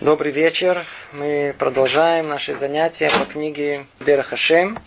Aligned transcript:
Добрый 0.00 0.32
вечер. 0.32 0.86
Мы 1.12 1.54
продолжаем 1.58 2.26
наши 2.26 2.54
занятия 2.54 3.10
по 3.10 3.26
книге 3.26 3.84
Дера 4.00 4.22
Хашем. 4.22 4.78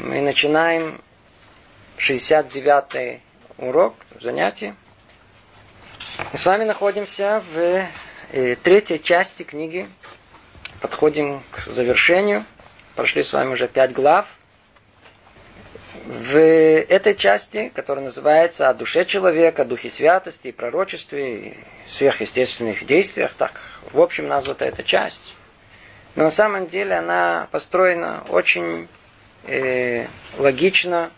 Мы 0.00 0.20
начинаем 0.20 1.00
69-й 1.96 3.20
урок, 3.56 3.94
занятие. 4.20 4.74
Мы 6.32 6.36
с 6.36 6.44
вами 6.44 6.64
находимся 6.64 7.44
в 7.54 7.86
э, 8.32 8.56
третьей 8.56 9.00
части 9.00 9.44
книги. 9.44 9.88
Подходим 10.80 11.44
к 11.52 11.66
завершению. 11.68 12.44
Прошли 12.96 13.22
с 13.22 13.32
вами 13.32 13.52
уже 13.52 13.68
пять 13.68 13.92
глав. 13.92 14.26
В 16.04 16.36
этой 16.36 17.14
части, 17.14 17.70
которая 17.74 18.04
называется 18.04 18.68
«О 18.68 18.74
душе 18.74 19.04
человека», 19.04 19.64
духе 19.64 19.90
святости, 19.90 20.50
пророчестве, 20.50 21.56
сверхъестественных 21.88 22.86
действиях, 22.86 23.34
так, 23.34 23.60
в 23.92 24.00
общем, 24.00 24.26
названа 24.26 24.64
эта 24.64 24.82
часть. 24.82 25.34
Но 26.16 26.24
на 26.24 26.30
самом 26.30 26.66
деле 26.66 26.96
она 26.96 27.48
построена 27.52 28.24
очень 28.28 28.88
э, 29.44 30.06
логично, 30.38 31.10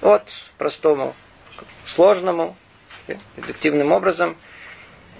от 0.00 0.28
простому 0.56 1.14
к 1.56 1.88
сложному, 1.88 2.56
дедуктивным 3.36 3.92
образом. 3.92 4.36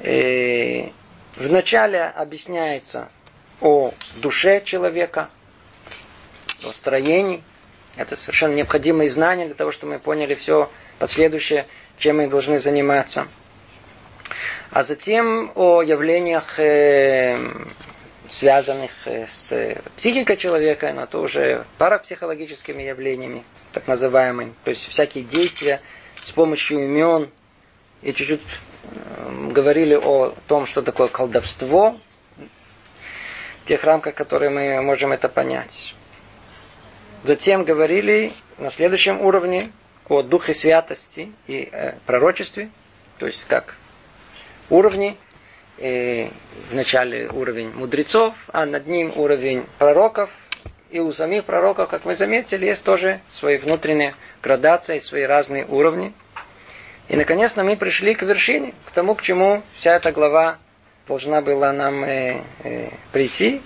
И 0.03 0.93
вначале 1.37 2.05
объясняется 2.05 3.09
о 3.61 3.93
душе 4.17 4.63
человека, 4.65 5.31
о 6.65 6.73
строении. 6.73 7.43
Это 7.99 8.15
совершенно 8.17 8.55
необходимые 8.55 9.11
знания 9.11 9.47
для 9.47 9.55
того, 9.55 9.73
чтобы 9.73 9.95
мы 9.95 9.99
поняли 9.99 10.37
все 10.37 10.71
последующее, 11.01 11.67
чем 11.99 12.19
мы 12.19 12.29
должны 12.29 12.61
заниматься. 12.61 13.27
А 14.71 14.85
затем 14.85 15.51
о 15.57 15.83
явлениях, 15.83 16.61
э, 16.61 17.37
связанных 18.29 18.93
э, 19.07 19.27
с 19.27 19.77
психикой 19.97 20.37
человека, 20.37 20.93
но 20.93 21.07
то 21.07 21.21
уже 21.21 21.65
парапсихологическими 21.79 22.85
явлениями, 22.85 23.43
так 23.73 23.89
называемыми. 23.89 24.55
То 24.63 24.71
есть 24.71 24.87
всякие 24.87 25.25
действия 25.25 25.83
с 26.23 26.31
помощью 26.31 26.85
имен. 26.85 27.31
И 28.03 28.13
чуть-чуть 28.13 28.43
э, 28.85 29.51
говорили 29.51 29.97
о 29.97 30.37
том, 30.47 30.67
что 30.67 30.83
такое 30.83 31.09
колдовство, 31.09 31.99
в 33.65 33.67
тех 33.67 33.83
рамках, 33.83 34.15
которые 34.15 34.51
мы 34.51 34.81
можем 34.83 35.13
это 35.13 35.29
понять. 35.29 35.97
Затем 37.25 37.65
говорили 37.65 38.33
на 38.59 38.71
следующем 38.71 39.21
уровне 39.21 39.73
о 40.09 40.23
духе 40.23 40.55
святости 40.55 41.33
и 41.47 41.69
э, 41.71 41.95
пророчестве, 42.07 42.71
то 43.19 43.27
есть 43.27 43.45
как 43.45 43.75
уровни. 44.71 45.17
И 45.79 46.31
в 46.71 46.75
начале 46.75 47.29
уровень 47.29 47.73
мудрецов, 47.73 48.35
а 48.53 48.67
над 48.67 48.87
ним 48.87 49.13
уровень 49.15 49.65
пророков. 49.79 50.31
И 50.91 50.99
у 51.01 51.13
самих 51.13 51.45
пророков, 51.45 51.89
как 51.89 52.05
мы 52.05 52.17
заметили, 52.17 52.67
есть 52.67 52.83
тоже 52.83 53.21
свои 53.29 53.59
внутренние 53.59 54.15
градации, 54.43 54.99
свои 54.99 55.23
разные 55.23 55.67
уровни. 55.67 56.13
И, 57.09 57.17
наконец, 57.17 57.55
мы 57.57 57.77
пришли 57.77 58.15
к 58.15 58.23
вершине, 58.23 58.75
к 58.87 58.91
тому, 58.91 59.15
к 59.15 59.23
чему 59.23 59.63
вся 59.77 59.97
эта 59.97 60.13
глава 60.13 60.59
должна 61.07 61.41
была 61.41 61.73
нам 61.73 62.05
э, 62.05 62.43
э, 62.65 62.91
прийти. 63.13 63.63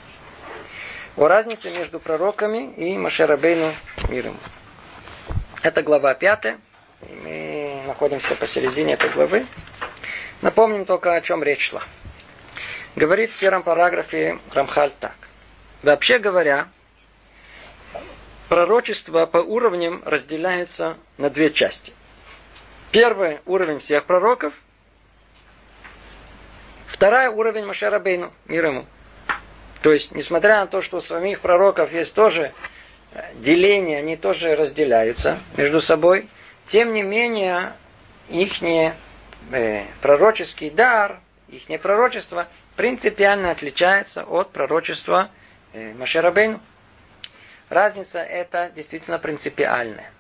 О 1.14 1.28
разнице 1.28 1.70
между 1.70 2.00
пророками 2.00 2.72
и 2.72 2.96
Машерабейну 2.96 3.74
миром. 4.08 4.34
Это 5.62 5.82
глава 5.82 6.14
пятая. 6.14 6.58
Мы 7.22 7.82
находимся 7.86 8.34
посередине 8.34 8.94
этой 8.94 9.10
главы. 9.10 9.44
Напомним 10.40 10.86
только, 10.86 11.14
о 11.14 11.20
чем 11.20 11.42
речь 11.42 11.68
шла. 11.68 11.82
Говорит 12.96 13.30
в 13.30 13.38
первом 13.38 13.62
параграфе 13.62 14.38
Рамхаль 14.54 14.90
так. 15.00 15.14
Вообще 15.82 16.18
говоря, 16.18 16.68
пророчество 18.48 19.26
по 19.26 19.36
уровням 19.36 20.02
разделяется 20.06 20.96
на 21.18 21.28
две 21.28 21.50
части. 21.50 21.92
Первый 22.90 23.40
уровень 23.44 23.80
всех 23.80 24.06
пророков. 24.06 24.54
Второй 26.86 27.26
уровень 27.26 27.66
Машера 27.66 27.98
Бейну, 27.98 28.32
мир 28.46 28.64
ему. 28.64 28.86
То 29.82 29.92
есть, 29.92 30.12
несмотря 30.12 30.60
на 30.60 30.66
то, 30.68 30.80
что 30.80 30.98
у 30.98 31.00
самих 31.00 31.40
пророков 31.40 31.92
есть 31.92 32.14
тоже 32.14 32.52
деление, 33.34 33.98
они 33.98 34.16
тоже 34.16 34.54
разделяются 34.54 35.40
между 35.56 35.80
собой, 35.80 36.28
тем 36.66 36.92
не 36.92 37.02
менее, 37.02 37.72
их 38.28 38.62
э, 38.62 38.92
пророческий 40.00 40.70
дар, 40.70 41.18
их 41.48 41.80
пророчество 41.80 42.48
принципиально 42.76 43.50
отличается 43.50 44.24
от 44.24 44.50
пророчества 44.50 45.30
э, 45.72 45.92
Машерабейну. 45.94 46.60
Разница 47.68 48.20
это 48.22 48.70
действительно 48.74 49.18
принципиальная. 49.18 50.10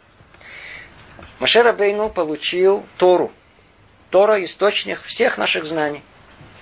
Машерабейну 1.38 2.10
получил 2.10 2.84
Тору. 2.98 3.32
Тора– 4.10 4.42
источник 4.44 5.00
всех 5.02 5.38
наших 5.38 5.64
знаний. 5.64 6.02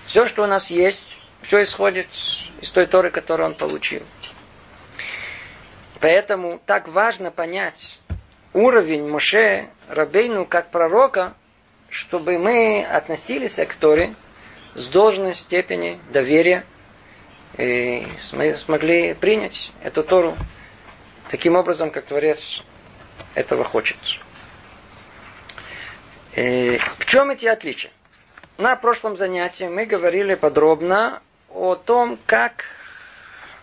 Все, 0.06 0.26
что 0.26 0.42
у 0.42 0.46
нас 0.46 0.70
есть, 0.70 1.06
все 1.42 1.62
исходит 1.62 2.06
из 2.60 2.70
той 2.70 2.86
Торы, 2.86 3.10
которую 3.10 3.48
он 3.48 3.54
получил. 3.54 4.02
Поэтому 6.00 6.60
так 6.64 6.88
важно 6.88 7.30
понять 7.30 7.98
уровень 8.52 9.06
Моше 9.08 9.68
Рабейну 9.88 10.46
как 10.46 10.70
пророка, 10.70 11.34
чтобы 11.90 12.38
мы 12.38 12.84
относились 12.84 13.56
к 13.56 13.74
Торе 13.74 14.14
с 14.74 14.86
должной 14.86 15.34
степени 15.34 16.00
доверия 16.10 16.64
и 17.58 18.06
смогли 18.22 19.14
принять 19.14 19.72
эту 19.82 20.02
Тору 20.02 20.36
таким 21.30 21.56
образом, 21.56 21.90
как 21.90 22.06
Творец 22.06 22.62
этого 23.34 23.64
хочет. 23.64 23.96
И 26.36 26.80
в 26.98 27.06
чем 27.06 27.30
эти 27.30 27.46
отличия? 27.46 27.90
На 28.56 28.76
прошлом 28.76 29.16
занятии 29.16 29.64
мы 29.64 29.84
говорили 29.84 30.34
подробно 30.34 31.20
о 31.50 31.74
том, 31.74 32.18
как 32.26 32.64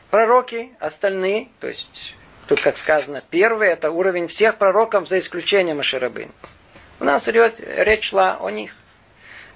пророки, 0.09 0.71
остальные, 0.79 1.49
то 1.59 1.67
есть 1.67 2.15
тут, 2.47 2.61
как 2.61 2.77
сказано, 2.77 3.21
первый, 3.29 3.69
это 3.69 3.91
уровень 3.91 4.27
всех 4.27 4.57
пророков, 4.57 5.07
за 5.07 5.19
исключением 5.19 5.79
Аширабын. 5.79 6.31
У 6.99 7.03
нас 7.03 7.27
речь 7.27 8.09
шла 8.09 8.37
о 8.39 8.49
них. 8.49 8.75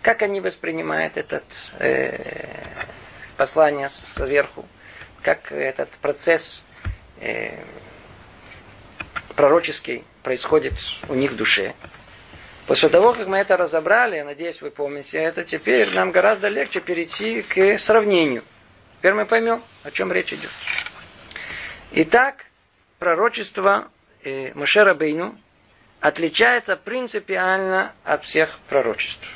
Как 0.02 0.22
они 0.22 0.42
воспринимают 0.42 1.18
этот 1.18 1.44
э, 1.80 2.18
послание 3.38 3.90
сверху, 3.90 4.66
как 5.22 5.52
этот 5.52 5.90
процесс 5.90 6.64
э, 7.20 7.52
пророческий 9.36 10.04
происходит 10.24 10.74
у 11.08 11.16
них 11.16 11.32
в 11.32 11.36
душе. 11.36 11.74
После 12.72 12.88
того, 12.88 13.12
как 13.12 13.28
мы 13.28 13.40
это 13.40 13.58
разобрали, 13.58 14.16
я 14.16 14.24
надеюсь, 14.24 14.62
вы 14.62 14.72
помните, 14.72 15.18
это 15.18 15.44
теперь 15.44 15.94
нам 15.94 16.12
гораздо 16.12 16.48
легче 16.48 16.80
перейти 16.80 17.42
к 17.42 17.78
сравнению. 17.78 18.46
Теперь 18.98 19.14
мы 19.14 19.26
поймем, 19.26 19.62
о 19.84 19.92
чем 19.92 20.10
речь 20.10 20.32
идет. 20.32 20.50
Итак, 21.92 22.46
пророчество 22.98 23.92
э, 24.24 24.54
Мошера 24.54 24.94
Бейну 24.94 25.38
отличается 26.00 26.78
принципиально 26.78 27.92
от 28.06 28.24
всех 28.24 28.58
пророчеств. 28.70 29.28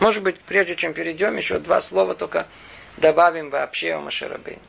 Может 0.00 0.24
быть, 0.24 0.40
прежде 0.40 0.74
чем 0.74 0.92
перейдем, 0.92 1.36
еще 1.36 1.60
два 1.60 1.80
слова 1.80 2.16
только 2.16 2.48
добавим 2.96 3.50
вообще 3.50 3.92
о 3.92 4.00
Машарабейну. 4.00 4.60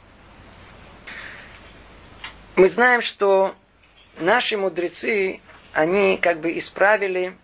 Мы 2.58 2.70
знаем, 2.70 3.02
что 3.02 3.56
наши 4.20 4.56
мудрецы, 4.56 5.42
они 5.74 6.18
как 6.18 6.42
бы 6.42 6.56
исправили 6.60 7.36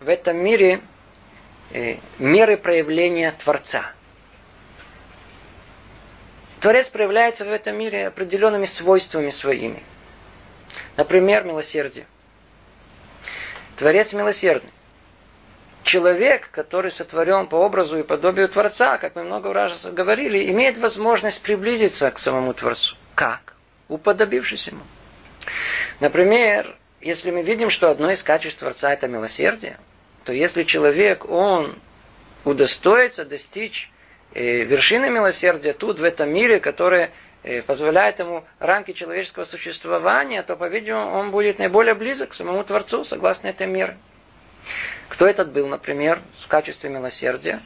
в 0.00 0.08
этом 0.08 0.36
мире 0.36 0.80
э, 1.70 1.96
меры 2.18 2.56
проявления 2.56 3.32
Творца. 3.32 3.92
Творец 6.60 6.88
проявляется 6.88 7.44
в 7.44 7.50
этом 7.50 7.76
мире 7.76 8.08
определенными 8.08 8.64
свойствами 8.66 9.30
своими. 9.30 9.82
Например, 10.96 11.44
милосердие. 11.44 12.06
Творец 13.76 14.12
милосердный. 14.12 14.72
Человек, 15.84 16.50
который 16.50 16.90
сотворен 16.90 17.46
по 17.46 17.56
образу 17.56 17.98
и 17.98 18.02
подобию 18.02 18.48
Творца, 18.48 18.98
как 18.98 19.14
мы 19.14 19.22
много 19.22 19.52
раз 19.52 19.84
говорили, 19.84 20.50
имеет 20.50 20.78
возможность 20.78 21.40
приблизиться 21.42 22.10
к 22.10 22.18
самому 22.18 22.54
Творцу. 22.54 22.96
Как? 23.14 23.54
Уподобившись 23.88 24.66
ему. 24.66 24.82
Например, 26.00 26.76
если 27.00 27.30
мы 27.30 27.42
видим, 27.42 27.70
что 27.70 27.90
одно 27.90 28.10
из 28.10 28.22
качеств 28.22 28.58
Творца 28.58 28.92
это 28.92 29.08
милосердие, 29.08 29.78
то 30.24 30.32
если 30.32 30.64
человек, 30.64 31.28
он 31.28 31.78
удостоится 32.44 33.24
достичь 33.24 33.90
э, 34.34 34.64
вершины 34.64 35.10
милосердия 35.10 35.72
тут, 35.72 36.00
в 36.00 36.04
этом 36.04 36.30
мире, 36.30 36.58
которое 36.58 37.10
э, 37.42 37.62
позволяет 37.62 38.18
ему 38.18 38.44
рамки 38.58 38.92
человеческого 38.92 39.44
существования, 39.44 40.42
то, 40.42 40.56
по-видимому, 40.56 41.12
он 41.12 41.30
будет 41.30 41.58
наиболее 41.58 41.94
близок 41.94 42.30
к 42.30 42.34
самому 42.34 42.64
Творцу, 42.64 43.04
согласно 43.04 43.48
этой 43.48 43.66
мере. 43.66 43.96
Кто 45.08 45.26
этот 45.26 45.52
был, 45.52 45.68
например, 45.68 46.20
в 46.42 46.48
качестве 46.48 46.90
милосердия? 46.90 47.60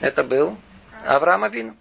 Это 0.00 0.24
был 0.24 0.56
Авраама 1.04 1.48
Вину. 1.48 1.76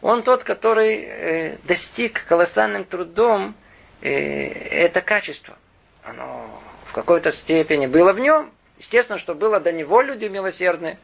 Он 0.00 0.22
тот, 0.22 0.44
который 0.44 1.02
э, 1.02 1.56
достиг 1.64 2.24
колоссальным 2.26 2.84
трудом 2.84 3.54
это 4.00 5.00
качество. 5.00 5.56
Оно 6.04 6.62
в 6.86 6.92
какой-то 6.92 7.32
степени 7.32 7.86
было 7.86 8.12
в 8.12 8.18
нем. 8.18 8.52
Естественно, 8.78 9.18
что 9.18 9.34
было 9.34 9.58
до 9.58 9.72
него 9.72 10.02
люди 10.02 10.26
милосердные. 10.26 10.98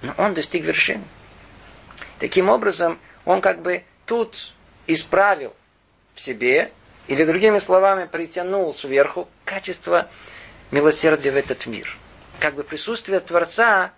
Но 0.00 0.14
он 0.16 0.34
достиг 0.34 0.62
вершины. 0.62 1.04
Таким 2.18 2.48
образом, 2.48 2.98
он 3.24 3.40
как 3.40 3.62
бы 3.62 3.84
тут 4.06 4.52
исправил 4.86 5.54
в 6.14 6.20
себе, 6.20 6.70
или 7.08 7.24
другими 7.24 7.58
словами, 7.58 8.06
притянул 8.06 8.72
сверху 8.72 9.28
качество 9.44 10.08
милосердия 10.70 11.32
в 11.32 11.36
этот 11.36 11.66
мир. 11.66 11.96
Как 12.38 12.54
бы 12.54 12.62
присутствие 12.62 13.18
Творца 13.20 13.92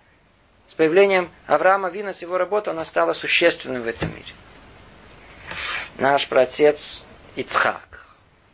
с 0.70 0.74
появлением 0.74 1.30
Авраама 1.46 1.90
Вина 1.90 2.14
с 2.14 2.22
его 2.22 2.38
работой, 2.38 2.70
оно 2.70 2.84
стало 2.84 3.12
существенным 3.12 3.82
в 3.82 3.88
этом 3.88 4.08
мире. 4.10 4.32
Наш 5.98 6.26
праотец 6.28 7.04
Ицхак, 7.36 7.93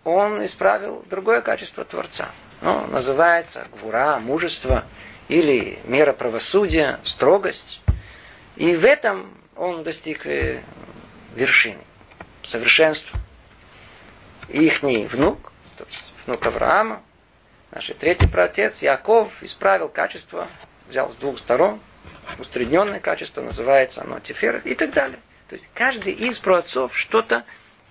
он 0.05 0.45
исправил 0.45 1.05
другое 1.09 1.41
качество 1.41 1.85
Творца. 1.85 2.31
Ну, 2.63 2.87
называется 2.87 3.67
гвура, 3.73 4.19
мужество, 4.19 4.85
или 5.29 5.79
мера 5.85 6.13
правосудия, 6.13 6.99
строгость. 7.05 7.81
И 8.57 8.75
в 8.75 8.85
этом 8.85 9.33
он 9.57 9.85
достиг 9.85 10.27
э, 10.27 10.61
вершины, 11.35 11.81
совершенства. 12.43 13.19
Ихний 14.49 15.07
внук, 15.07 15.53
то 15.77 15.85
есть 15.85 16.05
внук 16.27 16.45
Авраама, 16.45 17.03
наш 17.71 17.87
третий 17.99 18.27
праотец 18.27 18.83
Яков 18.83 19.31
исправил 19.43 19.89
качество, 19.89 20.49
взял 20.89 21.09
с 21.09 21.15
двух 21.15 21.39
сторон, 21.39 21.81
усредненное 22.39 22.99
качество, 22.99 23.41
называется 23.41 24.03
оно 24.03 24.19
Тефер 24.19 24.61
и 24.65 24.75
так 24.75 24.93
далее. 24.93 25.21
То 25.49 25.55
есть 25.55 25.69
каждый 25.75 26.13
из 26.13 26.39
праотцов 26.39 26.97
что-то 26.97 27.45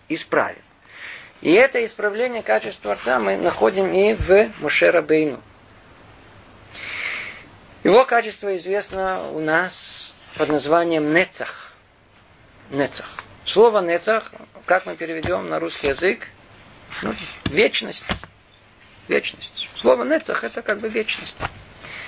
исправил. 0.09 0.61
И 1.41 1.53
это 1.53 1.83
исправление 1.85 2.43
качества 2.43 2.95
Творца 2.95 3.19
мы 3.19 3.37
находим 3.37 3.93
и 3.93 4.13
в 4.13 4.51
Мушера 4.59 5.01
Бейну. 5.01 5.41
Его 7.83 8.03
качество 8.03 8.53
известно 8.55 9.23
у 9.31 9.39
нас 9.39 10.13
под 10.35 10.49
названием 10.49 11.13
Нецах. 11.13 11.71
Нецах. 12.71 13.07
Слово 13.45 13.81
Нецах, 13.81 14.31
как 14.65 14.85
мы 14.85 14.97
переведем 14.97 15.47
на 15.47 15.59
русский 15.59 15.87
язык, 15.87 16.27
ну, 17.03 17.15
вечность. 17.45 18.05
Вечность. 19.07 19.69
Слово 19.77 20.03
Нецах 20.03 20.43
это 20.43 20.61
как 20.61 20.79
бы 20.79 20.89
вечность. 20.89 21.37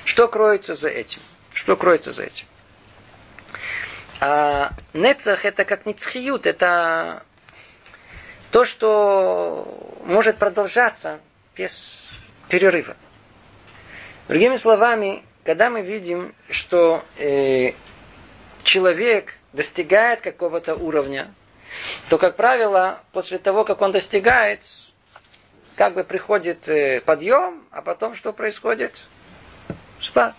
Что 0.03 0.27
кроется 0.27 0.75
за 0.75 0.89
этим? 0.89 1.21
Что 1.53 1.77
кроется 1.77 2.11
за 2.11 2.23
этим? 2.23 2.45
А 4.19 4.71
Нецах 4.93 5.45
это 5.45 5.63
как 5.63 5.85
Ницхиют, 5.85 6.45
это 6.45 7.23
то, 8.51 8.65
что 8.65 9.99
может 10.03 10.37
продолжаться 10.37 11.19
без 11.55 11.95
перерыва. 12.49 12.95
Другими 14.27 14.57
словами, 14.57 15.23
когда 15.43 15.69
мы 15.69 15.81
видим, 15.81 16.35
что 16.49 17.03
э, 17.17 17.71
человек 18.63 19.33
достигает 19.53 20.21
какого-то 20.21 20.75
уровня, 20.75 21.33
то, 22.09 22.17
как 22.17 22.35
правило, 22.35 23.01
после 23.13 23.37
того, 23.37 23.63
как 23.63 23.81
он 23.81 23.93
достигает, 23.93 24.59
как 25.75 25.93
бы 25.93 26.03
приходит 26.03 26.67
э, 26.67 26.99
подъем, 27.01 27.63
а 27.71 27.81
потом 27.81 28.15
что 28.15 28.33
происходит? 28.33 29.05
Спад. 30.01 30.35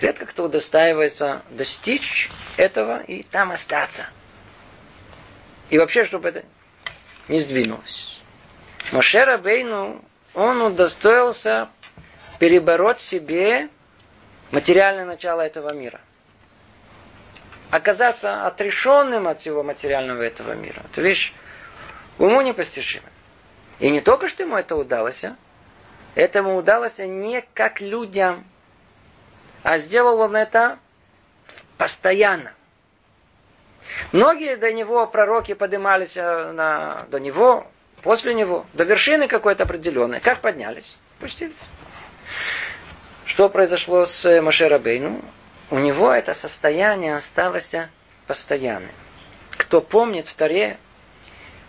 Редко 0.00 0.24
кто 0.24 0.44
удостаивается 0.44 1.42
достичь 1.50 2.30
этого 2.56 3.02
и 3.02 3.24
там 3.24 3.50
остаться. 3.50 4.06
И 5.68 5.78
вообще, 5.78 6.04
чтобы 6.04 6.28
это 6.28 6.44
не 7.28 7.40
сдвинулось. 7.40 8.20
Мошера 8.92 9.38
Бейну, 9.38 10.02
он 10.34 10.62
удостоился 10.62 11.68
перебороть 12.38 13.00
в 13.00 13.06
себе 13.06 13.68
материальное 14.50 15.04
начало 15.04 15.42
этого 15.42 15.72
мира. 15.72 16.00
Оказаться 17.70 18.46
отрешенным 18.46 19.28
от 19.28 19.40
всего 19.40 19.62
материального 19.62 20.22
этого 20.22 20.54
мира. 20.54 20.82
Это 20.90 21.02
вещь 21.02 21.32
уму 22.18 22.40
непостижимая. 22.40 23.12
И 23.78 23.90
не 23.90 24.00
только 24.00 24.28
что 24.28 24.42
ему 24.42 24.56
это 24.56 24.76
удалось, 24.76 25.24
а? 25.24 25.36
этому 26.14 26.56
удалось 26.56 26.98
не 26.98 27.42
как 27.54 27.80
людям, 27.80 28.44
а 29.62 29.78
сделал 29.78 30.18
он 30.20 30.36
это 30.36 30.78
постоянно. 31.78 32.52
Многие 34.12 34.56
до 34.56 34.72
него 34.72 35.06
пророки 35.06 35.54
поднимались 35.54 36.16
э, 36.16 36.52
на, 36.52 37.06
до 37.10 37.18
него, 37.20 37.66
после 38.02 38.34
него, 38.34 38.66
до 38.72 38.84
вершины 38.84 39.28
какой-то 39.28 39.64
определенной. 39.64 40.20
Как 40.20 40.40
поднялись? 40.40 40.96
Пустились. 41.18 41.54
Что 43.24 43.48
произошло 43.48 44.06
с 44.06 44.24
э, 44.24 44.40
Машерабейну? 44.40 45.20
У 45.70 45.78
него 45.78 46.10
это 46.12 46.34
состояние 46.34 47.14
осталось 47.14 47.74
постоянным. 48.26 48.90
Кто 49.56 49.80
помнит 49.80 50.26
в 50.26 50.34
Таре, 50.34 50.78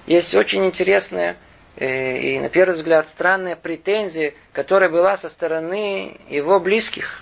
есть 0.08 0.34
очень 0.34 0.66
интересная 0.66 1.38
э, 1.76 2.18
и, 2.18 2.40
на 2.40 2.50
первый 2.50 2.74
взгляд, 2.76 3.08
странная 3.08 3.56
претензия, 3.56 4.34
которая 4.54 4.90
была 4.90 5.18
со 5.18 5.30
стороны 5.30 6.20
его 6.28 6.60
близких, 6.60 7.22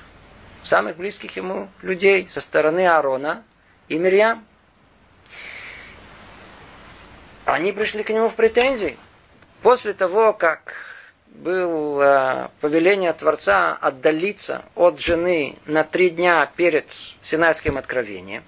самых 0.63 0.95
близких 0.95 1.35
ему 1.35 1.67
людей, 1.81 2.29
со 2.29 2.39
стороны 2.39 2.87
Аарона 2.87 3.43
и 3.89 3.97
Мирьям. 3.97 4.45
Они 7.53 7.71
пришли 7.71 8.03
к 8.03 8.09
нему 8.09 8.29
в 8.29 8.35
претензии. 8.35 8.97
После 9.61 9.93
того, 9.93 10.33
как 10.33 10.73
было 11.27 12.51
повеление 12.61 13.11
Творца 13.13 13.77
отдалиться 13.79 14.65
от 14.75 14.99
жены 14.99 15.57
на 15.65 15.83
три 15.83 16.09
дня 16.09 16.51
перед 16.55 16.85
Синайским 17.21 17.77
откровением, 17.77 18.43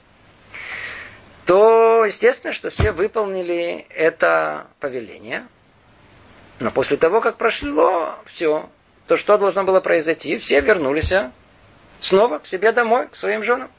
то 1.45 2.05
естественно, 2.05 2.53
что 2.53 2.69
все 2.69 2.91
выполнили 2.91 3.87
это 3.89 4.67
повеление. 4.79 5.47
Но 6.59 6.69
после 6.69 6.97
того, 6.97 7.21
как 7.21 7.37
прошло 7.37 8.15
все, 8.25 8.69
то 9.07 9.17
что 9.17 9.37
должно 9.37 9.63
было 9.63 9.79
произойти? 9.79 10.37
Все 10.37 10.61
вернулись 10.61 11.13
снова 11.99 12.37
к 12.37 12.45
себе 12.45 12.71
домой, 12.71 13.07
к 13.07 13.15
своим 13.15 13.43
женам. 13.43 13.69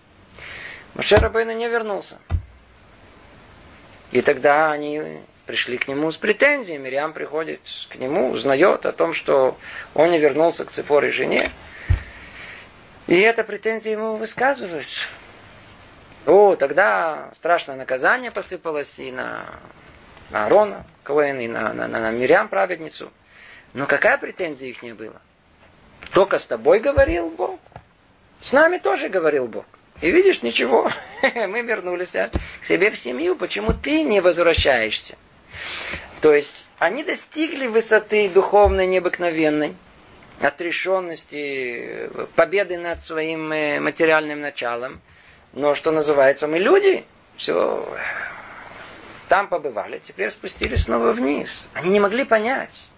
Маше 0.94 1.16
Рабейна 1.16 1.54
не 1.54 1.68
вернулся. 1.68 2.18
И 4.12 4.20
тогда 4.20 4.70
они 4.70 5.22
пришли 5.46 5.78
к 5.78 5.88
нему 5.88 6.10
с 6.10 6.16
претензиями. 6.16 6.84
Мириам 6.84 7.12
приходит 7.12 7.60
к 7.88 7.96
нему, 7.96 8.30
узнает 8.30 8.86
о 8.86 8.92
том, 8.92 9.14
что 9.14 9.56
он 9.94 10.10
не 10.10 10.18
вернулся 10.18 10.64
к 10.64 10.70
Цепоре 10.70 11.10
жене. 11.10 11.50
И 13.06 13.18
эта 13.18 13.42
претензия 13.42 13.92
ему 13.92 14.16
высказывается. 14.16 15.06
О, 16.26 16.54
тогда 16.54 17.30
страшное 17.34 17.76
наказание 17.76 18.30
посыпалось 18.30 18.98
и 18.98 19.10
на, 19.10 19.46
на 20.30 20.44
Аарона, 20.44 20.84
Коэн, 21.02 21.40
и 21.40 21.48
на, 21.48 21.72
на, 21.72 21.88
на, 21.88 21.98
на 21.98 22.10
Мирям, 22.12 22.48
праведницу. 22.48 23.10
Но 23.72 23.86
какая 23.86 24.18
претензия 24.18 24.68
их 24.68 24.82
не 24.82 24.92
было? 24.92 25.20
Только 26.12 26.38
с 26.38 26.44
тобой 26.44 26.78
говорил 26.78 27.30
Бог. 27.30 27.58
С 28.42 28.52
нами 28.52 28.78
тоже 28.78 29.08
говорил 29.08 29.46
Бог. 29.46 29.64
И 30.02 30.10
видишь, 30.10 30.42
ничего, 30.42 30.90
мы 31.22 31.62
вернулись 31.62 32.16
а, 32.16 32.30
к 32.60 32.64
себе 32.64 32.90
в 32.90 32.98
семью. 32.98 33.36
Почему 33.36 33.72
ты 33.72 34.02
не 34.02 34.20
возвращаешься? 34.20 35.16
То 36.20 36.34
есть 36.34 36.66
они 36.80 37.04
достигли 37.04 37.68
высоты 37.68 38.28
духовной 38.28 38.86
необыкновенной, 38.86 39.76
отрешенности, 40.40 42.10
победы 42.34 42.78
над 42.78 43.00
своим 43.00 43.52
э, 43.52 43.78
материальным 43.78 44.40
началом. 44.40 45.00
Но 45.52 45.76
что 45.76 45.92
называется, 45.92 46.48
мы 46.48 46.58
люди, 46.58 47.04
все, 47.36 47.88
там 49.28 49.46
побывали, 49.46 50.00
теперь 50.04 50.32
спустились 50.32 50.82
снова 50.84 51.12
вниз. 51.12 51.68
Они 51.74 51.90
не 51.90 52.00
могли 52.00 52.24
понять, 52.24 52.88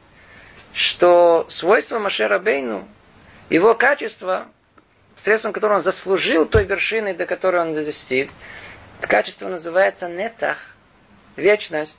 что 0.73 1.45
свойство 1.51 1.99
Машера 1.99 2.39
Бейну, 2.39 2.89
его 3.51 3.75
качество, 3.75 4.49
средством 5.23 5.53
которого 5.53 5.79
он 5.79 5.83
заслужил 5.85 6.47
той 6.47 6.65
вершины, 6.65 7.15
до 7.15 7.27
которой 7.27 7.63
он 7.63 7.75
достиг, 7.75 8.31
качество 9.01 9.49
называется 9.49 10.09
нецах, 10.09 10.59
вечность. 11.37 11.99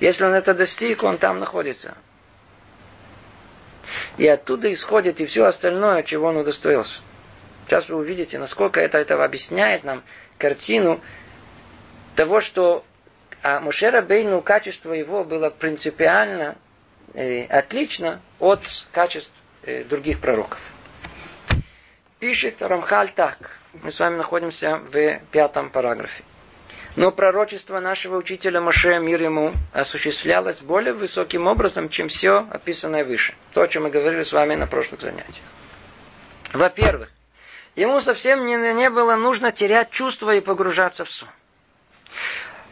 Если 0.00 0.24
он 0.24 0.32
это 0.32 0.54
достиг, 0.54 1.02
он 1.04 1.18
там 1.18 1.38
находится. 1.38 1.94
И 4.18 4.26
оттуда 4.26 4.72
исходит 4.72 5.20
и 5.20 5.26
все 5.26 5.44
остальное, 5.44 6.02
чего 6.02 6.28
он 6.28 6.36
удостоился. 6.36 7.00
Сейчас 7.66 7.88
вы 7.88 7.96
увидите, 7.96 8.38
насколько 8.38 8.80
это, 8.80 8.98
это 8.98 9.22
объясняет 9.22 9.84
нам 9.84 10.02
картину 10.38 11.00
того, 12.16 12.40
что 12.40 12.84
а 13.42 13.58
Мушера 13.58 14.02
Бейну 14.02 14.40
качество 14.40 14.92
его 14.92 15.24
было 15.24 15.50
принципиально 15.50 16.56
э, 17.12 17.44
отлично 17.46 18.20
от 18.38 18.60
качеств 18.92 19.32
э, 19.64 19.82
других 19.82 20.20
пророков. 20.20 20.60
Пишет 22.22 22.62
Рамхаль 22.62 23.10
так. 23.10 23.36
Мы 23.82 23.90
с 23.90 23.98
вами 23.98 24.14
находимся 24.14 24.76
в 24.76 25.18
пятом 25.32 25.70
параграфе. 25.70 26.22
Но 26.94 27.10
пророчество 27.10 27.80
нашего 27.80 28.16
учителя 28.16 28.60
Моше, 28.60 29.00
мир 29.00 29.20
ему, 29.20 29.54
осуществлялось 29.72 30.60
более 30.60 30.92
высоким 30.92 31.48
образом, 31.48 31.88
чем 31.88 32.06
все 32.06 32.46
описанное 32.48 33.02
выше. 33.02 33.34
То, 33.54 33.62
о 33.62 33.66
чем 33.66 33.82
мы 33.82 33.90
говорили 33.90 34.22
с 34.22 34.30
вами 34.30 34.54
на 34.54 34.68
прошлых 34.68 35.00
занятиях. 35.00 35.44
Во-первых, 36.52 37.10
ему 37.74 38.00
совсем 38.00 38.46
не, 38.46 38.54
не 38.72 38.88
было 38.88 39.16
нужно 39.16 39.50
терять 39.50 39.90
чувства 39.90 40.36
и 40.36 40.40
погружаться 40.40 41.04
в 41.04 41.10
сон. 41.10 41.28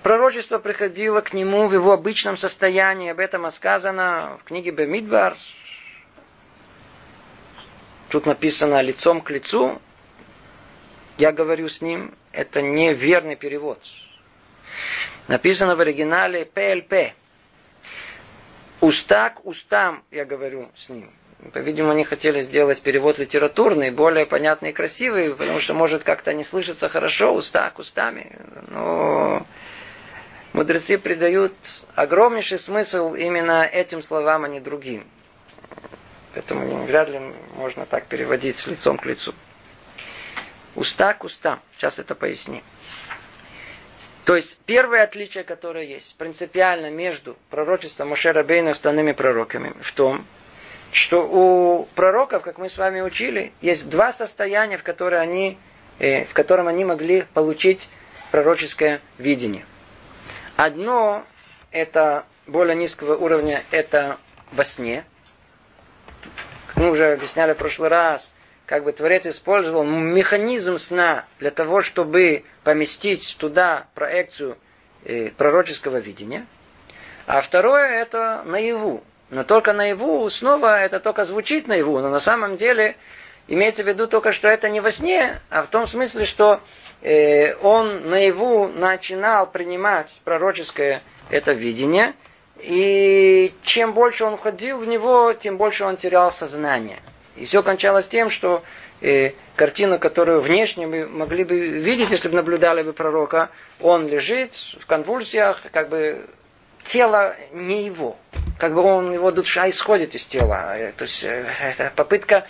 Пророчество 0.05 0.59
приходило 0.59 1.23
к 1.23 1.33
нему 1.33 1.67
в 1.67 1.75
его 1.75 1.91
обычном 1.91 2.37
состоянии. 2.37 3.11
Об 3.11 3.19
этом 3.19 3.51
сказано 3.51 4.39
в 4.41 4.45
книге 4.45 4.71
Бемидбар. 4.71 5.37
Тут 8.11 8.27
написано 8.27 8.83
лицом 8.83 9.21
к 9.21 9.31
лицу. 9.31 9.81
Я 11.17 11.31
говорю 11.31 11.69
с 11.69 11.81
ним. 11.81 12.13
Это 12.33 12.61
неверный 12.61 13.37
перевод. 13.37 13.81
Написано 15.29 15.77
в 15.77 15.81
оригинале 15.81 16.45
ПЛП. 16.45 17.15
Уста 18.81 19.31
к 19.31 19.47
устам 19.47 20.03
я 20.11 20.25
говорю 20.25 20.71
с 20.75 20.89
ним. 20.89 21.13
По-видимому, 21.53 21.93
они 21.93 22.05
хотели 22.05 22.43
сделать 22.43 22.83
перевод 22.83 23.19
литературный, 23.19 23.91
более 23.91 24.27
понятный 24.27 24.71
и 24.71 24.73
красивый, 24.73 25.35
потому 25.35 25.61
что, 25.61 25.73
может, 25.75 26.03
как-то 26.03 26.33
не 26.35 26.45
слышится 26.45 26.89
хорошо, 26.89 27.33
уста 27.33 27.71
к 27.71 27.79
устами. 27.79 28.37
Но 28.69 29.47
мудрецы 30.53 30.99
придают 30.99 31.55
огромнейший 31.95 32.59
смысл 32.59 33.15
именно 33.15 33.65
этим 33.65 34.03
словам, 34.03 34.45
а 34.45 34.49
не 34.49 34.61
другим. 34.61 35.07
Поэтому 36.35 36.85
вряд 36.85 37.09
ли 37.09 37.21
можно 37.55 37.87
так 37.87 38.07
переводить 38.07 38.57
с 38.59 38.67
лицом 38.67 38.99
к 38.99 39.07
лицу. 39.07 39.35
Уста 40.77 41.15
к 41.15 41.25
устам. 41.25 41.61
Сейчас 41.77 41.99
это 41.99 42.15
поясним. 42.15 42.63
То 44.25 44.37
есть 44.37 44.61
первое 44.65 45.03
отличие, 45.03 45.43
которое 45.43 45.85
есть 45.85 46.15
принципиально 46.17 46.91
между 46.91 47.37
пророчеством 47.51 48.09
Моше 48.11 48.33
Бейна 48.45 48.69
и 48.69 48.73
остальными 48.73 49.13
пророками 49.13 49.73
в 49.81 49.93
том, 49.93 50.25
что 50.93 51.27
у 51.27 51.85
пророков, 51.95 52.43
как 52.43 52.59
мы 52.59 52.69
с 52.69 52.79
вами 52.79 53.01
учили, 53.01 53.53
есть 53.61 53.89
два 53.89 54.13
состояния, 54.13 54.77
в, 54.77 54.83
которые 54.83 55.21
они, 55.21 55.59
э, 55.99 56.25
в 56.27 56.33
котором 56.33 56.69
они 56.69 56.85
могли 56.85 57.23
получить 57.35 57.89
пророческое 58.31 59.01
видение. 59.19 59.65
Одно 60.57 61.25
это 61.71 62.25
более 62.47 62.77
низкого 62.77 63.17
уровня, 63.17 63.63
это 63.71 64.19
во 64.53 64.65
сне. 64.65 65.05
Мы 66.81 66.93
уже 66.93 67.13
объясняли 67.13 67.53
в 67.53 67.59
прошлый 67.59 67.91
раз, 67.91 68.33
как 68.65 68.85
бы 68.85 68.93
Творец 68.93 69.27
использовал 69.27 69.85
механизм 69.85 70.79
сна 70.79 71.27
для 71.39 71.51
того, 71.51 71.83
чтобы 71.83 72.45
поместить 72.65 73.37
туда 73.39 73.89
проекцию 73.95 74.57
э, 75.05 75.29
пророческого 75.29 75.99
видения. 75.99 76.47
А 77.27 77.43
второе 77.43 78.01
это 78.01 78.43
наяву. 78.47 79.05
Но 79.29 79.45
только 79.45 79.75
наяву 79.75 80.27
снова 80.31 80.81
это 80.81 81.01
только 81.01 81.27
звучит 81.27 81.69
наяву, 81.69 81.99
но 82.01 82.09
на 82.09 82.19
самом 82.19 82.57
деле 82.57 82.97
имеется 83.47 83.83
в 83.83 83.87
виду 83.87 84.07
только, 84.07 84.33
что 84.33 84.49
это 84.49 84.71
не 84.71 84.81
во 84.81 84.91
сне, 84.91 85.39
а 85.51 85.65
в 85.65 85.67
том 85.67 85.87
смысле, 85.87 86.25
что 86.25 86.63
э, 87.03 87.57
он 87.57 88.09
наяву 88.09 88.69
начинал 88.69 89.47
принимать 89.47 90.19
пророческое 90.25 91.03
это 91.29 91.53
видение, 91.53 92.15
и 92.63 93.55
чем 93.63 93.93
больше 93.93 94.25
он 94.25 94.37
входил 94.37 94.79
в 94.79 94.87
него, 94.87 95.33
тем 95.33 95.57
больше 95.57 95.85
он 95.85 95.97
терял 95.97 96.31
сознание. 96.31 97.01
И 97.37 97.45
все 97.45 97.63
кончалось 97.63 98.07
тем, 98.07 98.31
что 98.31 98.63
э, 99.01 99.33
картину, 99.57 99.99
которую 99.99 100.41
внешне 100.41 100.87
мы 100.87 101.07
могли 101.07 101.45
бы 101.45 101.57
видеть, 101.57 102.11
если 102.11 102.29
бы 102.29 102.37
наблюдали 102.37 102.83
бы 102.83 102.93
пророка, 102.93 103.51
он 103.81 104.09
лежит 104.09 104.55
в 104.81 104.87
конвульсиях, 104.87 105.63
как 105.73 105.89
бы 105.89 106.27
тело 106.85 107.37
не 107.53 107.85
его. 107.85 108.17
Как 108.59 108.75
бы 108.75 108.83
он, 108.83 109.13
его 109.13 109.31
душа 109.31 109.69
исходит 109.71 110.15
из 110.15 110.25
тела. 110.27 110.77
Э, 110.77 110.93
то 110.93 111.05
есть 111.05 111.23
э, 111.25 111.47
это 111.63 111.93
попытка 111.95 112.47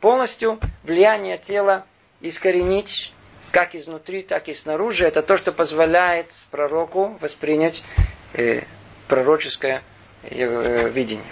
полностью 0.00 0.60
влияние 0.82 1.38
тела 1.38 1.86
искоренить 2.20 3.12
как 3.50 3.74
изнутри, 3.74 4.22
так 4.22 4.48
и 4.48 4.54
снаружи. 4.54 5.06
Это 5.06 5.22
то, 5.22 5.36
что 5.36 5.52
позволяет 5.52 6.26
пророку 6.50 7.16
воспринять 7.20 7.84
э, 8.32 8.62
пророческое 9.08 9.82
э, 10.22 10.88
видение. 10.88 11.24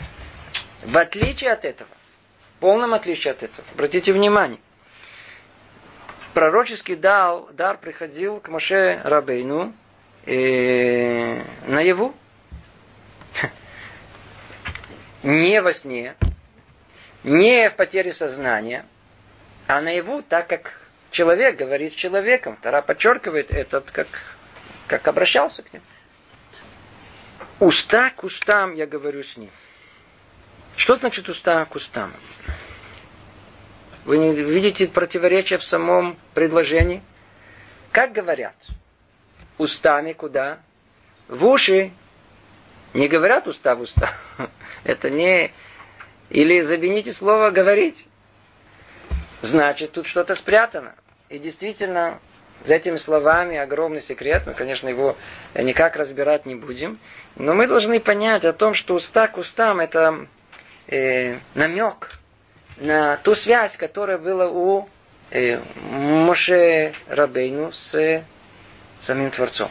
В 0.82 0.96
отличие 0.98 1.52
от 1.52 1.64
этого, 1.64 1.90
в 2.56 2.60
полном 2.60 2.94
отличие 2.94 3.32
от 3.32 3.42
этого, 3.42 3.66
обратите 3.74 4.12
внимание, 4.12 4.58
пророческий 6.34 6.96
дар, 6.96 7.52
дар 7.52 7.78
приходил 7.78 8.40
к 8.40 8.48
Моше 8.48 9.00
Рабейну 9.04 9.72
э, 10.26 11.42
наяву. 11.66 12.14
Не 15.22 15.60
во 15.62 15.72
сне, 15.72 16.16
не 17.24 17.70
в 17.70 17.76
потере 17.76 18.12
сознания, 18.12 18.84
а 19.68 19.80
наяву, 19.80 20.22
так 20.22 20.48
как 20.48 20.72
человек 21.10 21.56
говорит 21.56 21.92
с 21.92 21.96
человеком. 21.96 22.58
Тара 22.60 22.82
подчеркивает 22.82 23.52
этот, 23.52 23.90
как, 23.92 24.08
как 24.88 25.06
обращался 25.06 25.62
к 25.62 25.72
ним. 25.72 25.82
Уста 27.62 28.10
к 28.10 28.24
устам 28.24 28.74
я 28.74 28.86
говорю 28.86 29.22
с 29.22 29.36
ним. 29.36 29.48
Что 30.76 30.96
значит 30.96 31.28
уста 31.28 31.64
к 31.64 31.76
устам? 31.76 32.12
Вы 34.04 34.18
не 34.18 34.34
видите 34.34 34.88
противоречия 34.88 35.58
в 35.58 35.62
самом 35.62 36.18
предложении? 36.34 37.04
Как 37.92 38.10
говорят? 38.10 38.56
Устами 39.58 40.12
куда? 40.12 40.58
В 41.28 41.46
уши. 41.46 41.92
Не 42.94 43.06
говорят 43.06 43.46
уста 43.46 43.76
в 43.76 43.82
уста. 43.82 44.12
Это 44.82 45.08
не... 45.08 45.52
Или 46.30 46.62
замените 46.62 47.12
слово 47.12 47.50
говорить. 47.50 48.08
Значит, 49.40 49.92
тут 49.92 50.08
что-то 50.08 50.34
спрятано. 50.34 50.96
И 51.28 51.38
действительно, 51.38 52.18
за 52.64 52.74
этими 52.74 52.96
словами 52.96 53.56
огромный 53.56 54.02
секрет. 54.02 54.42
Мы, 54.46 54.54
конечно, 54.54 54.88
его 54.88 55.16
никак 55.54 55.96
разбирать 55.96 56.46
не 56.46 56.54
будем. 56.54 56.98
Но 57.36 57.54
мы 57.54 57.66
должны 57.66 57.98
понять 58.00 58.44
о 58.44 58.52
том, 58.52 58.74
что 58.74 58.94
уста 58.94 59.28
к 59.28 59.38
устам 59.38 59.80
это 59.80 60.26
э, 60.86 61.36
намек 61.54 62.10
на 62.76 63.16
ту 63.16 63.34
связь, 63.34 63.76
которая 63.76 64.18
была 64.18 64.48
у 64.48 64.88
э, 65.30 65.58
Моше 65.90 66.92
Рабейну 67.08 67.72
с 67.72 67.94
э, 67.94 68.24
самим 68.98 69.30
Творцом. 69.30 69.70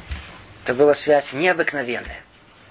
Это 0.64 0.74
была 0.74 0.94
связь 0.94 1.34
необыкновенная. 1.34 2.22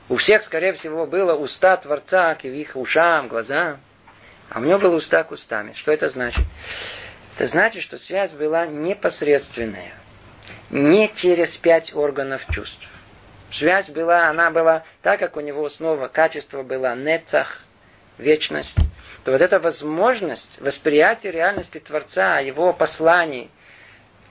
У 0.09 0.17
всех, 0.17 0.43
скорее 0.43 0.73
всего, 0.73 1.07
было 1.07 1.35
уста 1.35 1.77
Творца 1.77 2.35
к 2.35 2.45
их 2.45 2.75
ушам, 2.75 3.29
глазам. 3.29 3.79
А 4.49 4.59
у 4.59 4.63
него 4.63 4.79
было 4.79 4.97
уста 4.97 5.23
к 5.23 5.31
устами. 5.31 5.73
Что 5.73 5.93
это 5.93 6.09
значит? 6.09 6.45
Это 7.37 7.47
значит, 7.47 7.83
что 7.83 7.97
связь 7.97 8.33
была 8.33 8.67
непосредственная. 8.67 9.93
Не 10.71 11.11
через 11.15 11.57
пять 11.57 11.95
органов 11.95 12.43
чувств. 12.53 12.89
Связь 13.53 13.89
была, 13.89 14.29
она 14.29 14.51
была, 14.51 14.85
так 15.03 15.19
как 15.19 15.37
у 15.37 15.41
него 15.41 15.69
снова 15.69 16.09
качество 16.09 16.63
было 16.63 16.95
нецах, 16.95 17.63
вечность, 18.19 18.77
то 19.25 19.33
вот 19.33 19.41
эта 19.41 19.59
возможность 19.59 20.61
восприятия 20.61 21.31
реальности 21.31 21.79
Творца, 21.79 22.39
его 22.39 22.73
посланий, 22.73 23.51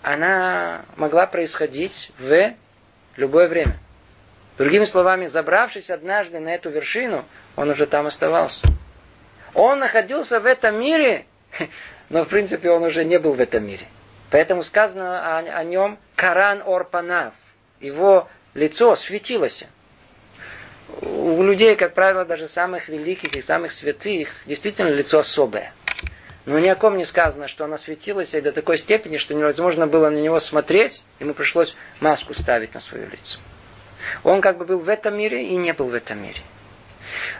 она 0.01 0.85
могла 0.95 1.25
происходить 1.25 2.11
в 2.17 2.53
любое 3.17 3.47
время. 3.47 3.77
Другими 4.57 4.85
словами, 4.85 5.25
забравшись 5.25 5.89
однажды 5.89 6.39
на 6.39 6.49
эту 6.49 6.69
вершину, 6.69 7.25
он 7.55 7.69
уже 7.69 7.85
там 7.85 8.07
оставался. 8.07 8.65
Он 9.53 9.79
находился 9.79 10.39
в 10.39 10.45
этом 10.45 10.79
мире, 10.79 11.25
но 12.09 12.23
в 12.23 12.29
принципе 12.29 12.69
он 12.69 12.83
уже 12.83 13.03
не 13.03 13.19
был 13.19 13.33
в 13.33 13.41
этом 13.41 13.65
мире. 13.65 13.85
Поэтому 14.31 14.63
сказано 14.63 15.37
о, 15.37 15.39
о 15.39 15.63
нем 15.63 15.97
Каран 16.15 16.61
Орпанав. 16.65 17.33
Его 17.79 18.29
лицо 18.53 18.95
светилось. 18.95 19.63
У 21.01 21.43
людей, 21.43 21.75
как 21.75 21.93
правило, 21.93 22.25
даже 22.25 22.47
самых 22.47 22.89
великих 22.89 23.35
и 23.35 23.41
самых 23.41 23.71
святых, 23.71 24.29
действительно 24.45 24.89
лицо 24.89 25.19
особое. 25.19 25.73
Но 26.45 26.57
ни 26.57 26.67
о 26.67 26.75
ком 26.75 26.97
не 26.97 27.05
сказано, 27.05 27.47
что 27.47 27.65
оно 27.65 27.77
светилось 27.77 28.31
до 28.31 28.51
такой 28.51 28.77
степени, 28.77 29.17
что 29.17 29.35
невозможно 29.35 29.85
было 29.85 30.09
на 30.09 30.17
него 30.17 30.39
смотреть, 30.39 31.03
ему 31.19 31.33
пришлось 31.33 31.75
маску 31.99 32.33
ставить 32.33 32.73
на 32.73 32.79
свое 32.79 33.05
лицо. 33.05 33.39
Он 34.23 34.41
как 34.41 34.57
бы 34.57 34.65
был 34.65 34.79
в 34.79 34.89
этом 34.89 35.17
мире 35.17 35.45
и 35.45 35.55
не 35.57 35.73
был 35.73 35.87
в 35.87 35.93
этом 35.93 36.23
мире. 36.23 36.39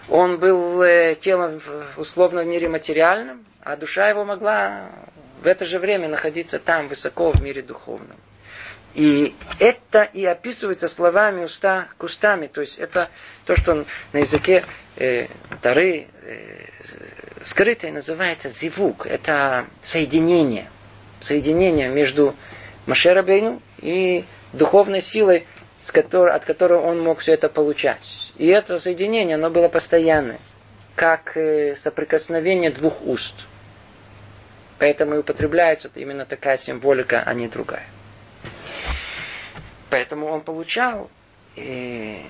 Он 0.10 0.38
был 0.38 0.82
э, 0.82 1.16
телом 1.16 1.62
условно 1.98 2.44
в 2.44 2.48
мире 2.48 2.70
материальном, 2.70 3.46
а 3.62 3.75
душа 3.75 4.10
его 4.10 4.25
могла 4.25 4.92
в 5.42 5.48
это 5.48 5.66
же 5.66 5.80
время 5.80 6.08
находиться 6.08 6.60
там, 6.60 6.88
высоко 6.88 7.32
в 7.32 7.42
мире 7.42 7.62
духовном. 7.62 8.18
И 9.00 9.34
это 9.60 10.03
и 10.03 10.25
описывается 10.25 10.89
словами 10.89 11.46
уста 11.46 11.88
к 11.98 12.03
устами. 12.03 12.48
То 12.48 12.60
есть 12.60 12.77
это 12.77 13.08
то, 13.46 13.56
что 13.56 13.86
на 14.12 14.18
языке 14.18 14.65
э, 14.98 15.27
Тары 15.62 16.08
э, 16.24 16.65
скрытое 17.46 17.94
называется 17.94 18.50
зивук. 18.50 19.08
Это 19.08 19.68
соединение. 19.82 20.68
соединение 21.22 21.88
между 21.88 22.36
Машерабейну 22.88 23.62
и 23.77 24.25
духовной 24.51 25.01
силой, 25.01 25.48
с 25.82 25.94
которой, 25.94 26.36
от 26.36 26.44
которой 26.44 26.82
он 26.82 27.00
мог 27.00 27.20
все 27.20 27.36
это 27.36 27.48
получать. 27.48 28.34
И 28.36 28.48
это 28.48 28.79
соединение, 28.79 29.36
оно 29.36 29.50
было 29.50 29.70
постоянное, 29.70 30.39
как 30.96 31.38
э, 31.38 31.77
соприкосновение 31.77 32.72
двух 32.72 33.01
уст. 33.01 33.36
Поэтому 34.77 35.15
и 35.15 35.20
употребляется 35.20 35.89
именно 35.96 36.25
такая 36.25 36.58
символика, 36.58 37.24
а 37.25 37.34
не 37.34 37.48
другая. 37.48 37.86
Поэтому 39.89 40.27
он 40.27 40.41
получал 40.41 41.10
и 41.55 42.22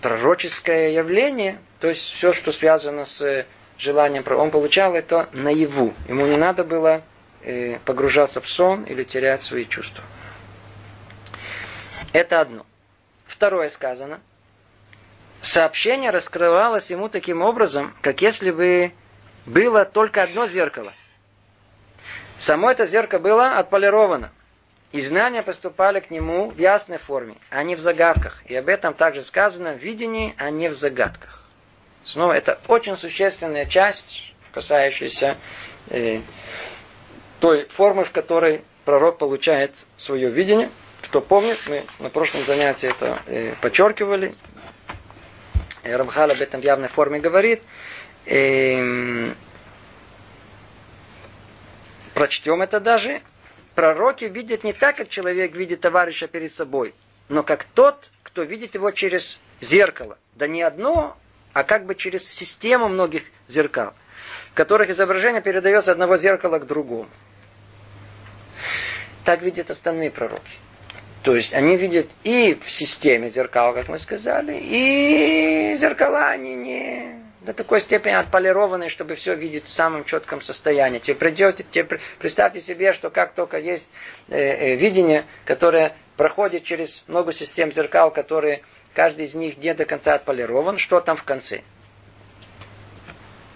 пророческое 0.00 0.90
явление, 0.90 1.58
то 1.80 1.88
есть 1.88 2.02
все, 2.02 2.32
что 2.32 2.52
связано 2.52 3.04
с 3.04 3.46
желанием, 3.78 4.24
он 4.26 4.50
получал 4.50 4.94
это 4.94 5.28
наяву. 5.32 5.92
Ему 6.08 6.26
не 6.26 6.36
надо 6.36 6.64
было 6.64 7.02
э, 7.42 7.78
погружаться 7.84 8.40
в 8.40 8.48
сон 8.48 8.84
или 8.84 9.02
терять 9.02 9.42
свои 9.42 9.64
чувства. 9.66 10.04
Это 12.12 12.40
одно. 12.40 12.64
Второе 13.26 13.68
сказано. 13.68 14.20
Сообщение 15.42 16.10
раскрывалось 16.10 16.90
ему 16.90 17.08
таким 17.08 17.42
образом, 17.42 17.94
как 18.00 18.22
если 18.22 18.50
бы 18.50 18.92
было 19.44 19.84
только 19.84 20.22
одно 20.22 20.46
зеркало. 20.46 20.92
Само 22.38 22.70
это 22.70 22.86
зеркало 22.86 23.20
было 23.20 23.58
отполировано. 23.58 24.32
И 24.94 25.00
знания 25.00 25.42
поступали 25.42 25.98
к 25.98 26.12
нему 26.12 26.50
в 26.50 26.56
ясной 26.56 26.98
форме, 26.98 27.34
а 27.50 27.64
не 27.64 27.74
в 27.74 27.80
загадках. 27.80 28.44
И 28.46 28.54
об 28.54 28.68
этом 28.68 28.94
также 28.94 29.24
сказано 29.24 29.72
в 29.72 29.78
видении, 29.78 30.36
а 30.38 30.50
не 30.50 30.68
в 30.68 30.76
загадках. 30.76 31.42
Снова 32.04 32.32
это 32.32 32.60
очень 32.68 32.96
существенная 32.96 33.66
часть, 33.66 34.32
касающаяся 34.52 35.36
э, 35.90 36.20
той 37.40 37.66
формы, 37.70 38.04
в 38.04 38.12
которой 38.12 38.62
пророк 38.84 39.18
получает 39.18 39.84
свое 39.96 40.30
видение. 40.30 40.70
Кто 41.02 41.20
помнит, 41.20 41.58
мы 41.66 41.84
на 41.98 42.08
прошлом 42.08 42.44
занятии 42.44 42.88
это 42.88 43.20
э, 43.26 43.54
подчеркивали. 43.60 44.36
Рамхал 45.82 46.30
об 46.30 46.40
этом 46.40 46.60
в 46.60 46.64
явной 46.64 46.86
форме 46.86 47.18
говорит. 47.18 47.64
Э, 48.26 49.32
прочтем 52.14 52.62
это 52.62 52.78
даже 52.78 53.22
пророки 53.74 54.24
видят 54.24 54.64
не 54.64 54.72
так, 54.72 54.96
как 54.96 55.08
человек 55.08 55.54
видит 55.54 55.80
товарища 55.80 56.26
перед 56.26 56.52
собой, 56.52 56.94
но 57.28 57.42
как 57.42 57.64
тот, 57.64 58.10
кто 58.22 58.42
видит 58.42 58.74
его 58.74 58.90
через 58.90 59.40
зеркало. 59.60 60.18
Да 60.34 60.46
не 60.46 60.62
одно, 60.62 61.16
а 61.52 61.64
как 61.64 61.84
бы 61.86 61.94
через 61.94 62.28
систему 62.28 62.88
многих 62.88 63.22
зеркал, 63.48 63.94
в 64.50 64.54
которых 64.54 64.90
изображение 64.90 65.42
передается 65.42 65.92
одного 65.92 66.16
зеркала 66.16 66.58
к 66.58 66.66
другому. 66.66 67.08
Так 69.24 69.42
видят 69.42 69.70
остальные 69.70 70.10
пророки. 70.10 70.42
То 71.22 71.34
есть 71.34 71.54
они 71.54 71.76
видят 71.76 72.06
и 72.22 72.58
в 72.62 72.70
системе 72.70 73.30
зеркал, 73.30 73.72
как 73.72 73.88
мы 73.88 73.98
сказали, 73.98 74.58
и 74.60 75.74
зеркала 75.78 76.28
они 76.28 76.54
не 76.54 77.23
до 77.44 77.52
такой 77.52 77.80
степени 77.82 78.14
отполированные, 78.14 78.88
чтобы 78.88 79.16
все 79.16 79.34
видеть 79.34 79.66
в 79.66 79.68
самом 79.68 80.04
четком 80.04 80.40
состоянии. 80.40 80.98
Тебе 80.98 81.14
придете, 81.14 81.64
тебе, 81.70 82.00
представьте 82.18 82.60
себе, 82.60 82.94
что 82.94 83.10
как 83.10 83.34
только 83.34 83.58
есть 83.58 83.92
э, 84.28 84.38
э, 84.38 84.76
видение, 84.76 85.26
которое 85.44 85.94
проходит 86.16 86.64
через 86.64 87.04
много 87.06 87.32
систем 87.32 87.70
зеркал, 87.70 88.10
которые 88.10 88.62
каждый 88.94 89.26
из 89.26 89.34
них 89.34 89.58
не 89.58 89.74
до 89.74 89.84
конца 89.84 90.14
отполирован, 90.14 90.78
что 90.78 91.00
там 91.00 91.16
в 91.18 91.24
конце? 91.24 91.60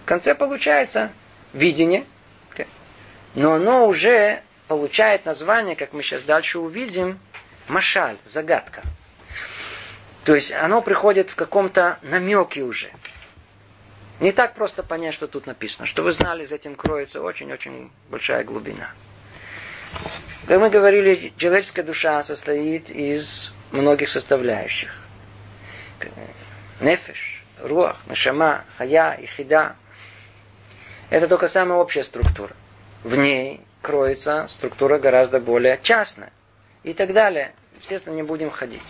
В 0.03 0.05
конце 0.05 0.35
получается 0.35 1.11
видение, 1.53 2.05
но 3.33 3.53
оно 3.53 3.87
уже 3.87 4.41
получает 4.67 5.25
название, 5.25 5.75
как 5.75 5.93
мы 5.93 6.03
сейчас 6.03 6.21
дальше 6.23 6.59
увидим, 6.59 7.19
машаль, 7.67 8.17
загадка. 8.23 8.83
То 10.25 10.35
есть 10.35 10.51
оно 10.51 10.81
приходит 10.81 11.31
в 11.31 11.35
каком-то 11.35 11.97
намеке 12.03 12.61
уже. 12.61 12.91
Не 14.19 14.33
так 14.33 14.53
просто 14.53 14.83
понять, 14.83 15.13
что 15.13 15.27
тут 15.27 15.47
написано. 15.47 15.85
Что 15.85 16.03
вы 16.03 16.11
знали, 16.11 16.45
за 16.45 16.55
этим 16.55 16.75
кроется 16.75 17.21
очень-очень 17.21 17.89
большая 18.09 18.43
глубина. 18.43 18.91
Как 20.45 20.59
мы 20.59 20.69
говорили, 20.69 21.33
человеческая 21.37 21.83
душа 21.83 22.21
состоит 22.23 22.89
из 22.89 23.53
многих 23.71 24.09
составляющих. 24.09 24.93
Нефеш, 26.81 27.43
руах, 27.61 27.97
нашама, 28.07 28.65
хая 28.77 29.13
и 29.13 29.25
хида. 29.25 29.75
Это 31.09 31.27
только 31.27 31.47
самая 31.47 31.79
общая 31.79 32.03
структура. 32.03 32.55
В 33.03 33.15
ней 33.15 33.61
кроется 33.81 34.47
структура 34.49 34.99
гораздо 34.99 35.39
более 35.39 35.79
частная. 35.81 36.31
И 36.83 36.93
так 36.93 37.13
далее. 37.13 37.53
Естественно, 37.79 38.15
не 38.15 38.23
будем 38.23 38.49
ходить 38.49 38.83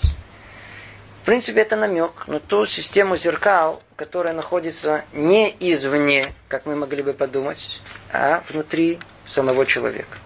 принципе, 1.29 1.61
это 1.61 1.75
намек 1.75 2.27
на 2.27 2.39
ту 2.39 2.65
систему 2.65 3.15
зеркал, 3.15 3.83
которая 3.95 4.33
находится 4.33 5.05
не 5.13 5.55
извне, 5.59 6.33
как 6.47 6.65
мы 6.65 6.75
могли 6.75 7.03
бы 7.03 7.13
подумать, 7.13 7.79
а 8.11 8.41
внутри 8.49 8.97
самого 9.27 9.67
человека. 9.67 10.17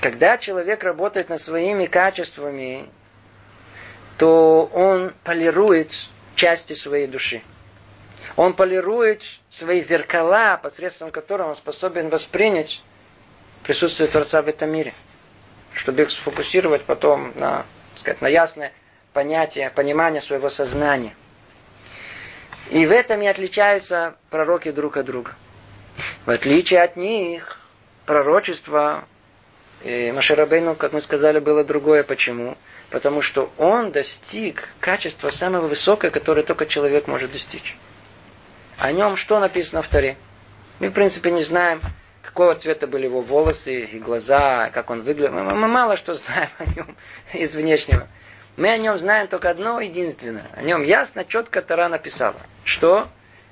Когда 0.00 0.38
человек 0.38 0.82
работает 0.82 1.28
над 1.28 1.38
своими 1.38 1.84
качествами, 1.84 2.88
то 4.16 4.64
он 4.72 5.12
полирует 5.22 6.08
части 6.34 6.72
своей 6.72 7.06
души. 7.06 7.42
Он 8.36 8.54
полирует 8.54 9.22
свои 9.50 9.82
зеркала, 9.82 10.58
посредством 10.62 11.10
которых 11.10 11.48
он 11.48 11.56
способен 11.56 12.08
воспринять 12.08 12.82
присутствие 13.64 14.08
Творца 14.08 14.40
в 14.40 14.48
этом 14.48 14.70
мире. 14.70 14.94
Чтобы 15.74 16.04
их 16.04 16.10
сфокусировать 16.10 16.84
потом 16.84 17.32
на, 17.34 17.66
сказать, 17.96 18.22
на 18.22 18.28
ясное 18.28 18.72
понятие, 19.14 19.70
понимание 19.70 20.20
своего 20.20 20.50
сознания. 20.50 21.14
И 22.70 22.84
в 22.84 22.90
этом 22.90 23.22
и 23.22 23.26
отличаются 23.26 24.16
пророки 24.28 24.70
друг 24.70 24.98
от 24.98 25.06
друга. 25.06 25.32
В 26.26 26.30
отличие 26.30 26.82
от 26.82 26.96
них, 26.96 27.60
пророчество 28.04 29.04
Маширабейну, 29.84 30.74
как 30.74 30.92
мы 30.92 31.00
сказали, 31.00 31.38
было 31.38 31.62
другое. 31.62 32.02
Почему? 32.02 32.56
Потому 32.90 33.22
что 33.22 33.52
он 33.58 33.92
достиг 33.92 34.68
качества 34.80 35.30
самого 35.30 35.66
высокого, 35.66 36.10
которое 36.10 36.42
только 36.42 36.66
человек 36.66 37.06
может 37.06 37.32
достичь. 37.32 37.76
О 38.78 38.90
нем 38.92 39.16
что 39.16 39.38
написано 39.40 39.82
в 39.82 39.88
Таре? 39.88 40.16
Мы, 40.80 40.88
в 40.88 40.92
принципе, 40.92 41.30
не 41.30 41.44
знаем, 41.44 41.80
какого 42.22 42.54
цвета 42.54 42.86
были 42.86 43.04
его 43.04 43.20
волосы 43.20 43.82
и 43.82 43.98
глаза, 43.98 44.70
как 44.70 44.90
он 44.90 45.02
выглядел. 45.02 45.32
Мы 45.32 45.68
мало 45.68 45.96
что 45.96 46.14
знаем 46.14 46.48
о 46.58 46.64
нем 46.64 46.96
из 47.34 47.54
внешнего. 47.54 48.08
Мы 48.56 48.70
о 48.70 48.78
нем 48.78 48.98
знаем 48.98 49.26
только 49.26 49.50
одно 49.50 49.80
единственное. 49.80 50.46
О 50.54 50.62
нем 50.62 50.84
ясно, 50.84 51.24
четко 51.24 51.60
Тара 51.60 51.88
написала. 51.88 52.40
Что? 52.64 53.08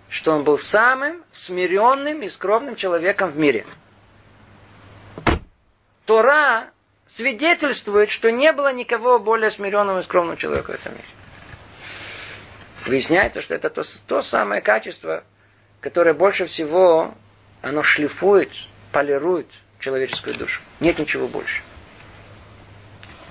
Что 0.08 0.32
он 0.32 0.44
был 0.44 0.58
самым 0.58 1.24
смиренным 1.32 2.22
и 2.22 2.28
скромным 2.28 2.76
человеком 2.76 3.30
в 3.30 3.36
мире. 3.36 3.66
Тора 6.06 6.70
свидетельствует, 7.06 8.10
что 8.10 8.30
не 8.30 8.52
было 8.52 8.72
никого 8.72 9.18
более 9.18 9.50
смиренного 9.50 10.00
и 10.00 10.02
скромного 10.02 10.36
человека 10.36 10.72
в 10.72 10.74
этом 10.74 10.92
мире. 10.92 11.04
Выясняется, 12.86 13.42
что 13.42 13.54
это 13.54 13.70
то, 13.70 13.82
то 14.06 14.22
самое 14.22 14.60
качество, 14.60 15.24
которое 15.80 16.14
больше 16.14 16.46
всего 16.46 17.14
оно 17.60 17.82
шлифует, 17.82 18.50
полирует 18.92 19.46
человеческую 19.78 20.36
душу. 20.36 20.60
Нет 20.80 20.98
ничего 20.98 21.26
больше. 21.28 21.62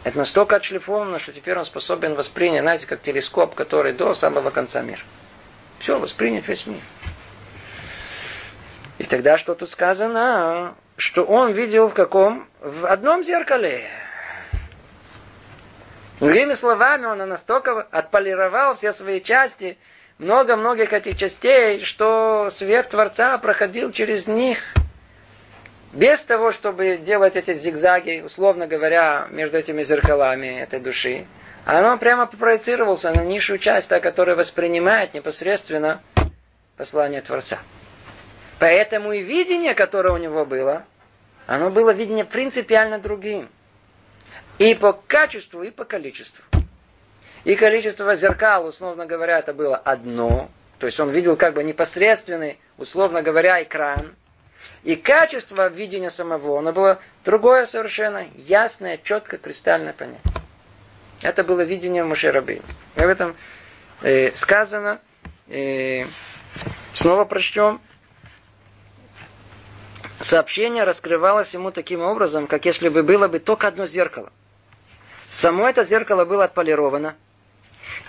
Это 0.04 0.18
настолько 0.18 0.56
отшлифовано, 0.56 1.20
что 1.20 1.32
теперь 1.32 1.58
он 1.58 1.66
способен 1.66 2.16
воспринять, 2.16 2.64
знаете, 2.64 2.88
как 2.88 3.02
телескоп, 3.02 3.54
который 3.54 3.94
до 3.94 4.14
самого 4.14 4.50
конца 4.50 4.82
мира. 4.82 5.02
Все, 5.80 6.00
воспринять 6.00 6.48
весь 6.48 6.66
мир. 6.66 6.82
И 8.98 9.04
тогда 9.04 9.38
что 9.38 9.54
тут 9.54 9.70
сказано? 9.70 10.76
Что 10.98 11.24
он 11.24 11.52
видел 11.52 11.90
в 11.90 11.94
каком? 11.94 12.48
В 12.62 12.86
одном 12.86 13.24
зеркале. 13.24 13.90
Другими 16.20 16.54
словами, 16.54 17.06
он 17.06 17.18
настолько 17.18 17.82
отполировал 17.82 18.76
все 18.76 18.94
свои 18.94 19.22
части, 19.22 19.78
много 20.20 20.56
многих 20.56 20.94
этих 20.94 21.18
частей, 21.18 21.84
что 21.84 22.50
свет 22.56 22.90
Творца 22.90 23.38
проходил 23.38 23.92
через 23.92 24.28
них– 24.28 24.60
без 25.94 26.22
того, 26.22 26.52
чтобы 26.52 26.98
делать 26.98 27.36
эти 27.36 27.54
зигзаги, 27.54 28.22
условно 28.26 28.68
говоря, 28.68 29.28
между 29.30 29.58
этими 29.58 29.84
зеркалами 29.84 30.62
этой 30.62 30.80
души, 30.80 31.26
оно 31.66 31.98
прямо 31.98 32.28
проецировался 32.28 33.12
на 33.12 33.24
низшую 33.24 33.60
часть, 33.60 33.90
та, 33.90 34.00
которая 34.00 34.36
воспринимает 34.36 35.14
непосредственно 35.14 36.02
послание 36.78 37.22
Творца. 37.22 37.60
Поэтому 38.58 39.12
и 39.12 39.22
видение, 39.22 39.74
которое 39.74 40.14
у 40.14 40.18
него 40.18 40.46
было, 40.46 40.86
оно 41.46 41.70
было 41.70 41.92
видение 41.92 42.26
принципиально 42.26 43.00
другим. 43.00 43.50
И 44.60 44.74
по 44.76 44.94
качеству, 44.94 45.64
и 45.64 45.72
по 45.72 45.84
количеству. 45.84 46.44
И 47.44 47.56
количество 47.56 48.16
зеркал, 48.16 48.66
условно 48.66 49.06
говоря, 49.06 49.40
это 49.40 49.54
было 49.54 49.76
одно. 49.76 50.50
То 50.80 50.86
есть 50.86 51.00
он 51.00 51.10
видел 51.10 51.36
как 51.36 51.56
бы 51.56 51.64
непосредственный, 51.64 52.60
условно 52.78 53.22
говоря, 53.22 53.62
экран– 53.62 54.16
И 54.84 54.96
качество 54.96 55.68
видения 55.70 56.10
самого, 56.10 56.60
оно 56.60 56.74
было 56.74 57.00
другое 57.24 57.66
совершенно, 57.66 58.26
ясное, 58.36 58.98
четко, 58.98 59.38
кристально 59.38 59.94
понятно. 59.94 60.32
Это 61.22 61.44
было 61.44 61.62
видение 61.62 62.04
Мушерабейна. 62.04 62.66
И 62.96 63.00
об 63.04 63.10
этом 63.10 63.36
э, 64.02 64.32
сказано, 64.36 65.00
э, 65.48 66.06
снова 66.94 67.26
прочтем, 67.26 67.80
сообщение 70.20 70.84
раскрывалось 70.84 71.54
ему 71.54 71.72
таким 71.72 72.02
образом, 72.02 72.48
как 72.48 72.66
если 72.66 72.90
бы 72.90 73.04
было 73.04 73.28
бы 73.28 73.40
только 73.40 73.68
одно 73.68 73.86
зеркало. 73.86 74.32
Само 75.30 75.70
это 75.70 75.84
зеркало 75.84 76.26
было 76.26 76.44
отполировано, 76.44 77.16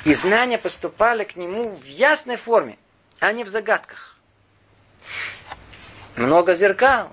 и 0.05 0.15
знания 0.15 0.59
поступали 0.59 1.25
к 1.25 1.37
нему 1.37 1.71
в 1.71 1.85
ясной 1.85 2.37
форме, 2.37 2.79
а 3.21 3.33
не 3.33 3.45
в 3.45 3.49
загадках. 3.49 4.12
Много 6.17 6.55
зеркал, 6.55 7.11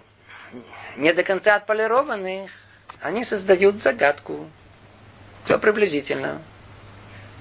не 0.97 1.13
до 1.13 1.23
конца 1.23 1.55
отполированных, 1.55 2.51
они 3.01 3.23
создают 3.23 3.79
загадку. 3.79 4.49
Все 5.45 5.57
приблизительно. 5.57 6.41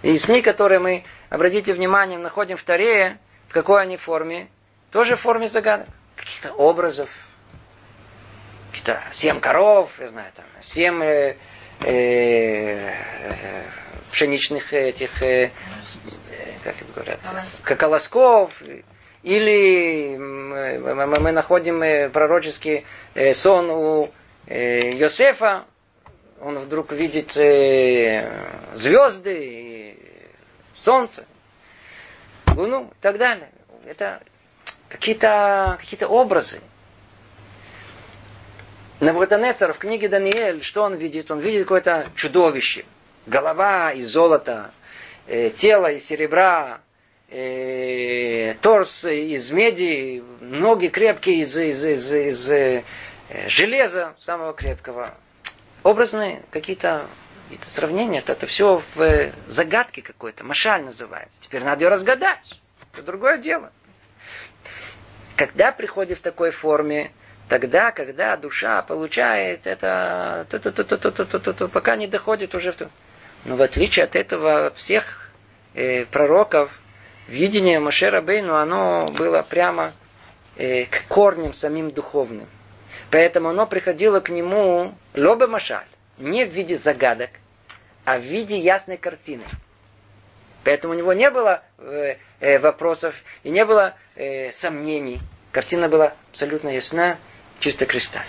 И 0.03 0.17
сны, 0.19 0.41
которые 0.43 0.79
мы, 0.79 1.05
обратите 1.31 1.75
внимание, 1.75 2.19
находим 2.19 2.57
в 2.57 2.63
Таре, 2.63 3.19
в 3.49 3.53
какой 3.53 3.83
они 3.83 3.97
форме? 3.97 4.49
Тоже 4.93 5.17
в 5.17 5.21
форме 5.21 5.49
загадок. 5.49 5.89
Каких-то 6.17 6.53
образов. 6.53 7.11
Какие-то 8.71 9.03
семь 9.11 9.41
коров, 9.41 9.91
я 9.99 10.09
знаю, 10.09 10.31
там, 10.37 10.45
семь 10.61 11.03
э, 11.03 11.37
э, 11.81 12.93
пшеничных 14.13 14.73
этих, 14.73 15.23
э, 15.23 15.51
как 16.63 16.77
это 16.81 16.93
говорят, 16.95 17.21
колосков. 17.65 18.53
Или 19.23 20.17
мы 20.17 21.33
находим 21.33 22.11
пророческий 22.11 22.87
сон 23.33 23.71
у 23.71 24.11
Йосефа, 24.47 25.65
он 26.41 26.59
вдруг 26.61 26.93
видит 26.93 27.33
звезды, 28.75 29.97
солнце, 30.75 31.27
луну 32.47 32.93
и 32.97 33.03
так 33.03 33.19
далее. 33.19 33.51
Это 33.85 34.23
какие-то 34.89 35.79
какие 35.81 36.05
образы. 36.05 36.61
Навуходонецер 39.01 39.73
в 39.73 39.79
книге 39.79 40.09
Даниэль, 40.09 40.63
что 40.63 40.83
он 40.83 40.95
видит? 40.97 41.31
Он 41.31 41.39
видит 41.39 41.63
какое-то 41.63 42.09
чудовище. 42.17 42.85
Голова 43.27 43.93
из 43.93 44.09
золота, 44.09 44.73
э, 45.27 45.51
тело 45.51 45.93
из 45.93 46.05
серебра, 46.05 46.81
э, 47.29 48.55
торс 48.61 49.05
из 49.05 49.51
меди, 49.51 50.23
ноги 50.41 50.89
крепкие 50.89 51.41
из, 51.41 51.57
из, 51.57 51.85
из, 51.85 52.13
из 52.13 52.51
э, 52.51 52.83
железа 53.49 54.15
самого 54.21 54.53
крепкого. 54.53 55.15
Образные 55.83 56.43
какие-то 56.51 57.07
какие 57.49 57.71
сравнения, 57.71 58.19
это, 58.19 58.33
это 58.33 58.47
все 58.47 58.83
в 58.95 59.33
загадке 59.47 60.03
какой-то, 60.03 60.45
машаль 60.45 60.85
называется. 60.85 61.41
Теперь 61.41 61.65
надо 61.65 61.85
ее 61.85 61.89
разгадать. 61.89 62.61
Это 62.93 63.03
другое 63.03 63.39
дело. 63.39 63.73
Когда 65.37 65.73
приходит 65.73 66.19
в 66.19 66.23
такой 66.23 66.51
форме, 66.51 67.13
тогда, 67.49 67.93
когда 67.93 68.37
душа 68.37 68.83
получает 68.83 69.67
это, 69.67 70.47
то, 70.51 70.59
то, 70.59 70.73
то, 70.73 70.85
то, 70.85 70.99
то, 70.99 71.11
то, 71.11 71.25
то, 71.25 71.39
то, 71.39 71.53
то, 71.53 71.69
пока 71.69 71.97
не 71.97 72.07
доходит 72.07 72.55
уже 72.55 72.73
в 72.73 72.77
то. 72.77 72.91
Но 73.45 73.57
в 73.57 73.63
отличие 73.63 74.05
от 74.05 74.17
этого, 74.17 74.71
всех 74.75 75.31
э, 75.75 76.05
пророков, 76.07 76.71
видение 77.29 77.79
Машера 77.79 78.21
Бейну, 78.21 78.57
оно 78.57 79.07
было 79.07 79.43
прямо 79.43 79.93
э, 80.57 80.85
к 80.87 81.05
корням 81.09 81.55
самим 81.55 81.91
духовным. 81.91 82.49
Поэтому 83.11 83.51
оно 83.51 83.67
приходило 83.67 84.21
к 84.21 84.29
нему 84.29 84.95
лобе 85.15 85.47
машаль, 85.47 85.87
не 86.19 86.45
в 86.45 86.51
виде 86.51 86.77
загадок, 86.77 87.31
а 88.05 88.19
в 88.19 88.23
виде 88.23 88.59
ясной 88.59 88.97
картины. 88.97 89.45
Поэтому 90.65 90.95
у 90.95 90.97
него 90.97 91.13
не 91.13 91.31
было 91.31 91.63
э, 91.79 92.17
э, 92.41 92.59
вопросов 92.59 93.15
и 93.43 93.51
не 93.51 93.65
было 93.65 93.95
э, 94.17 94.53
сомнений. 94.53 95.21
Картина 95.53 95.89
была 95.89 96.15
абсолютно 96.31 96.69
ясна, 96.69 97.17
чисто 97.61 97.87
кристально. 97.87 98.29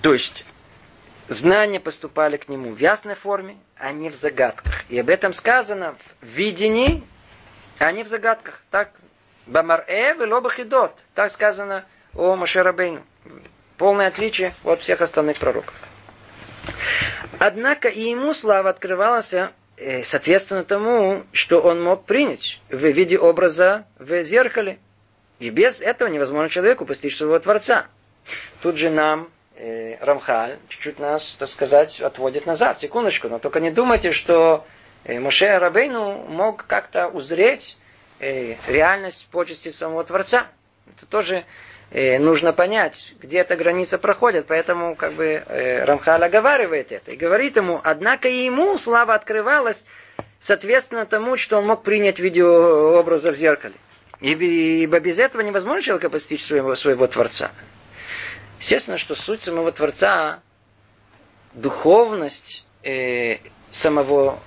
То 0.00 0.12
есть, 0.12 0.44
знания 1.28 1.80
поступали 1.80 2.36
к 2.36 2.48
нему 2.48 2.72
в 2.72 2.78
ясной 2.78 3.14
форме, 3.14 3.56
а 3.76 3.92
не 3.92 4.10
в 4.10 4.14
загадках. 4.14 4.84
И 4.88 4.98
об 4.98 5.08
этом 5.08 5.32
сказано 5.32 5.96
в 6.20 6.26
видении, 6.26 7.02
а 7.78 7.92
не 7.92 8.04
в 8.04 8.08
загадках. 8.08 8.62
Так, 8.70 8.90
Бамар-э 9.46 10.14
велобахидот. 10.14 10.92
Так 11.14 11.32
сказано 11.32 11.84
о 12.14 12.36
Машерабейну. 12.36 13.02
Полное 13.76 14.08
отличие 14.08 14.54
от 14.64 14.80
всех 14.80 15.00
остальных 15.00 15.38
пророков. 15.38 15.74
Однако 17.38 17.88
и 17.88 18.08
ему 18.10 18.32
слава 18.34 18.70
открывалась 18.70 19.32
э, 19.32 20.02
соответственно 20.04 20.64
тому, 20.64 21.24
что 21.32 21.60
он 21.60 21.82
мог 21.82 22.04
принять 22.04 22.60
в 22.70 22.84
виде 22.84 23.18
образа 23.18 23.84
в 23.98 24.22
зеркале. 24.22 24.78
И 25.38 25.50
без 25.50 25.80
этого 25.82 26.08
невозможно 26.08 26.48
человеку 26.48 26.86
постичь 26.86 27.16
своего 27.16 27.38
Творца. 27.38 27.86
Тут 28.62 28.78
же 28.78 28.90
нам 28.90 29.28
э, 29.56 29.96
Рамхаль 30.00 30.58
чуть-чуть 30.68 30.98
нас, 30.98 31.36
так 31.38 31.48
сказать, 31.48 32.00
отводит 32.00 32.46
назад, 32.46 32.80
секундочку. 32.80 33.28
Но 33.28 33.38
только 33.38 33.60
не 33.60 33.70
думайте, 33.70 34.12
что 34.12 34.64
э, 35.04 35.18
Моше 35.18 35.58
Рабейну 35.58 36.24
мог 36.28 36.66
как-то 36.66 37.08
узреть 37.08 37.78
э, 38.20 38.54
реальность 38.66 39.26
почести 39.30 39.70
самого 39.70 40.04
Творца. 40.04 40.46
Это 40.96 41.06
тоже 41.06 41.44
э, 41.90 42.18
нужно 42.18 42.52
понять, 42.52 43.14
где 43.20 43.38
эта 43.38 43.56
граница 43.56 43.98
проходит. 43.98 44.46
Поэтому 44.46 44.94
как 44.94 45.14
бы 45.14 45.42
э, 45.46 45.84
Рамхаль 45.84 46.24
оговаривает 46.24 46.92
это 46.92 47.12
и 47.12 47.16
говорит 47.16 47.56
ему, 47.56 47.80
однако 47.82 48.28
и 48.28 48.44
ему 48.44 48.76
слава 48.78 49.14
открывалась 49.14 49.84
соответственно 50.40 51.06
тому, 51.06 51.36
что 51.36 51.58
он 51.58 51.66
мог 51.66 51.82
принять 51.82 52.18
видеообраза 52.18 53.32
в 53.32 53.36
зеркале. 53.36 53.74
Ибо 54.20 54.98
без 55.00 55.18
этого 55.18 55.42
невозможно 55.42 55.82
человека 55.82 56.08
постичь 56.08 56.44
своего, 56.44 56.74
своего 56.74 57.06
Творца. 57.06 57.50
Естественно, 58.58 58.98
что 58.98 59.14
суть 59.14 59.42
самого 59.42 59.72
Творца, 59.72 60.40
духовность 61.52 62.64
э, 62.82 63.38
самого 63.70 64.38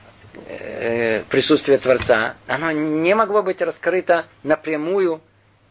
э, 0.48 1.22
присутствия 1.30 1.78
Творца, 1.78 2.36
оно 2.48 2.72
не 2.72 3.14
могло 3.14 3.44
быть 3.44 3.62
раскрыто 3.62 4.26
напрямую 4.44 5.22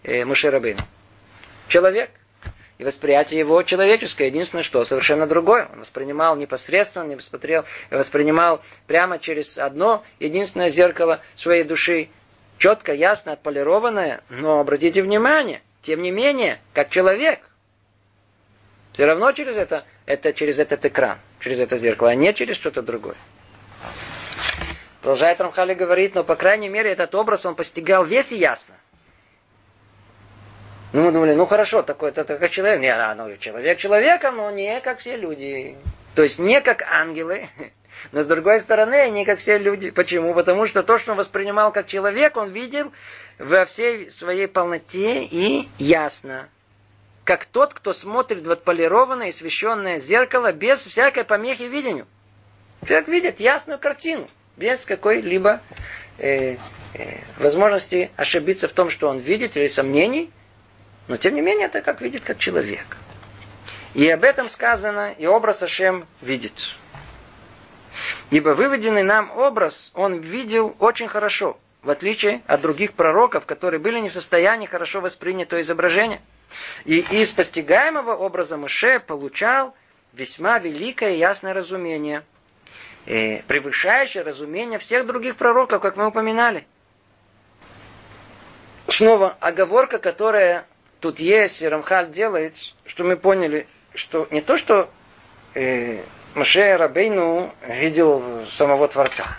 э, 0.03 0.25
Мушерабейну 0.25 0.81
человек. 1.69 2.11
И 2.79 2.85
восприятие 2.85 3.41
его 3.41 3.63
человеческое, 3.65 4.29
единственное 4.29 4.63
что, 4.63 4.85
совершенно 4.85 5.27
другое. 5.27 5.69
Он 5.73 5.81
воспринимал 5.81 6.37
непосредственно, 6.37 7.05
не 7.05 7.17
воспринимал, 7.17 7.65
воспринимал 7.91 8.63
прямо 8.87 9.19
через 9.19 9.59
одно 9.59 10.05
единственное 10.21 10.69
зеркало 10.69 11.21
своей 11.35 11.65
души, 11.65 12.09
четко, 12.57 12.93
ясно, 12.93 13.33
отполированное, 13.33 14.23
но 14.29 14.61
обратите 14.61 15.03
внимание, 15.03 15.61
тем 15.83 16.03
не 16.03 16.13
менее, 16.13 16.61
как 16.73 16.91
человек, 16.91 17.41
все 18.99 19.07
равно 19.07 19.31
через 19.31 19.57
это, 19.57 19.85
это 20.07 20.33
через 20.33 20.59
этот 20.59 20.85
экран, 20.85 21.21
через 21.39 21.61
это 21.61 21.77
зеркало, 21.77 22.11
а 22.11 22.17
не 22.17 22.35
через 22.35 22.57
что-то 22.57 22.83
другое. 22.83 23.15
Продолжает 25.03 25.41
Рамхали 25.41 25.75
говорит, 25.75 26.17
но 26.17 26.25
по 26.25 26.35
крайней 26.35 26.69
мере 26.69 26.91
этот 26.91 27.15
образ 27.15 27.47
он 27.47 27.55
постигал 27.55 28.05
весь 28.05 28.33
и 28.33 28.39
ясно. 28.39 28.75
Ну, 30.93 31.03
мы 31.03 31.13
думали, 31.13 31.35
ну 31.35 31.47
хорошо, 31.47 31.83
такой, 31.83 32.11
это 32.11 32.25
как 32.25 32.51
человек. 32.51 32.81
Не, 32.81 32.93
а, 32.93 33.15
ну, 33.15 33.37
человек 33.37 33.79
человека, 33.79 34.33
но 34.33 34.51
не 34.51 34.81
как 34.81 34.99
все 34.99 35.17
люди. 35.17 35.77
То 36.17 36.25
есть 36.25 36.41
не 36.41 36.61
как 36.61 36.83
ангелы, 36.83 37.47
но 38.11 38.25
с 38.25 38.27
другой 38.27 38.59
стороны, 38.59 39.11
не 39.11 39.25
как 39.25 39.39
все 39.39 39.59
люди. 39.59 39.93
Почему? 39.93 40.35
Потому 40.35 40.67
что 40.67 40.83
то, 40.83 40.99
что 40.99 41.13
он 41.13 41.19
воспринимал 41.19 41.71
как 41.71 41.87
человек, 41.87 42.37
он 42.37 42.51
видел 42.51 42.91
во 43.39 43.65
всей 43.65 44.11
своей 44.11 44.49
полноте 44.49 45.23
и 45.23 45.69
ясно. 45.79 46.49
Как 47.29 47.45
тот, 47.45 47.75
кто 47.75 47.93
смотрит 47.93 48.47
в 48.47 48.51
отполированное 48.51 49.27
и 49.27 49.31
освещенное 49.33 49.99
зеркало 49.99 50.51
без 50.51 50.79
всякой 50.79 51.25
помехи 51.25 51.65
видению. 51.65 52.07
Человек 52.87 53.09
видит 53.09 53.39
ясную 53.39 53.79
картину, 53.79 54.31
без 54.57 54.87
какой-либо 54.87 55.61
э, 56.17 56.55
э, 56.55 56.57
возможности 57.39 58.11
ошибиться 58.17 58.67
в 58.67 58.73
том, 58.73 58.89
что 58.89 59.11
он 59.11 59.19
видит, 59.19 59.59
или 59.59 59.69
сомнений. 59.69 60.31
Но 61.07 61.19
тем 61.19 61.35
не 61.35 61.43
менее 61.43 61.67
это 61.67 61.83
как 61.83 62.01
видит 62.01 62.23
как 62.25 62.39
человек. 62.39 62.97
И 63.93 64.09
об 64.09 64.25
этом 64.25 64.49
сказано, 64.49 65.13
и 65.13 65.27
образ 65.27 65.63
Ашем 65.63 66.07
видит. 66.23 66.55
Ибо 68.31 68.55
выведенный 68.55 69.03
нам 69.03 69.31
образ 69.37 69.91
он 69.93 70.21
видел 70.21 70.75
очень 70.79 71.09
хорошо, 71.09 71.59
в 71.83 71.91
отличие 71.91 72.41
от 72.47 72.63
других 72.63 72.95
пророков, 72.95 73.45
которые 73.45 73.81
были 73.81 73.99
не 73.99 74.09
в 74.09 74.15
состоянии 74.15 74.65
хорошо 74.67 75.03
воспринять 75.03 75.51
то 75.51 75.61
изображение. 75.61 76.23
И 76.85 76.99
из 76.99 77.31
постигаемого 77.31 78.15
образа 78.15 78.57
Мыше 78.57 79.01
получал 79.01 79.75
весьма 80.13 80.59
великое 80.59 81.15
и 81.15 81.19
ясное 81.19 81.55
разумение, 81.55 82.25
э, 83.07 83.43
превышающее 83.43 84.23
разумение 84.23 84.79
всех 84.79 85.07
других 85.07 85.37
пророков, 85.37 85.81
как 85.81 85.97
мы 85.97 86.07
упоминали. 86.09 86.67
Снова 88.89 89.37
оговорка, 89.41 89.99
которая 89.99 90.67
тут 91.01 91.21
есть, 91.21 91.63
и 91.63 91.69
Рамхаль 91.69 92.11
делает, 92.11 92.57
что 92.87 93.05
мы 93.05 93.17
поняли, 93.17 93.67
что 93.95 94.27
не 94.31 94.41
то, 94.41 94.57
что 94.57 94.91
э, 95.55 96.03
Маше 96.35 96.77
Рабейну 96.77 97.53
видел 97.67 98.47
самого 98.53 98.89
Творца. 98.89 99.37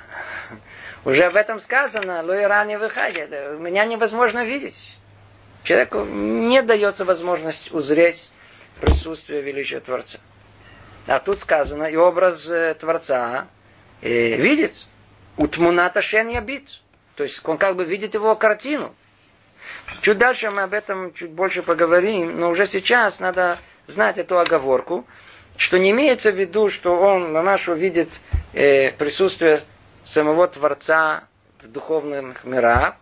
Уже 1.06 1.26
об 1.26 1.36
этом 1.36 1.60
сказано, 1.60 2.24
Луи 2.24 2.44
ранее 2.44 2.78
выходит. 2.78 3.32
Меня 3.60 3.86
невозможно 3.86 4.44
видеть. 4.44 4.96
Человеку 5.64 6.04
не 6.06 6.62
дается 6.62 7.06
возможность 7.06 7.72
узреть 7.72 8.32
присутствие 8.80 9.42
величия 9.42 9.80
Творца. 9.80 10.20
А 11.08 11.20
тут 11.20 11.40
сказано, 11.40 11.84
и 11.84 11.96
образ 11.96 12.48
э, 12.50 12.76
Творца 12.76 13.48
э, 14.02 14.36
видит. 14.38 14.88
Утмуната 15.38 16.02
шен 16.02 16.30
ябит. 16.30 16.82
То 17.16 17.24
есть 17.24 17.42
он 17.48 17.58
как 17.58 17.76
бы 17.76 17.86
видит 17.86 18.14
его 18.14 18.36
картину. 18.36 18.94
Чуть 20.02 20.18
дальше 20.18 20.50
мы 20.52 20.64
об 20.64 20.74
этом 20.74 21.14
чуть 21.14 21.32
больше 21.32 21.64
поговорим, 21.64 22.40
но 22.40 22.50
уже 22.50 22.66
сейчас 22.66 23.20
надо 23.20 23.60
знать 23.88 24.18
эту 24.18 24.40
оговорку, 24.40 25.06
что 25.58 25.78
не 25.78 25.92
имеется 25.92 26.32
в 26.32 26.36
виду, 26.40 26.70
что 26.70 26.96
он 26.96 27.34
на 27.34 27.42
нашу 27.42 27.74
видит 27.74 28.10
э, 28.54 28.92
присутствие 28.92 29.62
самого 30.06 30.48
Творца 30.48 31.24
в 31.62 31.68
духовных 31.68 32.46
мирах, 32.46 32.96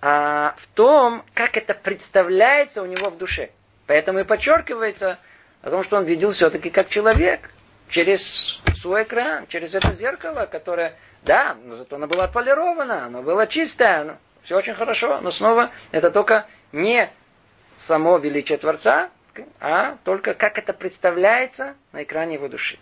а 0.00 0.54
в 0.58 0.66
том, 0.68 1.24
как 1.34 1.56
это 1.56 1.74
представляется 1.74 2.82
у 2.82 2.86
него 2.86 3.10
в 3.10 3.18
душе. 3.18 3.50
Поэтому 3.86 4.20
и 4.20 4.24
подчеркивается 4.24 5.18
о 5.62 5.70
том, 5.70 5.84
что 5.84 5.96
он 5.96 6.04
видел 6.04 6.32
все-таки 6.32 6.70
как 6.70 6.88
человек 6.88 7.50
через 7.88 8.60
свой 8.76 9.04
экран, 9.04 9.46
через 9.46 9.74
это 9.74 9.92
зеркало, 9.92 10.46
которое, 10.46 10.96
да, 11.22 11.56
но 11.64 11.76
зато 11.76 11.96
оно 11.96 12.06
было 12.06 12.24
отполировано, 12.24 13.06
оно 13.06 13.22
было 13.22 13.46
чистое, 13.46 14.00
оно, 14.00 14.16
все 14.42 14.56
очень 14.56 14.74
хорошо, 14.74 15.20
но 15.20 15.30
снова 15.30 15.70
это 15.92 16.10
только 16.10 16.46
не 16.72 17.08
само 17.76 18.18
величие 18.18 18.58
Творца, 18.58 19.10
а 19.60 19.98
только 20.04 20.34
как 20.34 20.58
это 20.58 20.72
представляется 20.72 21.74
на 21.92 22.02
экране 22.02 22.34
его 22.34 22.48
души. 22.48 22.78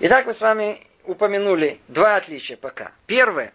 Итак, 0.00 0.26
мы 0.26 0.34
с 0.34 0.40
вами 0.40 0.86
упомянули 1.04 1.80
два 1.88 2.16
отличия 2.16 2.56
пока. 2.56 2.92
Первое, 3.06 3.52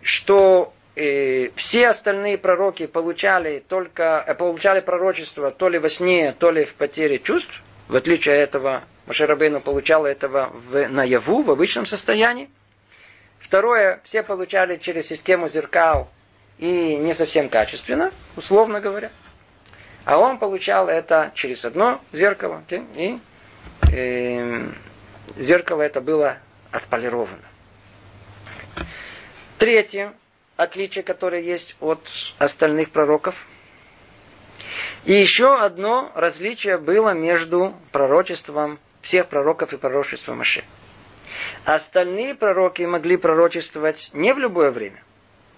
что 0.00 0.72
э, 0.96 1.50
все 1.56 1.88
остальные 1.88 2.38
пророки 2.38 2.86
получали 2.86 3.62
только 3.66 4.24
э, 4.26 4.34
получали 4.34 4.80
пророчество 4.80 5.50
то 5.50 5.68
ли 5.68 5.78
во 5.78 5.88
сне, 5.88 6.34
то 6.38 6.50
ли 6.50 6.64
в 6.64 6.74
потере 6.74 7.18
чувств. 7.18 7.62
В 7.88 7.96
отличие 7.96 8.36
от 8.36 8.40
этого, 8.48 8.84
Машарабейну 9.06 9.60
получал 9.60 10.06
этого 10.06 10.50
в, 10.52 10.88
наяву, 10.88 11.42
в 11.42 11.50
обычном 11.50 11.84
состоянии. 11.84 12.48
Второе, 13.38 14.00
все 14.04 14.22
получали 14.22 14.76
через 14.76 15.08
систему 15.08 15.48
зеркал 15.48 16.08
и 16.58 16.96
не 16.96 17.12
совсем 17.12 17.48
качественно, 17.48 18.12
условно 18.36 18.80
говоря. 18.80 19.10
А 20.04 20.18
он 20.18 20.38
получал 20.38 20.88
это 20.88 21.32
через 21.34 21.64
одно 21.64 22.00
зеркало. 22.12 22.62
И 22.70 23.18
э, 23.92 24.64
зеркало 25.36 25.82
это 25.82 26.00
было 26.00 26.38
отполировано. 26.70 27.38
Третье 29.58 30.12
отличие, 30.62 31.02
которое 31.02 31.42
есть 31.42 31.76
от 31.80 32.00
остальных 32.38 32.90
пророков. 32.90 33.34
И 35.04 35.12
еще 35.12 35.56
одно 35.56 36.12
различие 36.14 36.78
было 36.78 37.12
между 37.12 37.74
пророчеством 37.90 38.78
всех 39.00 39.28
пророков 39.28 39.72
и 39.72 39.76
пророчеством 39.76 40.38
Маше. 40.38 40.64
Остальные 41.64 42.34
пророки 42.34 42.82
могли 42.82 43.16
пророчествовать 43.16 44.10
не 44.12 44.32
в 44.32 44.38
любое 44.38 44.70
время, 44.70 45.02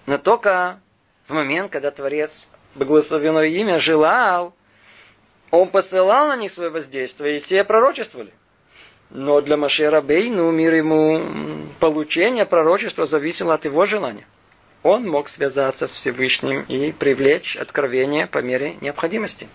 но 0.05 0.17
только 0.17 0.79
в 1.27 1.33
момент, 1.33 1.71
когда 1.71 1.91
Творец, 1.91 2.49
благословенное 2.75 3.47
имя, 3.47 3.79
желал, 3.79 4.53
он 5.51 5.69
посылал 5.69 6.27
на 6.27 6.37
них 6.37 6.51
свое 6.51 6.69
воздействие, 6.69 7.37
и 7.37 7.39
те 7.39 7.63
пророчествовали. 7.63 8.33
Но 9.09 9.41
для 9.41 9.57
Машера 9.57 10.01
Бейну, 10.01 10.51
мир 10.51 10.73
ему, 10.73 11.67
получение 11.79 12.45
пророчества 12.45 13.05
зависело 13.05 13.53
от 13.53 13.65
его 13.65 13.85
желания. 13.85 14.25
Он 14.85 15.09
мог 15.09 15.29
связаться 15.29 15.87
с 15.87 15.95
Всевышним 15.95 16.61
и 16.61 16.91
привлечь 16.91 17.57
откровение 17.57 18.27
по 18.27 18.37
мере 18.37 18.75
необходимости. 18.81 19.49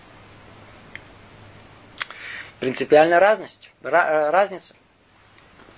Принципиальная 2.59 3.17
разность, 3.17 3.71
разница. 3.81 4.73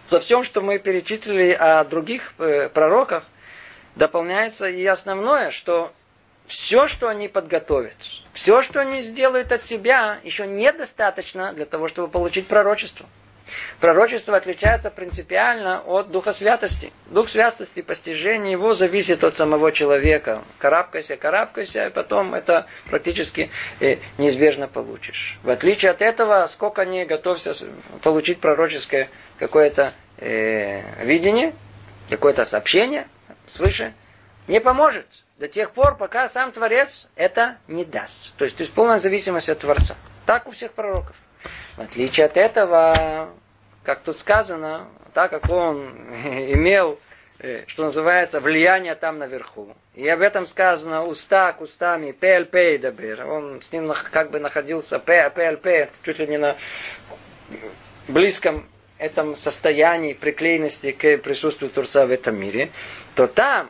За 0.07 0.21
всем, 0.21 0.43
что 0.43 0.61
мы 0.61 0.79
перечислили 0.79 1.51
о 1.51 1.83
других 1.83 2.33
э, 2.39 2.67
пророках, 2.67 3.25
дополняется 3.95 4.67
и 4.67 4.83
основное, 4.87 5.51
что 5.51 5.93
все, 6.47 6.87
что 6.87 7.07
они 7.07 7.27
подготовят, 7.27 7.93
все, 8.33 8.63
что 8.63 8.81
они 8.81 9.03
сделают 9.03 9.51
от 9.51 9.67
себя, 9.67 10.19
еще 10.23 10.47
недостаточно 10.47 11.53
для 11.53 11.65
того, 11.65 11.89
чтобы 11.89 12.07
получить 12.07 12.47
пророчество. 12.47 13.05
Пророчество 13.79 14.37
отличается 14.37 14.89
принципиально 14.89 15.81
от 15.81 16.11
Духа 16.11 16.33
Святости. 16.33 16.91
Дух 17.07 17.29
Святости, 17.29 17.81
постижение 17.81 18.51
его 18.53 18.73
зависит 18.73 19.23
от 19.23 19.35
самого 19.35 19.71
человека. 19.71 20.43
Карабкайся, 20.57 21.17
карабкайся, 21.17 21.87
и 21.87 21.89
потом 21.89 22.33
это 22.33 22.67
практически 22.89 23.51
э, 23.79 23.97
неизбежно 24.17 24.67
получишь. 24.67 25.37
В 25.43 25.49
отличие 25.49 25.91
от 25.91 26.01
этого, 26.01 26.45
сколько 26.47 26.85
не 26.85 27.05
готовься 27.05 27.53
получить 28.01 28.39
пророческое 28.39 29.09
какое-то 29.37 29.93
э, 30.17 31.03
видение, 31.03 31.53
какое-то 32.09 32.45
сообщение 32.45 33.07
свыше, 33.47 33.93
не 34.47 34.59
поможет 34.59 35.05
до 35.37 35.47
тех 35.47 35.71
пор, 35.71 35.97
пока 35.97 36.29
сам 36.29 36.51
Творец 36.51 37.07
это 37.15 37.57
не 37.67 37.85
даст. 37.85 38.33
То 38.37 38.45
есть, 38.45 38.57
то 38.57 38.61
есть 38.61 38.73
полная 38.73 38.99
зависимость 38.99 39.49
от 39.49 39.59
Творца. 39.59 39.95
Так 40.25 40.47
у 40.47 40.51
всех 40.51 40.71
пророков. 40.73 41.15
В 41.75 41.81
отличие 41.81 42.25
от 42.27 42.37
этого, 42.37 43.29
как 43.83 44.01
тут 44.01 44.17
сказано, 44.17 44.87
так 45.13 45.31
как 45.31 45.49
он 45.49 45.89
имел, 46.25 46.99
э, 47.39 47.63
что 47.67 47.83
называется, 47.83 48.39
влияние 48.39 48.95
там 48.95 49.19
наверху. 49.19 49.75
И 49.95 50.07
об 50.07 50.21
этом 50.21 50.45
сказано 50.45 51.05
уста 51.05 51.53
к 51.53 51.61
устами, 51.61 52.11
пель 52.11 52.45
пей 52.45 52.77
дабир. 52.77 53.27
Он 53.27 53.61
с 53.61 53.71
ним 53.71 53.93
как 54.11 54.31
бы 54.31 54.39
находился 54.39 54.99
пель 54.99 55.57
пель 55.57 55.89
чуть 56.03 56.19
ли 56.19 56.27
не 56.27 56.37
на 56.37 56.57
близком 58.07 58.67
этом 58.97 59.35
состоянии 59.35 60.13
приклеенности 60.13 60.91
к 60.91 61.17
присутствию 61.17 61.69
Турца 61.69 62.05
в 62.05 62.11
этом 62.11 62.39
мире, 62.39 62.71
то 63.15 63.27
там, 63.27 63.69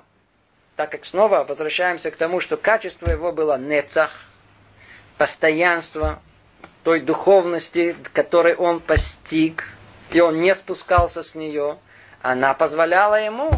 так 0.76 0.92
как 0.92 1.06
снова 1.06 1.44
возвращаемся 1.44 2.12
к 2.12 2.16
тому, 2.16 2.40
что 2.40 2.56
качество 2.56 3.10
его 3.10 3.32
было 3.32 3.58
нецах, 3.58 4.12
постоянство, 5.18 6.22
той 6.84 7.00
духовности, 7.02 7.96
которой 8.14 8.56
он 8.56 8.80
постиг, 8.80 9.66
и 10.12 10.20
он 10.20 10.40
не 10.40 10.54
спускался 10.54 11.24
с 11.24 11.36
нее, 11.36 11.78
она 12.22 12.54
позволяла 12.54 13.16
ему 13.22 13.52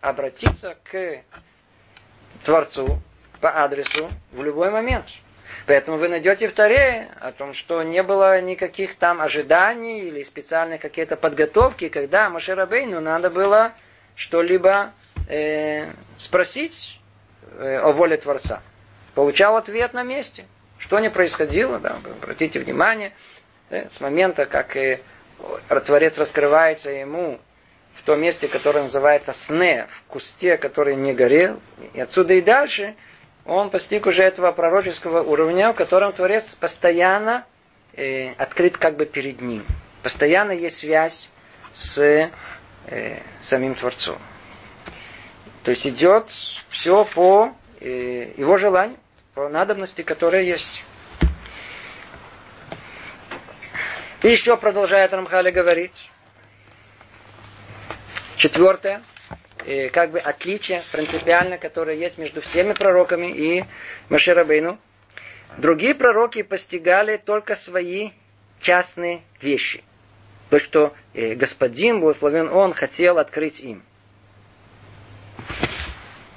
обратиться 0.00 0.76
к 0.84 1.22
Творцу 2.44 3.00
по 3.40 3.62
адресу 3.62 4.10
в 4.32 4.42
любой 4.42 4.70
момент. 4.70 5.06
Поэтому 5.66 5.96
вы 5.96 6.08
найдете 6.08 6.48
в 6.48 6.52
Таре 6.52 7.08
о 7.20 7.32
том, 7.32 7.54
что 7.54 7.82
не 7.82 8.02
было 8.02 8.40
никаких 8.40 8.96
там 8.96 9.20
ожиданий 9.20 10.00
или 10.00 10.22
специальной 10.22 10.78
какие-то 10.78 11.16
подготовки, 11.16 11.88
когда 11.88 12.28
Маширабейну 12.28 13.00
надо 13.00 13.30
было 13.30 13.72
что-либо 14.14 14.92
э, 15.28 15.86
спросить 16.16 17.00
э, 17.58 17.78
о 17.78 17.92
воле 17.92 18.16
Творца. 18.16 18.60
Получал 19.14 19.56
ответ 19.56 19.94
на 19.94 20.02
месте. 20.02 20.44
Что 20.78 20.98
не 20.98 21.08
происходило, 21.08 21.78
да, 21.78 21.96
обратите 22.22 22.58
внимание, 22.58 23.12
да, 23.70 23.88
с 23.88 24.00
момента, 24.00 24.44
как 24.44 24.76
э, 24.76 25.00
Творец 25.84 26.16
раскрывается 26.18 26.90
ему 26.90 27.40
в 27.94 28.02
том 28.02 28.20
месте, 28.20 28.48
которое 28.48 28.82
называется 28.82 29.32
сне, 29.32 29.86
в 29.90 30.02
кусте, 30.12 30.56
который 30.56 30.96
не 30.96 31.12
горел, 31.14 31.60
и 31.94 32.00
отсюда 32.00 32.34
и 32.34 32.40
дальше 32.40 32.94
он 33.44 33.70
постиг 33.70 34.06
уже 34.06 34.22
этого 34.22 34.52
пророческого 34.52 35.22
уровня, 35.22 35.72
в 35.72 35.76
котором 35.76 36.12
Творец 36.12 36.54
постоянно 36.58 37.44
э, 37.94 38.32
открыт 38.32 38.78
как 38.78 38.96
бы 38.96 39.06
перед 39.06 39.40
ним. 39.40 39.64
Постоянно 40.02 40.52
есть 40.52 40.78
связь 40.78 41.30
с 41.72 41.98
э, 41.98 42.30
самим 43.40 43.74
Творцом. 43.74 44.18
То 45.62 45.70
есть 45.70 45.86
идет 45.86 46.30
все 46.70 47.04
по 47.04 47.52
э, 47.80 48.32
его 48.36 48.58
желанию 48.58 48.98
по 49.34 49.48
надобности, 49.48 50.02
которая 50.02 50.42
есть. 50.42 50.84
И 54.24 54.28
еще 54.28 54.56
продолжает 54.56 55.12
Рамхали 55.12 55.50
говорить. 55.50 56.10
Четвертое, 58.36 59.02
и 59.66 59.88
как 59.90 60.12
бы 60.12 60.18
отличие 60.18 60.82
принципиально, 60.90 61.58
которое 61.58 61.96
есть 61.96 62.16
между 62.18 62.40
всеми 62.40 62.72
пророками 62.72 63.26
и 63.26 63.64
Маширабейну. 64.08 64.78
Другие 65.58 65.94
пророки 65.94 66.42
постигали 66.42 67.18
только 67.18 67.54
свои 67.54 68.10
частные 68.60 69.20
вещи. 69.40 69.84
То, 70.48 70.58
что 70.58 70.94
э, 71.12 71.34
господин, 71.34 72.00
благословен 72.00 72.48
он, 72.48 72.72
хотел 72.72 73.18
открыть 73.18 73.60
им. 73.60 73.82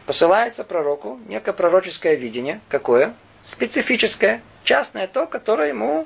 Посылается 0.06 0.64
пророку 0.64 1.20
некое 1.28 1.54
пророческое 1.54 2.16
видение. 2.16 2.60
Какое? 2.68 3.16
специфическое, 3.48 4.42
частное 4.66 5.08
то, 5.08 5.26
которое 5.26 5.70
ему 5.70 6.06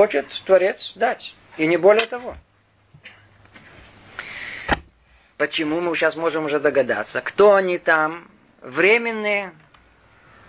хочет 0.00 0.28
Творец 0.46 0.92
дать. 0.94 1.34
И 1.58 1.66
не 1.66 1.76
более 1.76 2.06
того. 2.06 2.34
Почему 5.36 5.82
мы 5.82 5.94
сейчас 5.94 6.16
можем 6.16 6.46
уже 6.46 6.58
догадаться? 6.58 7.20
Кто 7.20 7.54
они 7.54 7.76
там? 7.76 8.26
Временные 8.62 9.52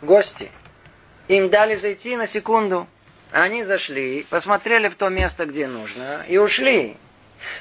гости. 0.02 0.50
Им 1.28 1.50
дали 1.50 1.76
зайти 1.76 2.16
на 2.16 2.28
секунду. 2.28 2.88
Они 3.34 3.66
зашли, 3.66 4.24
посмотрели 4.30 4.88
в 4.88 4.96
то 4.96 5.10
место, 5.10 5.46
где 5.46 5.68
нужно, 5.68 6.24
и 6.30 6.38
ушли. 6.38 6.96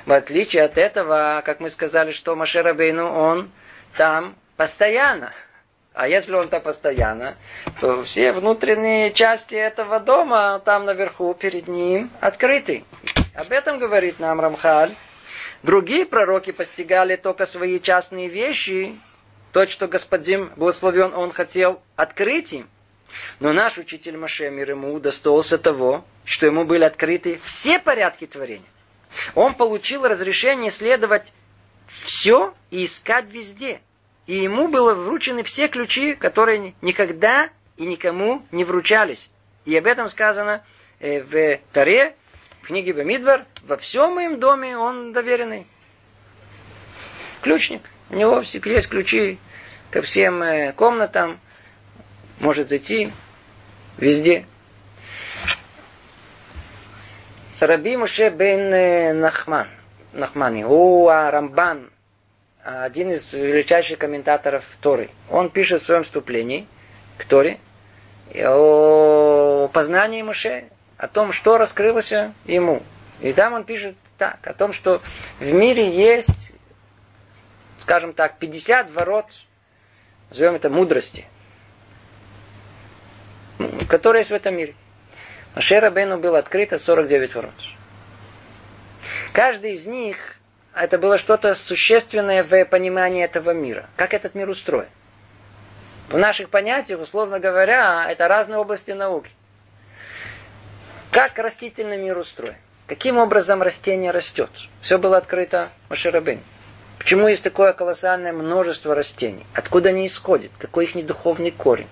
В 0.06 0.12
отличие 0.12 0.62
от 0.62 0.78
этого, 0.78 1.42
как 1.44 1.58
мы 1.58 1.70
сказали, 1.70 2.12
что 2.12 2.36
Машера 2.36 2.72
Бейну, 2.72 3.12
он 3.12 3.50
там 3.96 4.36
постоянно. 4.56 5.32
А 5.92 6.06
если 6.06 6.32
он 6.34 6.48
там 6.48 6.62
постоянно, 6.62 7.36
то 7.80 8.04
все 8.04 8.32
внутренние 8.32 9.12
части 9.12 9.54
этого 9.54 9.98
дома 9.98 10.60
там 10.64 10.84
наверху 10.84 11.34
перед 11.34 11.66
ним 11.66 12.10
открыты. 12.20 12.84
Об 13.34 13.50
этом 13.50 13.78
говорит 13.78 14.20
нам 14.20 14.40
Рамхаль. 14.40 14.94
Другие 15.62 16.06
пророки 16.06 16.52
постигали 16.52 17.16
только 17.16 17.44
свои 17.44 17.80
частные 17.80 18.28
вещи, 18.28 18.98
то, 19.52 19.68
что 19.68 19.88
господин 19.88 20.50
благословен, 20.56 21.12
он 21.12 21.32
хотел 21.32 21.82
открыть 21.96 22.52
им. 22.52 22.68
Но 23.40 23.52
наш 23.52 23.76
учитель 23.76 24.16
Маше, 24.16 24.48
мир 24.48 24.70
ему, 24.70 24.94
удостоился 24.94 25.58
того, 25.58 26.04
что 26.24 26.46
ему 26.46 26.64
были 26.64 26.84
открыты 26.84 27.40
все 27.44 27.80
порядки 27.80 28.26
творения. 28.26 28.68
Он 29.34 29.54
получил 29.54 30.06
разрешение 30.06 30.70
следовать 30.70 31.32
все 31.88 32.54
и 32.70 32.84
искать 32.84 33.26
везде. 33.26 33.80
И 34.30 34.44
ему 34.44 34.68
было 34.68 34.94
вручены 34.94 35.42
все 35.42 35.66
ключи, 35.66 36.14
которые 36.14 36.74
никогда 36.82 37.50
и 37.76 37.84
никому 37.84 38.44
не 38.52 38.62
вручались. 38.62 39.28
И 39.64 39.76
об 39.76 39.86
этом 39.86 40.08
сказано 40.08 40.62
э, 41.00 41.20
в 41.20 41.58
Таре, 41.72 42.14
в 42.62 42.68
книге 42.68 42.92
Бамидбар, 42.92 43.44
во 43.64 43.76
всем 43.76 44.14
моем 44.14 44.38
доме 44.38 44.78
он 44.78 45.12
доверенный. 45.12 45.66
Ключник. 47.40 47.82
У 48.08 48.14
него 48.14 48.40
есть 48.40 48.88
ключи 48.88 49.40
ко 49.90 50.00
всем 50.00 50.40
э, 50.44 50.74
комнатам, 50.74 51.40
может 52.38 52.68
зайти 52.68 53.10
везде. 53.98 54.46
Раби 57.58 57.96
Муше 57.96 58.30
бен 58.30 58.72
э, 58.72 59.12
Нахман, 59.12 59.66
Нахмани, 60.12 60.64
у 60.64 61.08
Рамбан, 61.08 61.90
один 62.64 63.12
из 63.12 63.32
величайших 63.32 63.98
комментаторов 63.98 64.64
Торы. 64.80 65.10
Он 65.30 65.50
пишет 65.50 65.82
в 65.82 65.86
своем 65.86 66.02
вступлении 66.02 66.66
к 67.18 67.24
Торе 67.24 67.58
о 68.34 69.68
познании 69.72 70.22
Муше, 70.22 70.64
о 70.96 71.08
том, 71.08 71.32
что 71.32 71.58
раскрылось 71.58 72.12
ему. 72.44 72.82
И 73.20 73.32
там 73.32 73.54
он 73.54 73.64
пишет 73.64 73.96
так, 74.18 74.38
о 74.46 74.52
том, 74.52 74.72
что 74.72 75.02
в 75.38 75.50
мире 75.50 75.90
есть, 75.90 76.52
скажем 77.78 78.12
так, 78.12 78.38
50 78.38 78.90
ворот, 78.92 79.26
назовем 80.30 80.54
это 80.54 80.68
мудрости, 80.70 81.26
которые 83.88 84.20
есть 84.20 84.30
в 84.30 84.34
этом 84.34 84.56
мире. 84.56 84.74
Машера 85.54 85.90
Бену 85.90 86.18
было 86.18 86.38
открыто 86.38 86.78
49 86.78 87.34
ворот. 87.34 87.54
Каждый 89.32 89.72
из 89.72 89.86
них 89.86 90.36
это 90.74 90.98
было 90.98 91.18
что-то 91.18 91.54
существенное 91.54 92.42
в 92.42 92.64
понимании 92.64 93.24
этого 93.24 93.50
мира. 93.52 93.88
Как 93.96 94.14
этот 94.14 94.34
мир 94.34 94.48
устроен. 94.48 94.88
В 96.08 96.16
наших 96.16 96.50
понятиях, 96.50 97.00
условно 97.00 97.38
говоря, 97.38 98.06
это 98.10 98.26
разные 98.28 98.58
области 98.58 98.90
науки. 98.90 99.30
Как 101.12 101.38
растительный 101.38 101.96
мир 101.96 102.18
устроен? 102.18 102.56
Каким 102.86 103.18
образом 103.18 103.62
растение 103.62 104.10
растет? 104.10 104.50
Все 104.80 104.98
было 104.98 105.16
открыто 105.16 105.70
Маширабин. 105.88 106.40
Почему 106.98 107.28
есть 107.28 107.42
такое 107.42 107.72
колоссальное 107.72 108.32
множество 108.32 108.94
растений? 108.94 109.46
Откуда 109.54 109.90
они 109.90 110.06
исходят? 110.06 110.50
Какой 110.58 110.86
их 110.86 111.06
духовный 111.06 111.50
корень? 111.50 111.86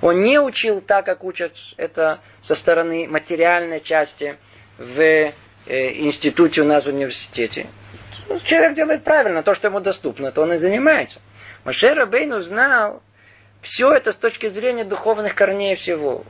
Он 0.00 0.22
не 0.22 0.40
учил 0.40 0.80
так, 0.80 1.04
как 1.06 1.24
учат 1.24 1.54
это 1.76 2.20
со 2.40 2.54
стороны 2.54 3.06
материальной 3.08 3.80
части 3.80 4.38
в 4.78 5.00
э, 5.00 5.32
институте 5.66 6.62
у 6.62 6.64
нас 6.64 6.84
в 6.84 6.88
университете. 6.88 7.66
Человек 8.44 8.74
делает 8.74 9.04
правильно, 9.04 9.42
то, 9.42 9.54
что 9.54 9.68
ему 9.68 9.80
доступно, 9.80 10.32
то 10.32 10.42
он 10.42 10.52
и 10.52 10.58
занимается. 10.58 11.20
Маше 11.64 11.94
Рабейн 11.94 12.40
знал 12.40 13.02
все 13.62 13.92
это 13.92 14.12
с 14.12 14.16
точки 14.16 14.48
зрения 14.48 14.84
духовных 14.84 15.34
корней 15.34 15.74
всего. 15.74 16.24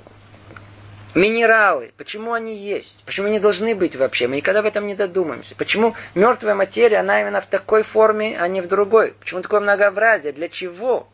Минералы, 1.15 1.93
почему 1.97 2.35
они 2.35 2.55
есть? 2.55 3.03
Почему 3.05 3.27
они 3.27 3.41
должны 3.41 3.75
быть 3.75 3.97
вообще? 3.97 4.29
Мы 4.29 4.37
никогда 4.37 4.61
об 4.61 4.67
этом 4.67 4.87
не 4.87 4.95
додумаемся. 4.95 5.55
Почему 5.57 5.95
мертвая 6.15 6.55
материя, 6.55 6.99
она 6.99 7.21
именно 7.21 7.41
в 7.41 7.47
такой 7.47 7.83
форме, 7.83 8.37
а 8.39 8.47
не 8.47 8.61
в 8.61 8.69
другой? 8.69 9.15
Почему 9.19 9.41
такое 9.41 9.61
многообразие? 9.61 10.33
Для 10.33 10.49
чего? 10.49 11.09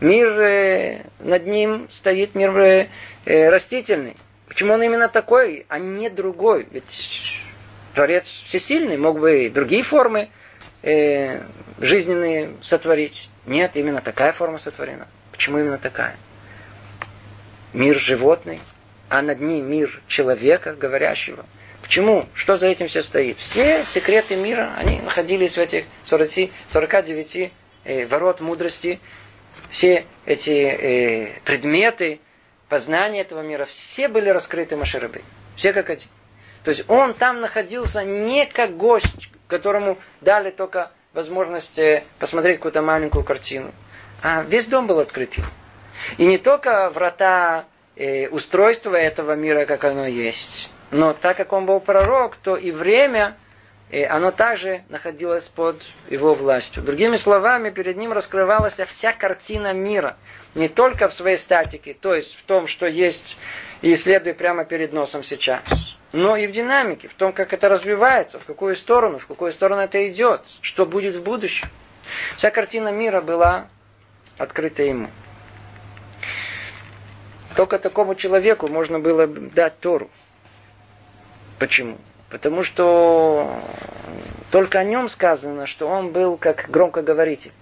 Мир, 0.00 0.40
э, 0.40 1.02
над 1.18 1.46
ним 1.46 1.88
стоит 1.90 2.34
мир 2.34 2.56
э, 2.58 2.88
э, 3.24 3.48
растительный. 3.48 4.16
Почему 4.46 4.74
он 4.74 4.82
именно 4.82 5.08
такой, 5.08 5.66
а 5.68 5.78
не 5.78 6.08
другой? 6.08 6.66
Ведь 6.70 7.42
Творец 7.94 8.26
всесильный, 8.46 8.96
мог 8.96 9.18
бы 9.18 9.46
и 9.46 9.50
другие 9.50 9.82
формы 9.82 10.30
э, 10.82 11.40
жизненные 11.80 12.54
сотворить. 12.62 13.28
Нет, 13.46 13.72
именно 13.74 14.00
такая 14.00 14.32
форма 14.32 14.58
сотворена. 14.58 15.08
Почему 15.30 15.58
именно 15.58 15.78
такая? 15.78 16.16
Мир 17.72 17.98
животный, 17.98 18.60
а 19.08 19.22
над 19.22 19.40
ним 19.40 19.70
мир 19.70 20.00
человека, 20.08 20.74
говорящего. 20.74 21.44
Почему? 21.82 22.26
Что 22.34 22.56
за 22.56 22.68
этим 22.68 22.86
все 22.88 23.02
стоит? 23.02 23.38
Все 23.38 23.84
секреты 23.84 24.36
мира, 24.36 24.72
они 24.76 25.00
находились 25.00 25.54
в 25.54 25.58
этих 25.58 25.84
40, 26.04 26.50
49 26.68 27.52
э, 27.84 28.06
ворот 28.06 28.40
мудрости, 28.40 29.00
все 29.70 30.06
эти 30.24 30.50
э, 30.50 31.28
предметы 31.44 32.20
познания 32.68 33.20
этого 33.20 33.42
мира, 33.42 33.64
все 33.64 34.08
были 34.08 34.28
раскрыты 34.28 34.76
Маширабей. 34.76 35.22
Все 35.56 35.72
как 35.72 35.90
один. 35.90 36.08
То 36.64 36.70
есть 36.70 36.84
он 36.88 37.14
там 37.14 37.40
находился 37.40 38.04
не 38.04 38.46
как 38.46 38.76
гость, 38.76 39.28
которому 39.48 39.98
дали 40.20 40.50
только 40.50 40.90
возможность 41.12 41.78
э, 41.78 42.04
посмотреть 42.18 42.56
какую-то 42.56 42.82
маленькую 42.82 43.24
картину, 43.24 43.72
а 44.22 44.42
весь 44.42 44.66
дом 44.66 44.86
был 44.86 44.98
открыт. 44.98 45.34
И 46.16 46.24
не 46.24 46.38
только 46.38 46.90
врата 46.90 47.66
э, 47.96 48.28
устройства 48.28 48.96
этого 48.96 49.34
мира, 49.34 49.66
как 49.66 49.84
оно 49.84 50.06
есть, 50.06 50.70
но 50.90 51.12
так 51.12 51.36
как 51.36 51.52
он 51.52 51.66
был 51.66 51.80
пророк, 51.80 52.36
то 52.36 52.56
и 52.56 52.70
время 52.70 53.36
и 53.92 54.04
оно 54.04 54.30
также 54.30 54.84
находилось 54.88 55.48
под 55.48 55.82
его 56.08 56.32
властью. 56.32 56.82
Другими 56.82 57.18
словами, 57.18 57.68
перед 57.68 57.98
ним 57.98 58.12
раскрывалась 58.12 58.76
вся 58.88 59.12
картина 59.12 59.74
мира. 59.74 60.16
Не 60.54 60.68
только 60.68 61.08
в 61.08 61.12
своей 61.12 61.36
статике, 61.36 61.92
то 61.92 62.14
есть 62.14 62.34
в 62.34 62.42
том, 62.44 62.66
что 62.66 62.86
есть 62.86 63.36
и 63.82 63.92
исследует 63.92 64.38
прямо 64.38 64.64
перед 64.64 64.94
носом 64.94 65.22
сейчас, 65.22 65.62
но 66.12 66.36
и 66.36 66.46
в 66.46 66.52
динамике, 66.52 67.08
в 67.08 67.14
том, 67.14 67.32
как 67.32 67.52
это 67.52 67.68
развивается, 67.68 68.38
в 68.38 68.44
какую 68.44 68.76
сторону, 68.76 69.18
в 69.18 69.26
какую 69.26 69.52
сторону 69.52 69.80
это 69.80 70.08
идет, 70.10 70.42
что 70.60 70.86
будет 70.86 71.16
в 71.16 71.22
будущем. 71.22 71.68
Вся 72.36 72.50
картина 72.50 72.88
мира 72.90 73.20
была 73.20 73.68
открыта 74.38 74.82
ему. 74.82 75.08
Только 77.56 77.78
такому 77.78 78.14
человеку 78.14 78.68
можно 78.68 78.98
было 78.98 79.26
дать 79.26 79.78
Тору. 79.80 80.10
Почему? 81.58 81.98
Потому 82.30 82.62
что 82.62 83.60
только 84.50 84.78
о 84.78 84.84
нем 84.84 85.08
сказано, 85.08 85.66
что 85.66 85.86
он 85.86 86.12
был 86.12 86.36
как 86.36 86.70
громкоговоритель. 86.70 87.52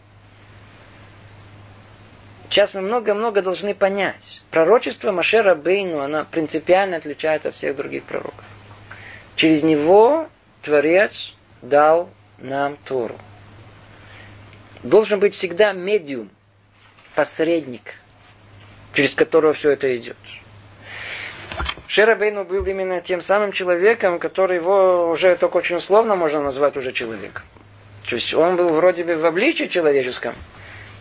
Сейчас 2.51 2.75
мы 2.75 2.81
много-много 2.81 3.43
должны 3.43 3.75
понять. 3.77 4.43
Пророчество 4.51 5.13
Машера 5.13 5.55
Бейну, 5.55 6.01
оно 6.01 6.27
принципиально 6.29 6.96
отличается 6.96 7.51
от 7.51 7.55
всех 7.55 7.77
других 7.77 8.03
пророков. 8.03 8.44
Через 9.37 9.63
него 9.63 10.29
Творец 10.63 11.33
дал 11.63 12.11
нам 12.38 12.77
Тору. 12.85 13.17
Должен 14.83 15.21
быть 15.21 15.35
всегда 15.35 15.73
медиум, 15.73 16.29
посредник, 17.15 17.94
через 18.94 19.15
которого 19.15 19.53
все 19.53 19.71
это 19.71 19.96
идет. 19.96 20.17
Шерабейну 21.87 22.44
был 22.44 22.65
именно 22.65 23.01
тем 23.01 23.21
самым 23.23 23.53
человеком, 23.53 24.19
который 24.19 24.57
его 24.57 25.09
уже 25.09 25.37
только 25.37 25.59
очень 25.59 25.77
условно 25.77 26.17
можно 26.17 26.42
назвать 26.42 26.77
уже 26.77 26.90
человеком. 26.92 27.44
То 28.09 28.17
есть 28.17 28.35
он 28.35 28.57
был 28.57 28.71
вроде 28.71 29.05
бы 29.05 29.15
в 29.15 29.25
обличии 29.25 29.67
человеческом, 29.67 30.35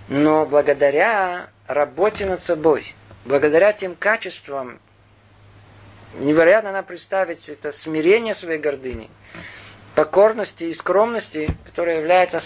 но 0.10 0.46
благодаря 0.46 1.50
работе 1.68 2.26
над 2.26 2.42
собой, 2.42 2.94
благодаря 3.26 3.74
тем 3.74 3.96
качествам, 3.96 4.80
невероятно 6.18 6.72
надо 6.72 6.88
представить 6.88 7.48
это 7.48 7.72
смирение 7.72 8.34
своей 8.34 8.60
гордыни, 8.60 9.10
покорности 9.96 10.64
и 10.66 10.74
скромности, 10.74 11.50
которая 11.66 12.00
является 12.00 12.40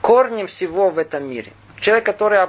корнем 0.00 0.46
всего 0.46 0.88
в 0.88 0.98
этом 0.98 1.28
мире. 1.28 1.52
Человек, 1.80 2.06
который 2.06 2.46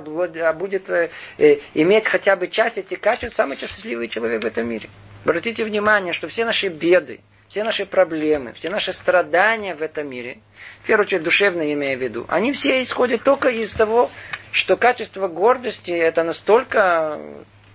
будет 0.53 0.89
э, 0.89 1.09
э, 1.37 1.57
иметь 1.73 2.07
хотя 2.07 2.35
бы 2.35 2.47
часть 2.47 2.77
этих 2.77 2.99
качеств, 3.01 3.35
самый 3.35 3.57
счастливый 3.57 4.07
человек 4.07 4.43
в 4.43 4.45
этом 4.45 4.67
мире. 4.67 4.89
Обратите 5.25 5.65
внимание, 5.65 6.13
что 6.13 6.27
все 6.27 6.45
наши 6.45 6.67
беды, 6.67 7.19
все 7.49 7.63
наши 7.63 7.85
проблемы, 7.85 8.53
все 8.53 8.69
наши 8.69 8.93
страдания 8.93 9.75
в 9.75 9.81
этом 9.81 10.07
мире, 10.07 10.39
в 10.83 10.85
первую 10.85 11.05
очередь 11.05 11.23
душевно 11.23 11.71
имея 11.71 11.95
в 11.97 12.01
виду, 12.01 12.25
они 12.27 12.51
все 12.51 12.83
исходят 12.83 13.23
только 13.23 13.47
из 13.47 13.71
того, 13.71 14.11
что 14.51 14.75
качество 14.75 15.29
гордости 15.29 15.91
это 15.91 16.23
настолько 16.23 17.21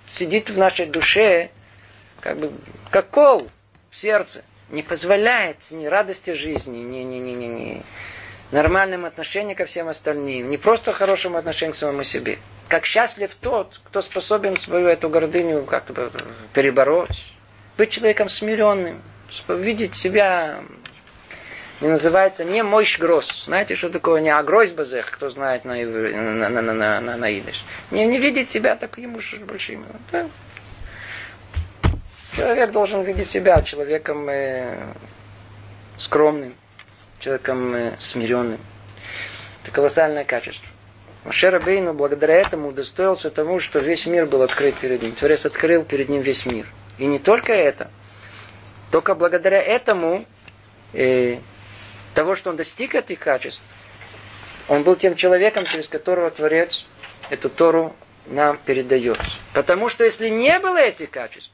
сидит 0.08 0.50
в 0.50 0.58
нашей 0.58 0.86
душе, 0.86 1.48
как 2.20 2.38
бы 2.38 2.52
как 2.90 3.08
кол 3.08 3.48
в 3.90 3.96
сердце, 3.96 4.44
не 4.68 4.82
позволяет 4.82 5.56
ни 5.70 5.86
радости 5.86 6.32
жизни, 6.34 6.78
ни, 6.78 6.98
ни, 6.98 7.16
ни, 7.16 7.30
ни, 7.30 7.46
ни 7.46 7.82
нормальным 8.50 9.06
отношением 9.06 9.56
ко 9.56 9.64
всем 9.64 9.88
остальным, 9.88 10.50
не 10.50 10.58
просто 10.58 10.92
хорошему 10.92 11.38
отношению 11.38 11.72
к 11.72 11.76
самому 11.76 12.02
себе. 12.02 12.38
Как 12.68 12.84
счастлив 12.84 13.34
тот, 13.40 13.80
кто 13.84 14.02
способен 14.02 14.58
свою 14.58 14.86
эту 14.86 15.08
гордыню 15.08 15.64
как-то 15.64 16.10
перебороть, 16.52 17.32
быть 17.78 17.90
человеком 17.90 18.28
смиренным, 18.28 19.00
видеть 19.48 19.94
себя 19.94 20.62
не 21.80 21.88
называется 21.88 22.44
не 22.44 22.62
мощь 22.62 22.98
гроз. 22.98 23.44
Знаете, 23.44 23.76
что 23.76 23.90
такое 23.90 24.20
не 24.20 24.30
агройс 24.30 24.70
базех, 24.72 25.10
кто 25.10 25.28
знает 25.28 25.64
на, 25.64 25.74
на, 25.74 26.48
на, 26.48 26.62
на, 26.62 26.72
на, 26.72 27.00
на, 27.00 27.16
на 27.16 27.38
идыш. 27.38 27.64
Не, 27.90 28.06
не 28.06 28.18
видеть 28.18 28.50
себя 28.50 28.74
таким 28.76 29.14
уж 29.16 29.34
большим. 29.46 29.84
Да? 30.10 30.26
Человек 32.34 32.72
должен 32.72 33.02
видеть 33.02 33.30
себя 33.30 33.62
человеком 33.62 34.28
э, 34.28 34.76
скромным, 35.96 36.54
человеком 37.20 37.74
э, 37.74 37.96
смиренным. 37.98 38.60
Это 39.62 39.72
колоссальное 39.72 40.24
качество. 40.24 40.66
Маше 41.24 41.50
Рабейну 41.50 41.94
благодаря 41.94 42.36
этому 42.36 42.68
удостоился 42.68 43.30
тому, 43.30 43.60
что 43.60 43.80
весь 43.80 44.06
мир 44.06 44.26
был 44.26 44.42
открыт 44.42 44.76
перед 44.76 45.02
ним. 45.02 45.12
Творец 45.12 45.46
открыл 45.46 45.84
перед 45.84 46.08
ним 46.08 46.22
весь 46.22 46.46
мир. 46.46 46.66
И 46.98 47.06
не 47.06 47.18
только 47.18 47.52
это. 47.52 47.90
Только 48.90 49.14
благодаря 49.14 49.60
этому, 49.60 50.24
э, 50.92 51.38
того, 52.14 52.34
что 52.34 52.50
он 52.50 52.56
достиг 52.56 52.94
этих 52.94 53.18
качеств, 53.18 53.60
он 54.68 54.82
был 54.82 54.96
тем 54.96 55.16
человеком, 55.16 55.64
через 55.64 55.88
которого 55.88 56.30
Творец 56.30 56.84
эту 57.30 57.48
Тору 57.48 57.94
нам 58.26 58.58
передает. 58.58 59.18
Потому 59.52 59.88
что 59.88 60.04
если 60.04 60.28
не 60.28 60.58
было 60.58 60.78
этих 60.78 61.10
качеств, 61.10 61.50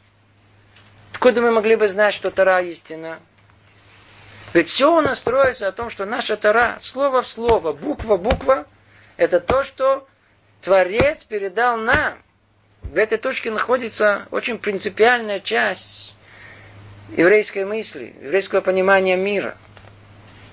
откуда 1.13 1.41
мы 1.41 1.51
могли 1.51 1.77
бы 1.77 1.89
знать, 1.89 2.15
что 2.15 2.31
Тора 2.31 2.63
истина? 2.63 3.21
Ведь 4.53 4.69
все 4.69 4.97
у 4.97 5.01
нас 5.01 5.19
строится 5.19 5.69
о 5.69 5.73
том, 5.73 5.91
что 5.91 6.05
наша 6.05 6.37
Тора, 6.37 6.79
слово 6.81 7.23
в 7.23 7.29
слово, 7.29 7.73
буква 7.73 8.17
в 8.17 8.23
буква, 8.23 8.67
это 9.17 9.41
то, 9.41 9.65
что 9.65 10.07
Творец 10.63 11.23
передал 11.25 11.77
нам. 11.77 12.19
В 12.83 12.97
этой 12.97 13.19
точке 13.19 13.51
находится 13.51 14.27
очень 14.31 14.59
принципиальная 14.59 15.41
часть 15.41 16.15
еврейской 17.17 17.65
мысли, 17.65 18.15
еврейского 18.21 18.61
понимания 18.61 19.17
мира. 19.17 19.57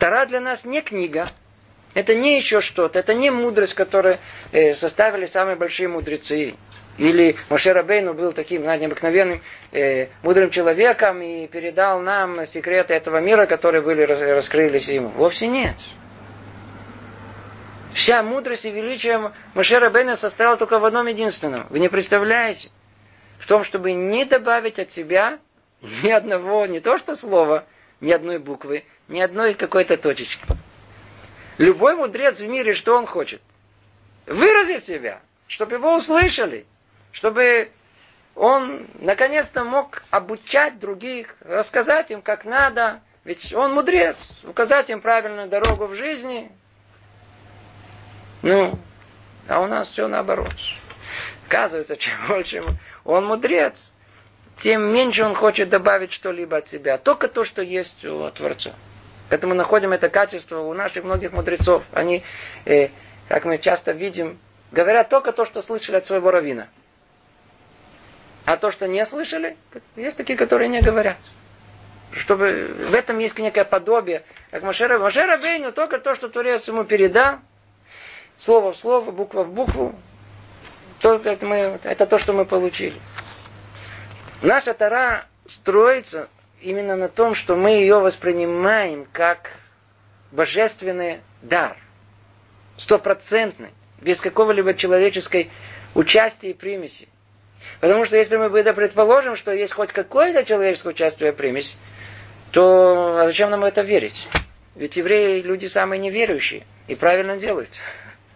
Тора 0.02 0.26
для 0.26 0.40
нас 0.40 0.66
не 0.66 0.82
книга, 0.82 1.30
это 1.94 2.16
не 2.16 2.36
еще 2.36 2.60
что-то, 2.60 2.98
это 2.98 3.14
не 3.14 3.30
мудрость, 3.30 3.76
которую 3.76 4.18
э, 4.52 4.74
составили 4.74 5.28
самые 5.28 5.56
большие 5.56 5.90
мудрецы. 5.90 6.56
Или 6.98 7.36
Моше 7.52 7.72
Рабейну 7.72 8.16
был 8.16 8.34
таким 8.34 8.64
необыкновенным 8.64 9.44
э, 9.72 10.08
мудрым 10.24 10.50
человеком 10.50 11.22
и 11.22 11.46
передал 11.46 12.02
нам 12.02 12.48
секреты 12.48 12.96
этого 12.96 13.22
мира, 13.22 13.46
которые 13.46 13.84
были 13.84 14.02
раскрылись 14.02 14.88
ему. 14.88 15.10
Вовсе 15.10 15.46
нет. 15.46 15.76
Вся 17.94 18.24
мудрость 18.24 18.66
и 18.66 18.72
величие 18.72 19.32
Моше 19.54 19.78
Рабейна 19.78 20.16
состояла 20.16 20.58
только 20.58 20.80
в 20.80 20.86
одном 20.86 21.06
единственном. 21.06 21.68
Вы 21.70 21.78
не 21.78 21.90
представляете? 21.90 22.70
В 23.38 23.46
том, 23.46 23.64
чтобы 23.64 23.92
не 23.92 24.26
добавить 24.26 24.80
от 24.80 24.92
себя 24.92 25.38
ни 26.02 26.10
одного, 26.10 26.66
не 26.66 26.80
то 26.80 26.98
что 26.98 27.16
слова, 27.16 27.66
ни 28.00 28.12
одной 28.12 28.40
буквы, 28.40 28.84
ни 29.12 29.22
одной 29.22 29.54
какой-то 29.54 29.98
точечки. 29.98 30.44
Любой 31.58 31.96
мудрец 31.96 32.40
в 32.40 32.48
мире, 32.48 32.74
что 32.74 32.98
он 32.98 33.06
хочет? 33.06 33.42
Выразить 34.26 34.86
себя, 34.86 35.22
чтобы 35.48 35.76
его 35.76 35.96
услышали 35.96 36.66
чтобы 37.12 37.72
он 38.36 38.88
наконец-то 39.00 39.64
мог 39.64 40.04
обучать 40.10 40.80
других, 40.80 41.36
рассказать 41.42 42.12
им, 42.12 42.22
как 42.22 42.46
надо. 42.46 43.02
Ведь 43.24 43.54
он 43.54 43.74
мудрец, 43.74 44.18
указать 44.44 44.90
им 44.90 45.02
правильную 45.02 45.48
дорогу 45.48 45.86
в 45.86 45.96
жизни. 45.96 46.52
Ну, 48.42 48.80
а 49.48 49.62
у 49.62 49.68
нас 49.68 49.92
все 49.92 50.08
наоборот. 50.08 50.54
Оказывается, 51.48 51.98
чем 51.98 52.14
больше 52.28 52.64
он 53.04 53.26
мудрец, 53.26 53.94
тем 54.56 54.94
меньше 54.94 55.24
он 55.24 55.36
хочет 55.36 55.70
добавить 55.70 56.14
что-либо 56.14 56.58
от 56.58 56.68
себя. 56.68 56.98
Только 56.98 57.28
то, 57.28 57.44
что 57.44 57.62
есть 57.62 58.04
у 58.06 58.30
Творца. 58.32 58.72
Поэтому 59.32 59.54
находим 59.54 59.94
это 59.94 60.10
качество 60.10 60.60
у 60.60 60.74
наших 60.74 61.06
многих 61.06 61.32
мудрецов. 61.32 61.86
Они, 61.94 62.22
э, 62.66 62.90
как 63.30 63.46
мы 63.46 63.60
часто 63.60 63.94
видим, 63.94 64.38
говорят 64.74 65.08
только 65.08 65.32
то, 65.32 65.46
что 65.46 65.62
слышали 65.62 65.96
от 65.96 66.06
своего 66.06 66.32
равина. 66.32 66.68
А 68.44 68.58
то, 68.58 68.72
что 68.72 68.90
не 68.90 69.06
слышали, 69.06 69.56
есть 69.96 70.18
такие, 70.18 70.38
которые 70.38 70.68
не 70.68 70.82
говорят. 70.82 71.16
Чтобы 72.12 72.76
в 72.90 72.94
этом 72.94 73.20
есть 73.20 73.40
некое 73.40 73.64
подобие. 73.64 74.24
Как 74.52 74.64
Машера, 74.64 75.00
Машера 75.00 75.38
Бейну 75.38 75.72
только 75.72 76.00
то, 76.00 76.14
что 76.14 76.28
Творец 76.28 76.68
ему 76.68 76.84
передал, 76.84 77.40
слово 78.38 78.74
в 78.74 78.78
слово, 78.78 79.12
буква 79.12 79.44
в 79.44 79.54
букву, 79.54 79.96
то, 81.00 81.14
это, 81.14 81.46
мы, 81.46 81.80
это 81.84 82.06
то, 82.06 82.18
что 82.18 82.34
мы 82.34 82.44
получили. 82.44 83.00
Наша 84.42 84.74
Тара 84.74 85.24
строится 85.48 86.28
именно 86.62 86.96
на 86.96 87.10
том, 87.10 87.36
что 87.36 87.56
мы 87.56 87.72
ее 87.72 88.00
воспринимаем 88.00 89.08
как 89.12 89.52
божественный 90.32 91.20
дар. 91.42 91.78
Стопроцентный, 92.78 93.72
без 94.00 94.22
какого-либо 94.22 94.74
человеческой 94.74 95.50
участия 95.94 96.52
и 96.52 96.54
примеси. 96.54 97.08
Потому 97.80 98.06
что 98.06 98.18
если 98.18 98.38
мы 98.38 98.50
предположим, 98.50 99.36
что 99.36 99.52
есть 99.52 99.74
хоть 99.74 99.92
какое-то 99.92 100.44
человеческое 100.44 100.90
участие 100.90 101.34
примесь, 101.34 101.76
то 102.52 103.18
а 103.18 103.26
зачем 103.26 103.50
нам 103.50 103.64
это 103.64 103.82
верить? 103.82 104.28
Ведь 104.76 104.98
евреи 104.98 105.42
люди 105.42 105.68
самые 105.68 106.00
неверующие 106.00 106.64
и 106.88 106.96
правильно 106.96 107.38
делают. 107.38 107.70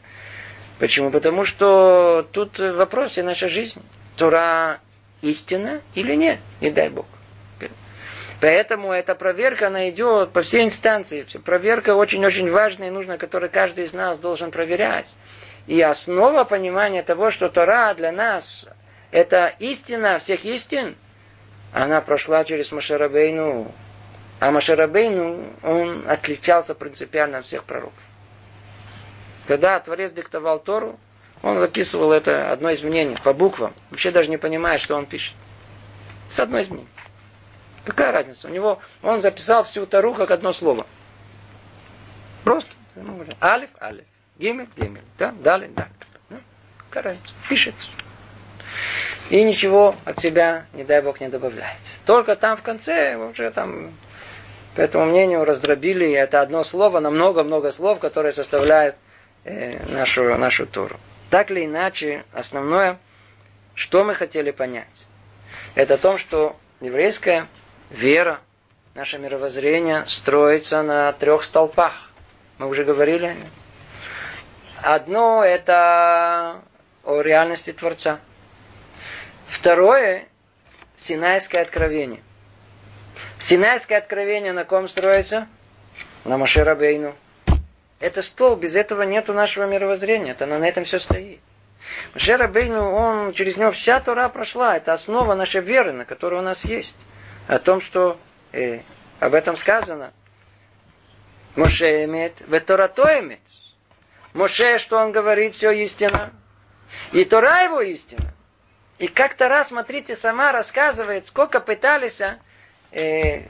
Почему? 0.80 1.10
Потому 1.12 1.46
что 1.46 2.28
тут 2.32 2.60
вопрос 2.60 2.78
вопросе 2.78 3.24
наша 3.24 3.48
жизнь. 3.48 3.82
Тура 4.18 4.80
истина 5.22 5.82
или 5.96 6.16
нет? 6.16 6.40
Не 6.62 6.72
дай 6.72 6.90
Бог. 6.90 7.06
Поэтому 8.42 8.92
эта 8.92 9.16
проверка, 9.16 9.68
она 9.68 9.90
идет 9.90 10.32
по 10.32 10.42
всей 10.42 10.66
инстанции. 10.66 11.26
Проверка 11.44 11.96
очень-очень 11.96 12.52
важная 12.52 12.90
и 12.90 12.92
нужная, 12.92 13.18
которую 13.18 13.50
каждый 13.50 13.86
из 13.86 13.94
нас 13.94 14.20
должен 14.20 14.52
проверять. 14.52 15.16
И 15.68 15.82
основа 15.82 16.44
понимания 16.44 17.02
того, 17.02 17.32
что 17.32 17.50
Тора 17.50 17.94
для 17.96 18.12
нас 18.12 18.68
это 19.12 19.54
истина 19.60 20.20
всех 20.20 20.44
истин, 20.44 20.96
она 21.72 22.02
прошла 22.02 22.44
через 22.44 22.72
Машарабейну. 22.72 23.72
А 24.40 24.52
Машарабейну, 24.52 25.54
он 25.64 26.04
отличался 26.10 26.76
принципиально 26.76 27.38
от 27.38 27.46
всех 27.46 27.64
пророков. 27.64 27.94
Когда 29.48 29.80
Творец 29.80 30.12
диктовал 30.12 30.60
Тору, 30.60 31.00
он 31.42 31.60
записывал 31.60 32.12
это 32.12 32.52
одно 32.52 32.72
из 32.72 32.82
мнений 32.82 33.16
по 33.24 33.32
буквам, 33.32 33.74
вообще 33.92 34.12
даже 34.12 34.30
не 34.30 34.38
понимая, 34.38 34.80
что 34.80 34.96
он 34.96 35.06
пишет. 35.06 35.34
Это 36.34 36.44
одно 36.44 36.60
из 36.60 36.70
мнений. 36.70 36.88
Какая 37.86 38.12
разница? 38.12 38.48
У 38.48 38.52
него 38.52 38.80
он 39.04 39.22
записал 39.22 39.64
всю 39.64 39.86
Тору 39.86 40.14
как 40.14 40.32
одно 40.32 40.54
слово. 40.54 40.86
Просто. 42.44 42.70
Алиф, 43.42 43.70
алиф. 43.82 44.06
Гимель, 44.38 44.68
гимель. 44.76 45.04
Да, 45.18 45.32
далее, 45.32 45.70
да. 45.76 45.88
Какая 46.90 47.04
разница? 47.04 47.34
Пишет 47.48 47.76
и 49.30 49.44
ничего 49.44 49.96
от 50.06 50.20
себя, 50.20 50.66
не 50.74 50.84
дай 50.84 51.02
Бог, 51.02 51.20
не 51.20 51.30
добавляет. 51.30 51.78
Только 52.06 52.36
там 52.36 52.58
в 52.58 52.62
конце 52.62 53.16
уже 53.16 53.50
там, 53.52 53.94
по 54.76 54.82
этому 54.82 55.06
мнению, 55.06 55.46
раздробили 55.46 56.12
это 56.12 56.42
одно 56.42 56.64
слово 56.64 57.00
на 57.00 57.10
много-много 57.10 57.72
слов, 57.72 58.00
которые 58.00 58.34
составляют 58.34 58.96
э, 59.44 59.84
нашу, 59.92 60.36
нашу 60.38 60.68
Туру. 60.68 60.98
Так 61.30 61.52
или 61.52 61.66
иначе, 61.66 62.24
основное, 62.34 63.00
что 63.74 64.04
мы 64.04 64.14
хотели 64.14 64.52
понять, 64.52 64.86
это 65.74 65.98
то, 65.98 66.18
что 66.18 66.56
еврейская 66.82 67.48
вера, 67.90 68.40
наше 68.94 69.18
мировоззрение 69.18 70.06
строится 70.08 70.84
на 70.84 71.12
трех 71.14 71.44
столпах. 71.44 71.94
Мы 72.58 72.68
уже 72.68 72.84
говорили. 72.84 73.36
Одно 74.82 75.44
это 75.44 76.62
о 77.04 77.22
реальности 77.22 77.74
Творца– 77.74 78.20
Второе– 79.48 80.26
Синайское 80.96 81.62
откровение. 81.62 82.22
Синайское 83.40 83.98
откровение 83.98 84.54
на 84.54 84.66
ком 84.66 84.88
строится? 84.88 85.48
На 86.24 86.38
Машерабейну. 86.38 87.16
Это 88.00 88.22
стол, 88.22 88.56
без 88.56 88.76
этого 88.76 89.04
нету 89.04 89.34
нашего 89.34 89.66
мировоззрения. 89.66 90.32
Это 90.32 90.46
на 90.46 90.64
этом 90.68 90.84
все 90.84 91.00
стоит. 91.00 91.40
Моше 92.14 92.36
Рабейну, 92.36 92.92
он, 92.92 93.34
через 93.34 93.58
него 93.58 93.72
вся 93.72 94.00
Тора 94.00 94.28
прошла. 94.30 94.76
Это 94.78 94.94
основа 94.94 95.36
нашей 95.36 95.62
веры, 95.62 95.92
на 95.92 96.06
которой 96.06 96.40
у 96.40 96.44
нас 96.44 96.66
есть. 96.66 96.96
О 97.48 97.60
том, 97.60 97.82
что 97.82 98.18
э, 98.52 98.80
об 99.20 99.34
этом 99.34 99.56
сказано. 99.56 100.14
Моше 101.56 102.04
имеет, 102.06 102.41
в 102.41 102.60
Торато 102.60 103.20
имеет. 103.20 103.39
Моше, 104.34 104.80
что 104.80 104.98
он 104.98 105.12
говорит, 105.12 105.56
все 105.56 105.72
истина. 105.72 106.34
И 107.12 107.24
Тора 107.24 107.64
его 107.64 107.82
истина. 107.82 108.34
И 108.98 109.08
как-то 109.08 109.48
раз, 109.48 109.70
смотрите, 109.70 110.16
сама 110.16 110.52
рассказывает, 110.52 111.28
сколько 111.28 111.60
пытались 111.60 112.22
э, 112.91 113.48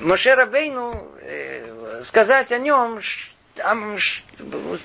Моше 0.00 0.34
Рабейну 0.34 1.08
э, 1.20 2.00
сказать 2.02 2.52
о 2.52 2.58
нем, 2.58 3.00
а, 3.58 3.96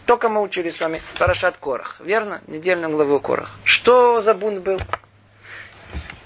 только 0.06 0.30
мы 0.30 0.42
учили 0.42 0.70
с 0.70 0.80
вами 0.80 1.02
Парашат 1.18 1.58
Корах, 1.58 1.98
верно? 2.00 2.42
Недельную 2.48 2.92
главу 2.92 3.20
Корах. 3.20 3.58
Что 3.64 4.22
за 4.22 4.34
бунт 4.34 4.62
был? 4.62 4.80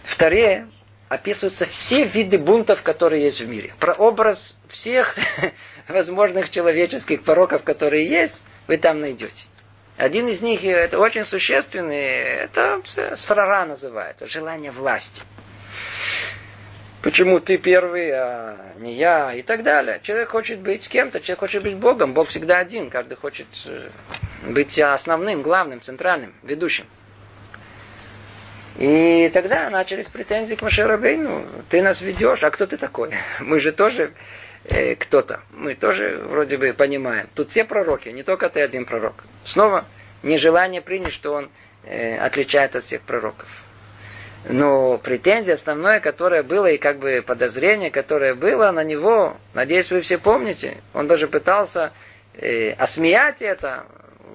Второе, 0.04 0.68
описываются 1.10 1.66
все 1.66 2.04
виды 2.06 2.38
бунтов, 2.38 2.82
которые 2.82 3.24
есть 3.24 3.40
в 3.40 3.48
мире. 3.48 3.74
Про 3.80 3.94
образ 3.94 4.58
всех 4.68 5.16
возможных 5.88 6.50
человеческих 6.50 7.24
пороков, 7.24 7.64
которые 7.64 8.08
есть, 8.08 8.44
вы 8.68 8.78
там 8.78 9.00
найдете. 9.00 9.46
Один 9.98 10.28
из 10.28 10.42
них, 10.42 10.66
это 10.66 11.00
очень 11.00 11.24
существенный, 11.24 11.98
это 11.98 12.82
срара 13.16 13.66
называется, 13.66 14.28
желание 14.28 14.72
власти. 14.72 15.22
Почему 17.02 17.40
ты 17.40 17.58
первый, 17.58 18.10
а 18.12 18.74
не 18.78 18.96
я 18.96 19.32
и 19.34 19.44
так 19.44 19.62
далее. 19.62 20.00
Человек 20.02 20.30
хочет 20.30 20.60
быть 20.60 20.86
с 20.86 20.88
кем-то, 20.88 21.22
человек 21.22 21.40
хочет 21.40 21.62
быть 21.62 21.76
Богом. 21.76 22.14
Бог 22.14 22.30
всегда 22.30 22.58
один, 22.58 22.90
каждый 22.90 23.16
хочет 23.16 23.46
э, 23.66 23.90
быть 24.48 24.80
основным, 24.80 25.44
главным, 25.44 25.82
центральным, 25.82 26.34
ведущим. 26.42 26.88
И 28.78 29.30
тогда 29.34 29.70
начались 29.70 30.08
претензии 30.08 30.56
к 30.56 30.62
Машерабейну. 30.62 31.46
Ты 31.70 31.82
нас 31.82 32.02
ведешь, 32.02 32.44
а 32.44 32.52
кто 32.52 32.66
ты 32.66 32.78
такой? 32.78 33.12
Мы 33.40 33.60
же 33.60 33.72
тоже 33.72 34.14
э, 34.66 34.96
кто-то. 34.96 35.42
Мы 35.52 35.76
тоже 35.76 36.18
вроде 36.18 36.58
бы 36.58 36.74
понимаем. 36.74 37.28
Тут 37.36 37.52
все 37.52 37.64
пророки, 37.64 38.10
не 38.10 38.24
только 38.24 38.50
ты 38.50 38.62
один 38.62 38.86
пророк. 38.86 39.24
Снова 39.46 39.86
нежелание 40.24 40.82
принять, 40.82 41.14
что 41.14 41.34
он 41.34 41.50
э, 41.84 42.18
отличает 42.18 42.76
от 42.76 42.84
всех 42.84 43.02
пророков. 43.02 43.48
Но 44.48 44.98
претензия 44.98 45.54
основное, 45.54 46.00
которое 46.00 46.44
было, 46.44 46.68
и 46.68 46.78
как 46.78 47.00
бы 47.00 47.24
подозрение, 47.26 47.90
которое 47.90 48.36
было 48.36 48.72
на 48.72 48.84
него, 48.84 49.38
надеюсь, 49.54 49.90
вы 49.90 50.02
все 50.02 50.20
помните, 50.20 50.78
он 50.94 51.08
даже 51.08 51.28
пытался 51.28 51.94
э, 52.34 52.72
осмеять 52.72 53.42
это, 53.42 53.86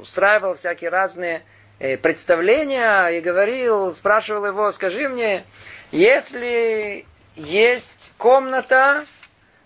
устраивал 0.00 0.54
всякие 0.56 0.90
разные 0.90 1.42
э, 1.80 1.96
представления 1.96 3.08
и 3.08 3.20
говорил, 3.20 3.90
спрашивал 3.90 4.46
его, 4.46 4.70
скажи 4.70 5.08
мне, 5.08 5.44
если 5.90 7.04
есть 7.34 8.12
комната, 8.16 9.06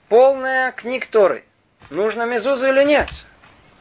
полная 0.08 0.72
книг 0.72 1.06
Торы. 1.06 1.44
Нужно 1.90 2.24
мезузу 2.24 2.66
или 2.66 2.82
нет? 2.84 3.08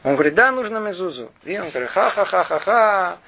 Он 0.03 0.15
говорит, 0.15 0.36
да, 0.36 0.51
нужно 0.51 0.79
мезузу. 0.79 1.31
И 1.43 1.57
он 1.57 1.69
говорит, 1.69 1.89
ха-ха-ха-ха-ха, 1.89 3.19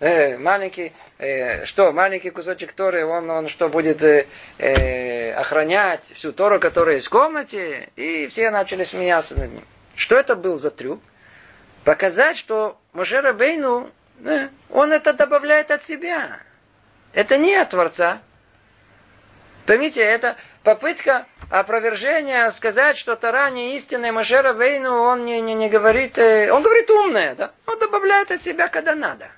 э, 0.00 0.36
маленький, 0.38 0.92
э, 1.18 1.64
что, 1.66 1.92
маленький 1.92 2.30
кусочек 2.30 2.72
Торы, 2.72 3.06
он, 3.06 3.30
он 3.30 3.48
что, 3.48 3.68
будет 3.68 4.02
э, 4.02 4.26
э, 4.58 5.32
охранять 5.32 6.12
всю 6.14 6.32
Тору, 6.32 6.58
которая 6.58 6.96
есть 6.96 7.06
в 7.06 7.10
комнате? 7.10 7.90
И 7.94 8.26
все 8.26 8.50
начали 8.50 8.82
смеяться 8.82 9.38
над 9.38 9.52
ним. 9.52 9.64
Что 9.94 10.16
это 10.16 10.34
был 10.34 10.56
за 10.56 10.70
трюк? 10.70 11.00
Показать, 11.84 12.36
что 12.36 12.78
Мошера 12.92 13.32
Бейну, 13.32 13.90
э, 14.24 14.48
он 14.70 14.92
это 14.92 15.12
добавляет 15.12 15.70
от 15.70 15.84
себя. 15.84 16.40
Это 17.12 17.38
не 17.38 17.54
от 17.54 17.70
Творца. 17.70 18.20
Поймите, 19.66 20.02
это 20.02 20.36
попытка 20.62 21.26
опровержения 21.50 22.50
сказать, 22.50 22.98
что 22.98 23.16
Тара 23.16 23.50
не 23.50 23.76
истинная, 23.76 24.12
Машера 24.12 24.52
Вейну, 24.52 25.02
он 25.02 25.24
не, 25.24 25.40
не, 25.40 25.54
не 25.54 25.68
говорит, 25.68 26.18
э, 26.18 26.50
он 26.50 26.62
говорит 26.62 26.90
умное, 26.90 27.34
да? 27.34 27.52
Он 27.66 27.78
добавляет 27.78 28.30
от 28.30 28.42
себя, 28.42 28.68
когда 28.68 28.94
надо. 28.94 29.28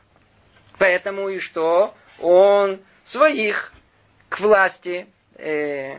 Поэтому 0.79 1.29
и 1.29 1.39
что? 1.39 1.95
Он 2.21 2.81
своих 3.05 3.73
к 4.29 4.41
власти 4.41 5.07
э, 5.37 5.99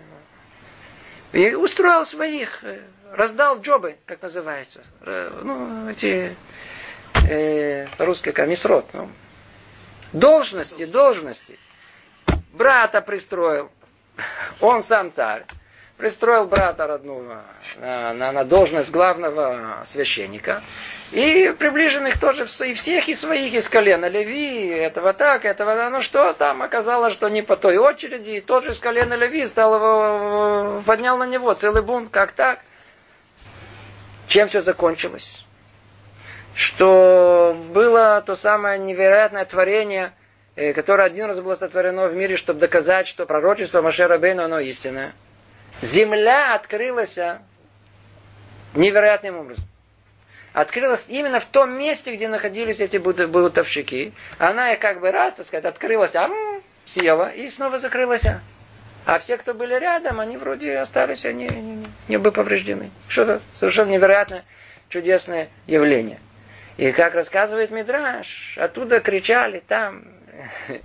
и 1.32 1.54
устроил 1.54 2.06
своих, 2.06 2.64
э, 2.64 2.82
раздал 3.12 3.60
джобы, 3.62 3.98
как 4.06 4.22
называется. 4.22 4.84
Э, 5.02 5.40
ну, 5.44 5.90
эти 5.90 6.36
э, 7.28 7.88
по-русски 7.98 8.34
мисрот. 8.46 8.86
Ну, 8.94 9.10
должности, 10.14 10.86
должности. 10.86 11.60
Брата 12.54 13.02
пристроил, 13.02 13.70
он 14.62 14.82
сам 14.82 15.12
царь, 15.12 15.46
пристроил 15.98 16.46
брата 16.46 16.88
родного 16.88 17.44
на, 17.78 18.14
на, 18.14 18.32
на 18.32 18.44
должность 18.44 18.90
главного 18.90 19.82
священника. 19.86 20.64
И 21.12 21.54
приближенных 21.58 22.20
тоже 22.20 22.48
и 22.66 22.74
всех, 22.74 23.08
и 23.10 23.16
своих 23.16 23.54
из 23.54 23.70
колена 23.70 24.08
Леви, 24.08 24.68
этого 24.70 25.14
так, 25.14 25.46
этого, 25.46 25.90
ну 25.90 26.02
что 26.02 26.34
там 26.34 26.64
оказалось, 26.64 27.14
что 27.14 27.30
не 27.30 27.44
по 27.44 27.56
той 27.56 27.78
очереди, 27.78 28.32
и 28.32 28.42
тот 28.42 28.64
же 28.64 28.72
из 28.72 28.80
колена 28.80 29.14
Леви 29.14 29.46
стал 29.46 29.76
его, 29.76 30.82
поднял 30.86 31.18
на 31.18 31.28
него 31.28 31.54
целый 31.54 31.84
бунт, 31.84 32.10
как 32.10 32.32
так? 32.32 32.60
Чем 34.28 34.48
все 34.48 34.62
закончилось? 34.62 35.46
Что 36.58 37.56
было 37.74 38.22
то 38.26 38.36
самое 38.36 38.78
невероятное 38.78 39.46
творение– 39.46 40.12
Э, 40.58 40.74
которое 40.74 41.04
один 41.04 41.26
раз 41.26 41.40
было 41.40 41.56
сотворено 41.56 42.08
в 42.08 42.16
мире, 42.16 42.36
чтобы 42.36 42.60
доказать, 42.60 43.08
что 43.08 43.28
пророчество 43.28 43.84
Машера 43.84 44.18
Бейну, 44.18 44.44
оно 44.44 44.60
истинное. 44.60 45.14
Земля 45.84 46.56
открылась 46.56 47.16
а, 47.20 47.44
невероятным 48.74 49.38
образом. 49.38 49.64
Открылась 50.54 51.06
именно 51.08 51.40
в 51.40 51.46
том 51.46 51.78
месте, 51.78 52.16
где 52.16 52.28
находились 52.28 52.80
эти 52.80 52.98
бутовщики. 52.98 54.14
Она 54.40 54.74
их 54.74 54.80
как 54.80 55.00
бы 55.00 55.12
раз, 55.12 55.36
так 55.36 55.46
сказать, 55.46 55.66
открылась, 55.66 56.16
а 56.16 56.28
съела 56.86 57.30
и 57.30 57.48
снова 57.50 57.78
закрылась. 57.78 58.24
А 59.06 59.20
все, 59.20 59.38
кто 59.38 59.54
были 59.54 59.76
рядом, 59.76 60.20
они 60.20 60.38
вроде 60.38 60.76
остались, 60.80 61.24
они 61.24 61.48
не, 61.50 61.86
не 62.08 62.18
были 62.18 62.34
повреждены. 62.34 62.90
Что-то 63.08 63.42
совершенно 63.60 63.92
невероятное, 63.92 64.44
чудесное 64.90 65.50
явление. 65.68 66.20
И 66.78 66.92
как 66.92 67.16
рассказывает 67.16 67.72
Мидраш, 67.72 68.56
оттуда 68.58 69.00
кричали 69.00 69.64
там, 69.68 70.06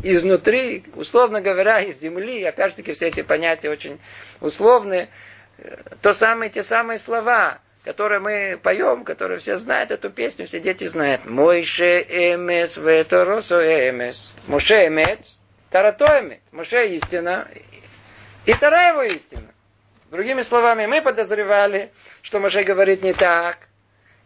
изнутри, 0.03 0.84
условно 0.95 1.43
говоря, 1.43 1.80
из 1.80 2.01
земли, 2.01 2.43
опять 2.45 2.70
же 2.70 2.76
таки 2.76 2.95
все 2.95 3.09
эти 3.09 3.22
понятия 3.22 3.68
очень 3.68 4.01
условные, 4.40 5.11
то 6.01 6.14
самые, 6.14 6.49
те 6.49 6.62
самые 6.62 6.99
слова, 6.99 7.59
которые 7.84 8.20
мы 8.20 8.59
поем, 8.62 9.05
которые 9.05 9.38
все 9.38 9.59
знают 9.59 9.90
эту 9.90 10.09
песню, 10.09 10.47
все 10.47 10.61
дети 10.61 10.86
знают. 10.86 11.26
Мойше 11.26 12.01
эмес 12.09 12.78
веторосо 12.78 13.61
эмес. 13.90 14.32
Моше 14.47 14.86
эмет, 14.86 15.20
тарато 15.68 16.20
эмет. 16.20 16.40
Моше 16.53 16.88
истина, 16.95 17.49
и 18.47 18.55
Тара 18.55 18.88
его 18.88 19.03
истина. 19.03 19.49
Другими 20.11 20.43
словами, 20.43 20.86
мы 20.86 21.03
подозревали, 21.03 21.90
что 22.22 22.40
Моше 22.40 22.62
говорит 22.64 23.03
не 23.03 23.12
так, 23.12 23.68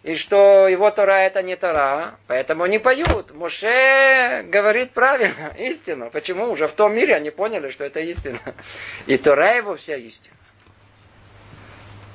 и 0.07 0.15
что 0.15 0.69
его 0.69 0.89
Тора 0.93 1.23
это 1.23 1.43
не 1.43 1.57
Тора, 1.57 2.15
поэтому 2.29 2.63
они 2.63 2.79
поют. 2.79 3.35
Моше 3.35 4.45
говорит 4.45 4.93
правильно, 4.93 5.53
истину. 5.59 6.11
Почему? 6.11 6.49
Уже 6.49 6.69
в 6.69 6.73
том 6.75 6.95
мире 6.95 7.17
они 7.17 7.31
поняли, 7.31 7.71
что 7.71 7.83
это 7.83 7.99
истина. 7.99 8.39
И 9.07 9.17
Тора 9.19 9.57
его 9.57 9.75
вся 9.75 9.97
истина. 9.97 10.37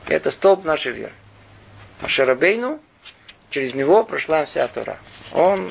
Это 0.07 0.31
столб 0.31 0.63
нашей 0.63 0.93
веры. 0.93 1.11
Шарабейну, 2.07 2.79
через 3.49 3.73
него 3.73 4.05
прошла 4.05 4.45
вся 4.45 4.65
Тора. 4.69 4.97
Он 5.33 5.69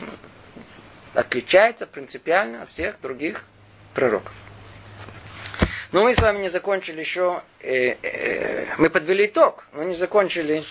отличается 1.15 1.87
принципиально 1.87 2.65
от 2.65 2.71
всех 2.71 3.01
других 3.01 3.47
пророков. 3.95 4.35
Но 5.93 6.03
мы 6.03 6.15
с 6.15 6.19
вами 6.19 6.41
не 6.41 6.51
закончили 6.51 7.01
еще, 7.01 7.41
э, 7.61 7.97
э, 8.03 8.67
мы 8.77 8.91
подвели 8.91 9.25
итог, 9.25 9.65
но 9.73 9.85
не 9.85 9.95
закончили 9.95 10.65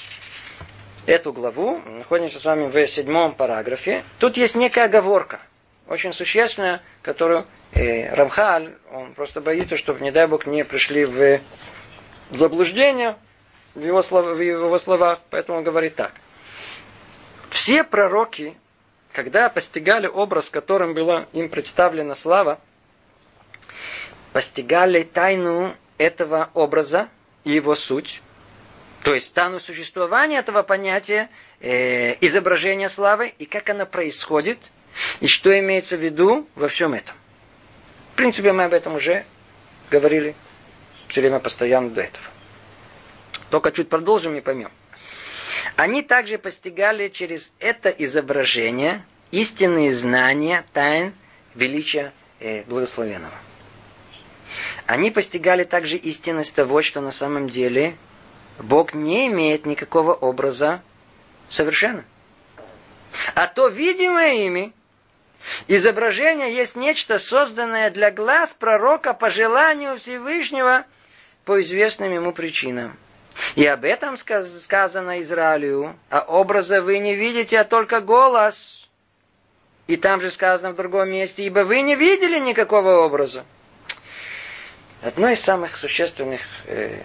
эту 1.09 1.33
главу, 1.33 1.81
находимся 1.85 2.39
с 2.39 2.45
вами 2.45 2.67
в 2.67 2.87
седьмом 2.87 3.33
параграфе. 3.33 4.03
Тут 4.19 4.37
есть 4.37 4.55
некая 4.55 4.85
оговорка, 4.85 5.39
очень 5.87 6.13
существенная, 6.13 6.81
которую 7.01 7.47
э, 7.73 8.13
Рамхаль, 8.13 8.75
он 8.91 9.13
просто 9.13 9.41
боится, 9.41 9.75
чтобы, 9.75 10.01
не 10.01 10.11
дай 10.11 10.27
Бог, 10.27 10.45
не 10.45 10.63
пришли 10.63 11.05
в 11.05 11.39
заблуждение 12.29 13.17
в 13.73 13.83
его, 13.83 14.03
слов, 14.03 14.25
в 14.25 14.39
его 14.39 14.77
словах, 14.77 15.19
поэтому 15.31 15.57
он 15.57 15.63
говорит 15.63 15.95
так. 15.95 16.13
Все 17.49 17.83
пророки, 17.83 18.55
когда 19.11 19.49
постигали 19.49 20.05
образ, 20.05 20.49
которым 20.51 20.93
была 20.93 21.25
им 21.33 21.49
представлена 21.49 22.13
слава, 22.13 22.59
постигали 24.31 25.01
тайну 25.01 25.75
этого 25.97 26.51
образа 26.53 27.09
и 27.45 27.53
его 27.53 27.73
суть, 27.73 28.21
То 29.03 29.13
есть 29.13 29.27
стану 29.27 29.59
существования 29.59 30.39
этого 30.39 30.63
понятия 30.63 31.29
э, 31.61 32.15
изображения 32.21 32.89
славы 32.89 33.33
и 33.37 33.45
как 33.45 33.69
она 33.69 33.85
происходит, 33.85 34.59
и 35.21 35.27
что 35.27 35.57
имеется 35.57 35.97
в 35.97 36.03
виду 36.03 36.47
во 36.55 36.67
всем 36.67 36.93
этом. 36.93 37.15
В 38.13 38.15
принципе, 38.15 38.51
мы 38.51 38.65
об 38.65 38.73
этом 38.73 38.95
уже 38.95 39.25
говорили 39.89 40.35
все 41.07 41.21
время 41.21 41.39
постоянно 41.39 41.89
до 41.89 42.01
этого. 42.01 42.25
Только 43.49 43.71
чуть 43.71 43.89
продолжим 43.89 44.35
и 44.35 44.41
поймем. 44.41 44.71
Они 45.75 46.01
также 46.01 46.37
постигали 46.37 47.07
через 47.07 47.51
это 47.59 47.89
изображение 47.89 49.03
истинные 49.31 49.93
знания 49.93 50.65
тайн 50.73 51.13
величия 51.55 52.11
э, 52.39 52.63
благословенного. 52.63 53.33
Они 54.85 55.11
постигали 55.11 55.63
также 55.63 55.97
истинность 55.97 56.55
того, 56.55 56.81
что 56.81 56.99
на 56.99 57.11
самом 57.11 57.49
деле 57.49 57.95
Бог 58.59 58.93
не 58.93 59.27
имеет 59.27 59.65
никакого 59.65 60.13
образа 60.13 60.81
совершенно. 61.47 62.03
А 63.33 63.47
то 63.47 63.67
видимое 63.67 64.45
ими 64.45 64.73
изображение 65.67 66.53
есть 66.53 66.75
нечто 66.75 67.17
созданное 67.17 67.89
для 67.89 68.11
глаз 68.11 68.53
пророка 68.57 69.13
по 69.13 69.29
желанию 69.29 69.97
Всевышнего 69.97 70.85
по 71.45 71.61
известным 71.61 72.13
ему 72.13 72.33
причинам. 72.33 72.97
И 73.55 73.65
об 73.65 73.85
этом 73.85 74.17
сказано 74.17 75.21
Израилю, 75.21 75.95
а 76.09 76.21
образа 76.21 76.81
вы 76.81 76.99
не 76.99 77.15
видите, 77.15 77.59
а 77.59 77.63
только 77.63 78.01
голос. 78.01 78.87
И 79.87 79.95
там 79.95 80.21
же 80.21 80.29
сказано 80.29 80.71
в 80.71 80.75
другом 80.75 81.09
месте, 81.09 81.43
ибо 81.43 81.61
вы 81.61 81.81
не 81.81 81.95
видели 81.95 82.37
никакого 82.37 83.05
образа. 83.05 83.45
Одно 85.01 85.29
из 85.29 85.39
самых 85.39 85.77
существенных 85.77 86.41
э, 86.65 86.99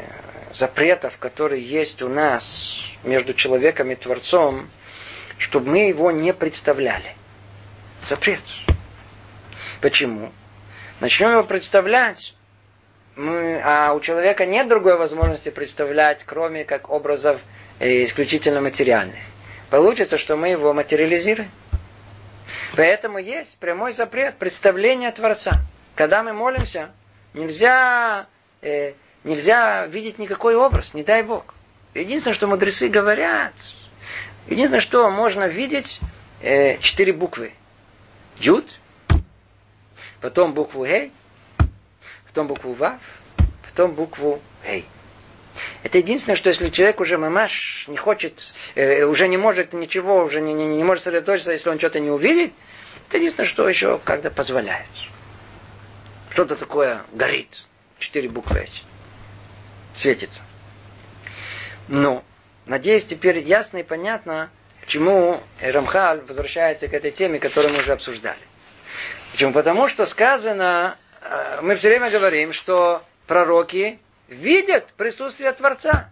запретов, 0.54 1.18
которые 1.18 1.62
есть 1.62 2.02
у 2.02 2.08
нас 2.08 2.84
между 3.02 3.34
человеком 3.34 3.90
и 3.90 3.94
Творцом, 3.94 4.68
чтобы 5.38 5.70
мы 5.70 5.88
его 5.88 6.10
не 6.10 6.32
представляли. 6.32 7.14
Запрет. 8.06 8.40
Почему? 9.80 10.32
Начнем 11.00 11.32
его 11.32 11.44
представлять, 11.44 12.34
мы, 13.16 13.60
а 13.62 13.92
у 13.94 14.00
человека 14.00 14.46
нет 14.46 14.68
другой 14.68 14.96
возможности 14.96 15.50
представлять, 15.50 16.24
кроме 16.24 16.64
как 16.64 16.90
образов 16.90 17.40
э, 17.78 18.04
исключительно 18.04 18.60
материальных. 18.60 19.18
Получится, 19.70 20.18
что 20.18 20.36
мы 20.36 20.48
его 20.48 20.72
материализируем. 20.72 21.50
Поэтому 22.76 23.18
есть 23.18 23.58
прямой 23.58 23.92
запрет 23.92 24.36
представления 24.36 25.10
Творца. 25.12 25.52
Когда 25.94 26.22
мы 26.22 26.32
молимся, 26.32 26.90
нельзя, 27.34 28.26
э, 28.62 28.94
нельзя 29.24 29.86
видеть 29.86 30.18
никакой 30.18 30.54
образ, 30.54 30.94
не 30.94 31.02
дай 31.02 31.22
Бог. 31.22 31.54
Единственное, 31.94 32.34
что 32.34 32.46
мудрецы 32.46 32.88
говорят, 32.88 33.54
единственное, 34.46 34.80
что 34.80 35.10
можно 35.10 35.44
видеть, 35.44 36.00
э, 36.40 36.78
четыре 36.78 37.12
буквы. 37.12 37.52
Юд, 38.38 38.66
потом 40.20 40.52
букву 40.54 40.84
Гей, 40.84 41.12
потом 42.26 42.48
букву 42.48 42.72
Вав, 42.72 43.00
потом 43.68 43.92
букву 43.92 44.40
Гей. 44.66 44.84
Это 45.84 45.98
единственное, 45.98 46.36
что 46.36 46.48
если 46.48 46.68
человек 46.68 47.00
уже 47.00 47.16
мамаш 47.16 47.86
не 47.88 47.96
хочет, 47.96 48.52
э, 48.74 49.04
уже 49.04 49.28
не 49.28 49.36
может 49.36 49.72
ничего, 49.72 50.24
уже 50.24 50.40
не, 50.40 50.52
не, 50.52 50.66
не 50.66 50.82
может 50.82 51.04
сосредоточиться, 51.04 51.52
если 51.52 51.70
он 51.70 51.78
что-то 51.78 52.00
не 52.00 52.10
увидит, 52.10 52.52
это 53.08 53.18
единственное, 53.18 53.46
что 53.46 53.68
еще 53.68 54.00
когда 54.02 54.30
позволяет. 54.30 54.88
Что-то 56.30 56.56
такое 56.56 57.04
горит. 57.12 57.66
Четыре 58.00 58.28
буквы 58.28 58.58
эти. 58.58 58.82
Светится. 59.94 60.42
Ну, 61.88 62.24
надеюсь, 62.66 63.04
теперь 63.04 63.38
ясно 63.38 63.78
и 63.78 63.82
понятно, 63.82 64.50
к 64.82 64.86
чему 64.86 65.42
Рамхаль 65.60 66.20
возвращается 66.22 66.88
к 66.88 66.94
этой 66.94 67.10
теме, 67.10 67.38
которую 67.38 67.72
мы 67.72 67.80
уже 67.80 67.92
обсуждали. 67.92 68.38
Почему? 69.32 69.52
Потому 69.52 69.88
что 69.88 70.06
сказано, 70.06 70.96
э, 71.20 71.60
мы 71.62 71.76
все 71.76 71.88
время 71.88 72.10
говорим, 72.10 72.52
что 72.52 73.04
пророки 73.26 73.98
видят 74.28 74.92
присутствие 74.92 75.52
Творца. 75.52 76.10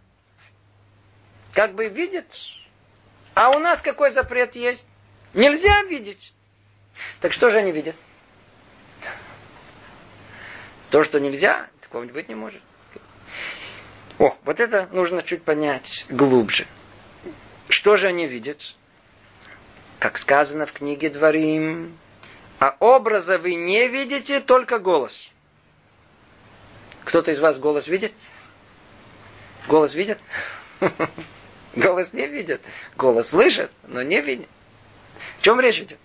Как 1.52 1.74
бы 1.74 1.88
видят. 1.88 2.26
А 3.34 3.50
у 3.50 3.58
нас 3.58 3.82
какой 3.82 4.10
запрет 4.10 4.56
есть? 4.56 4.86
Нельзя 5.34 5.82
видеть. 5.84 6.32
Так 7.20 7.32
что 7.32 7.50
же 7.50 7.58
они 7.58 7.72
видят? 7.72 7.96
То, 10.90 11.04
что 11.04 11.20
нельзя, 11.20 11.68
такого 11.80 12.04
быть 12.04 12.28
не 12.28 12.34
может. 12.34 12.60
О, 14.22 14.36
вот 14.44 14.60
это 14.60 14.88
нужно 14.92 15.24
чуть 15.24 15.42
понять 15.42 16.06
глубже. 16.08 16.68
Что 17.68 17.96
же 17.96 18.06
они 18.06 18.28
видят? 18.28 18.76
Как 19.98 20.16
сказано 20.16 20.64
в 20.64 20.72
книге 20.72 21.10
Дворим, 21.10 21.98
а 22.60 22.76
образа 22.78 23.38
вы 23.38 23.56
не 23.56 23.88
видите, 23.88 24.38
только 24.38 24.78
голос. 24.78 25.28
Кто-то 27.02 27.32
из 27.32 27.40
вас 27.40 27.58
голос 27.58 27.88
видит? 27.88 28.12
Голос 29.66 29.92
видит? 29.92 30.20
Голос 31.74 32.12
не 32.12 32.28
видит. 32.28 32.60
Голос 32.96 33.30
слышит, 33.30 33.72
но 33.88 34.02
не 34.02 34.20
видит. 34.20 34.48
В 35.40 35.42
чем 35.42 35.58
речь 35.58 35.80
идет? 35.80 35.98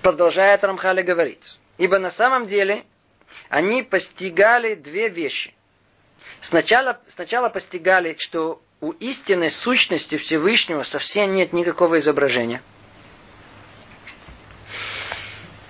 Продолжает 0.00 0.62
Рамхали 0.62 1.02
говорить. 1.02 1.58
Ибо 1.78 1.98
на 1.98 2.10
самом 2.10 2.46
деле 2.46 2.84
они 3.48 3.82
постигали 3.82 4.74
две 4.74 5.08
вещи. 5.08 5.54
Сначала, 6.40 6.98
сначала 7.08 7.48
постигали, 7.48 8.16
что 8.18 8.60
у 8.80 8.90
истинной 8.90 9.50
сущности 9.50 10.16
Всевышнего 10.16 10.82
совсем 10.82 11.34
нет 11.34 11.52
никакого 11.52 12.00
изображения. 12.00 12.62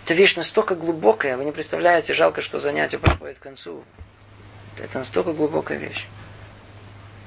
Эта 0.05 0.15
вещь 0.15 0.35
настолько 0.35 0.75
глубокая, 0.75 1.37
вы 1.37 1.45
не 1.45 1.53
представляете, 1.53 2.15
жалко, 2.15 2.43
что 2.43 2.59
занятие 2.59 2.99
подходит 2.99 3.39
к 3.39 3.43
концу. 3.43 3.85
Это 4.79 4.99
настолько 4.99 5.33
глубокая 5.33 5.79
вещь. 5.79 6.07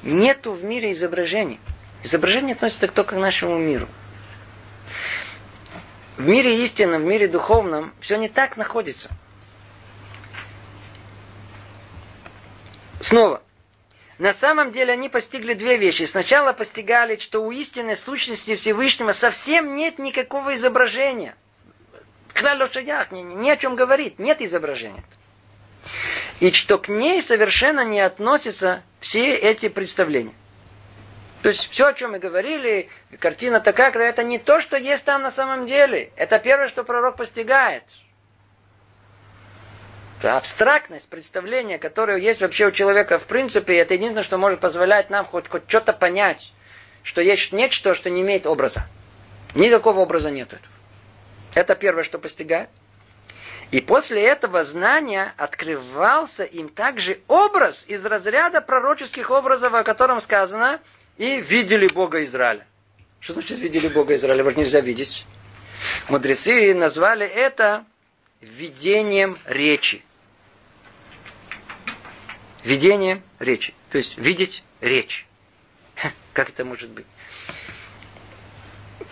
Нету 0.03 0.51
в 0.53 0.63
мире 0.63 0.91
изображений. 0.91 1.59
Изображение 2.03 2.53
относится 2.55 2.87
только 2.87 3.15
к 3.15 3.17
нашему 3.17 3.57
миру. 3.57 3.87
В 6.17 6.27
мире 6.27 6.63
истинном, 6.63 7.03
в 7.03 7.05
мире 7.05 7.27
духовном 7.27 7.93
все 7.99 8.17
не 8.17 8.29
так 8.29 8.57
находится. 8.57 9.09
Снова. 12.99 13.41
На 14.17 14.33
самом 14.33 14.71
деле 14.71 14.93
они 14.93 15.09
постигли 15.09 15.53
две 15.53 15.75
вещи. 15.77 16.03
Сначала 16.03 16.53
постигали, 16.53 17.17
что 17.17 17.43
у 17.43 17.51
истинной 17.51 17.97
сущности 17.97 18.55
Всевышнего 18.55 19.11
совсем 19.11 19.75
нет 19.75 19.99
никакого 19.99 20.55
изображения. 20.55 21.35
Клаль 22.33 22.57
лошадях 22.57 23.11
ни, 23.11 23.21
ни 23.21 23.49
о 23.49 23.57
чем 23.57 23.75
говорит, 23.75 24.19
нет 24.19 24.41
изображения. 24.41 25.03
И 26.39 26.51
что 26.51 26.77
к 26.77 26.87
ней 26.87 27.21
совершенно 27.21 27.83
не 27.83 27.99
относятся 27.99 28.83
все 28.99 29.35
эти 29.35 29.69
представления. 29.69 30.33
То 31.41 31.49
есть 31.49 31.69
все, 31.69 31.87
о 31.87 31.93
чем 31.93 32.13
мы 32.13 32.19
говорили, 32.19 32.89
картина 33.19 33.59
такая, 33.59 33.91
это 33.91 34.23
не 34.23 34.39
то, 34.39 34.61
что 34.61 34.77
есть 34.77 35.05
там 35.05 35.21
на 35.21 35.29
самом 35.29 35.67
деле. 35.67 36.11
Это 36.15 36.39
первое, 36.39 36.69
что 36.69 36.83
пророк 36.83 37.17
постигает. 37.17 37.83
Абстрактность 40.25 41.07
представления, 41.07 41.77
которое 41.77 42.17
есть 42.17 42.41
вообще 42.41 42.67
у 42.67 42.71
человека 42.71 43.19
в 43.19 43.25
принципе, 43.25 43.77
это 43.77 43.93
единственное, 43.93 44.23
что 44.23 44.37
может 44.37 44.59
позволять 44.59 45.09
нам 45.09 45.25
хоть, 45.25 45.47
хоть 45.47 45.63
что-то 45.67 45.93
понять, 45.93 46.53
что 47.03 47.21
есть 47.21 47.51
нечто, 47.51 47.93
что 47.93 48.09
не 48.09 48.21
имеет 48.21 48.45
образа. 48.47 48.87
Никакого 49.53 49.99
образа 50.01 50.31
нет. 50.31 50.49
Это 51.53 51.75
первое, 51.75 52.03
что 52.03 52.17
постигает. 52.17 52.69
И 53.71 53.81
после 53.81 54.23
этого 54.23 54.63
знания 54.63 55.33
открывался 55.37 56.43
им 56.43 56.69
также 56.69 57.19
образ 57.27 57.85
из 57.87 58.05
разряда 58.05 58.61
пророческих 58.61 59.31
образов, 59.31 59.73
о 59.73 59.83
котором 59.83 60.19
сказано, 60.19 60.79
и 61.17 61.41
видели 61.41 61.87
Бога 61.87 62.23
Израиля. 62.23 62.65
Что 63.19 63.33
значит 63.33 63.59
видели 63.59 63.87
Бога 63.87 64.15
Израиля? 64.15 64.39
Его 64.39 64.51
нельзя 64.51 64.81
видеть. 64.81 65.25
Мудрецы 66.09 66.73
назвали 66.73 67.25
это 67.25 67.85
видением 68.41 69.39
речи. 69.45 70.03
Видением 72.65 73.21
речи. 73.37 73.75
То 73.91 73.97
есть 73.99 74.17
видеть 74.17 74.63
речь. 74.81 75.27
Как 76.33 76.49
это 76.49 76.65
может 76.65 76.89
быть? 76.89 77.05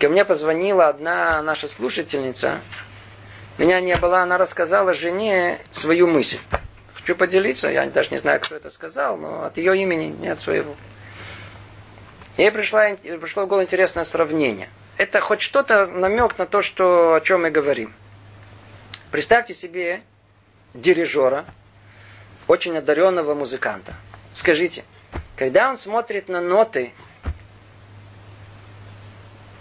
Ко 0.00 0.08
мне 0.08 0.24
позвонила 0.24 0.88
одна 0.88 1.40
наша 1.40 1.68
слушательница. 1.68 2.60
Меня 3.56 3.80
не 3.80 3.96
было, 3.96 4.22
она 4.22 4.38
рассказала 4.38 4.92
жене 4.92 5.60
свою 5.70 6.08
мысль. 6.08 6.38
Хочу 6.94 7.14
поделиться, 7.14 7.68
я 7.68 7.86
даже 7.86 8.10
не 8.10 8.18
знаю, 8.18 8.40
кто 8.40 8.56
это 8.56 8.70
сказал, 8.70 9.16
но 9.16 9.44
от 9.44 9.56
ее 9.56 9.80
имени, 9.80 10.06
не 10.06 10.28
от 10.28 10.40
своего. 10.40 10.74
Ей 12.36 12.50
пришло, 12.50 12.80
пришло 13.20 13.44
в 13.44 13.48
голову 13.48 13.62
интересное 13.62 14.02
сравнение. 14.02 14.68
Это 14.96 15.20
хоть 15.20 15.40
что-то 15.40 15.86
намек 15.86 16.36
на 16.38 16.46
то, 16.46 16.60
что, 16.60 17.14
о 17.14 17.20
чем 17.20 17.42
мы 17.42 17.52
говорим. 17.52 17.92
Представьте 19.12 19.54
себе 19.54 20.02
дирижера, 20.74 21.44
очень 22.48 22.76
одаренного 22.76 23.34
музыканта. 23.34 23.94
Скажите, 24.32 24.84
когда 25.36 25.70
он 25.70 25.78
смотрит 25.78 26.28
на 26.28 26.40
ноты, 26.40 26.92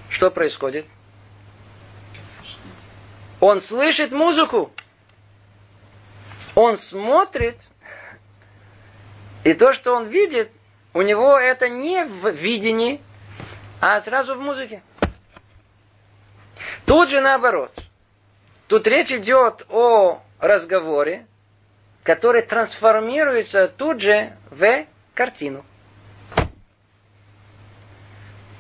что 0.10 0.30
происходит? 0.30 0.86
Он 3.40 3.62
слышит 3.62 4.12
музыку. 4.12 4.72
Он 6.56 6.78
смотрит, 6.78 7.58
и 9.44 9.54
то, 9.54 9.74
что 9.74 9.96
он 9.96 10.08
видит, 10.08 10.52
у 10.94 11.02
него 11.02 11.38
это 11.38 11.68
не 11.68 12.06
в 12.06 12.30
видении, 12.30 13.02
а 13.82 14.00
сразу 14.02 14.36
в 14.36 14.40
музыке. 14.40 14.84
Тут 16.86 17.10
же 17.10 17.22
наоборот. 17.22 17.74
Тут 18.68 18.88
речь 18.88 19.12
идет 19.12 19.66
о 19.70 20.22
разговоре, 20.40 21.26
который 22.04 22.42
трансформируется 22.42 23.68
тут 23.68 24.02
же 24.02 24.34
в 24.52 24.86
картину. 25.14 25.66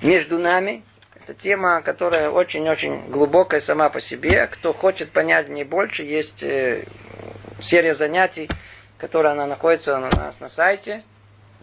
Между 0.01 0.37
нами 0.37 0.83
это 1.15 1.33
тема, 1.33 1.81
которая 1.81 2.29
очень-очень 2.29 3.07
глубокая 3.09 3.59
сама 3.59 3.89
по 3.89 3.99
себе. 4.01 4.47
Кто 4.47 4.73
хочет 4.73 5.11
понять 5.11 5.47
не 5.47 5.63
больше, 5.63 6.03
есть 6.03 6.43
э, 6.43 6.83
серия 7.61 7.95
занятий, 7.95 8.49
которая 8.97 9.33
она 9.33 9.45
находится 9.45 9.95
у 9.97 9.99
нас 9.99 10.39
на 10.41 10.49
сайте. 10.49 11.03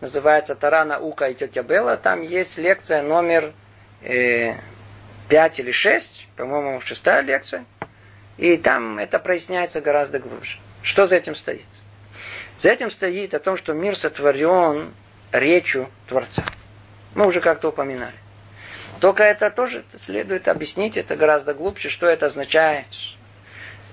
Называется 0.01 0.55
Тара, 0.55 0.85
наука 0.87 1.27
и 1.27 1.35
тетя 1.35 1.63
Белла. 1.63 1.99
Там 1.99 2.23
есть 2.23 2.57
лекция 2.57 3.03
номер 3.03 3.53
э, 4.03 4.55
5 5.29 5.61
или 5.61 5.73
6, 5.73 6.29
по-моему, 6.37 6.81
шестая 6.81 7.21
лекция. 7.21 7.67
И 8.39 8.57
там 8.57 8.99
это 8.99 9.19
проясняется 9.19 9.83
гораздо 9.83 10.19
глубже. 10.19 10.59
Что 10.83 11.07
за 11.07 11.17
этим 11.17 11.35
стоит? 11.35 11.67
За 12.59 12.71
этим 12.71 12.91
стоит 12.91 13.35
о 13.35 13.39
том, 13.39 13.57
что 13.57 13.73
мир 13.73 13.97
сотворен 13.97 14.93
речью 15.33 15.89
Творца. 16.07 16.45
Мы 17.15 17.27
уже 17.27 17.41
как-то 17.41 17.69
упоминали. 17.69 18.15
Только 19.01 19.23
это 19.23 19.51
тоже 19.51 19.85
следует 19.99 20.47
объяснить, 20.49 20.97
это 20.97 21.17
гораздо 21.17 21.55
глубже, 21.55 21.89
что 21.89 22.07
это 22.07 22.27
означает. 22.27 22.87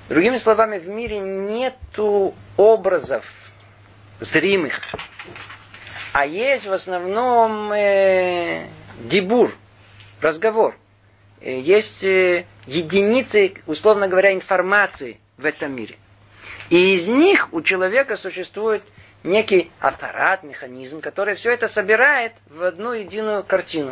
Другими 0.09 0.37
словами, 0.37 0.79
в 0.79 0.87
мире 0.87 1.19
нету 1.19 2.35
образов 2.57 3.25
зримых, 4.19 4.81
а 6.13 6.25
есть 6.25 6.65
в 6.65 6.73
основном 6.73 7.71
э, 7.71 8.65
дебур, 9.03 9.55
разговор. 10.21 10.75
Э, 11.41 11.59
есть 11.59 12.03
э, 12.03 12.45
единицы, 12.65 13.53
условно 13.65 14.07
говоря, 14.07 14.33
информации 14.33 15.19
в 15.37 15.45
этом 15.45 15.73
мире. 15.73 15.95
И 16.69 16.95
из 16.95 17.07
них 17.07 17.53
у 17.53 17.61
человека 17.61 18.17
существует 18.17 18.83
некий 19.23 19.71
аппарат, 19.79 20.43
механизм, 20.43 21.01
который 21.01 21.35
все 21.35 21.51
это 21.51 21.67
собирает 21.67 22.33
в 22.49 22.63
одну 22.63 22.93
единую 22.93 23.43
картину. 23.43 23.91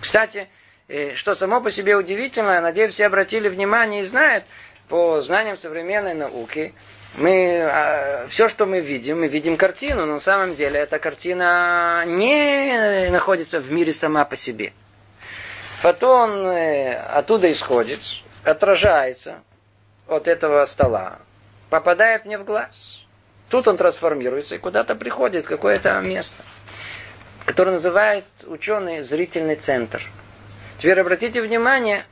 Кстати, 0.00 0.48
э, 0.88 1.14
что 1.14 1.34
само 1.34 1.60
по 1.60 1.70
себе 1.70 1.96
удивительно, 1.96 2.60
надеюсь, 2.60 2.94
все 2.94 3.06
обратили 3.06 3.48
внимание 3.48 4.02
и 4.02 4.04
знают, 4.04 4.44
по 4.88 5.20
знаниям 5.20 5.56
современной 5.56 6.14
науки, 6.14 6.74
мы, 7.14 7.62
а, 7.62 8.26
все, 8.28 8.48
что 8.48 8.66
мы 8.66 8.80
видим, 8.80 9.20
мы 9.20 9.28
видим 9.28 9.56
картину, 9.56 10.06
но 10.06 10.14
на 10.14 10.18
самом 10.18 10.54
деле 10.54 10.80
эта 10.80 10.98
картина 10.98 12.04
не 12.06 13.08
находится 13.10 13.60
в 13.60 13.70
мире 13.70 13.92
сама 13.92 14.24
по 14.24 14.36
себе. 14.36 14.72
Фотон 15.80 16.46
э, 16.46 16.94
оттуда 16.94 17.50
исходит, 17.50 18.00
отражается 18.44 19.42
от 20.06 20.28
этого 20.28 20.64
стола, 20.64 21.18
попадает 21.72 22.26
мне 22.26 22.36
в 22.36 22.44
глаз. 22.44 23.02
Тут 23.48 23.66
он 23.66 23.78
трансформируется 23.78 24.56
и 24.56 24.58
куда-то 24.58 24.94
приходит, 24.94 25.46
какое-то 25.46 25.98
место 26.02 26.44
который 27.44 27.70
называют 27.70 28.24
ученые 28.46 29.02
зрительный 29.02 29.56
центр. 29.56 30.02
Теперь 30.78 31.00
обратите 31.00 31.42
внимание, 31.42 32.06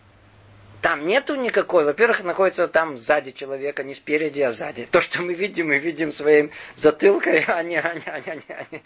там 0.82 1.06
нету 1.06 1.36
никакой, 1.36 1.84
во-первых, 1.84 2.24
находится 2.24 2.66
там 2.68 2.98
сзади 2.98 3.30
человека, 3.30 3.84
не 3.84 3.94
спереди, 3.94 4.40
а 4.40 4.50
сзади. 4.50 4.88
То, 4.90 5.00
что 5.00 5.22
мы 5.22 5.34
видим, 5.34 5.68
мы 5.68 5.78
видим 5.78 6.10
своим 6.10 6.50
затылкой, 6.74 7.44
а 7.46 7.62
не, 7.62 7.76
а 7.76 7.94
не, 7.94 8.02
а 8.06 8.20
не, 8.20 8.30
а 8.30 8.34
не, 8.34 8.42
а 8.48 8.66
не, 8.70 8.82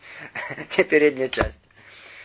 не 0.76 0.84
передняя 0.84 1.28
часть. 1.28 1.58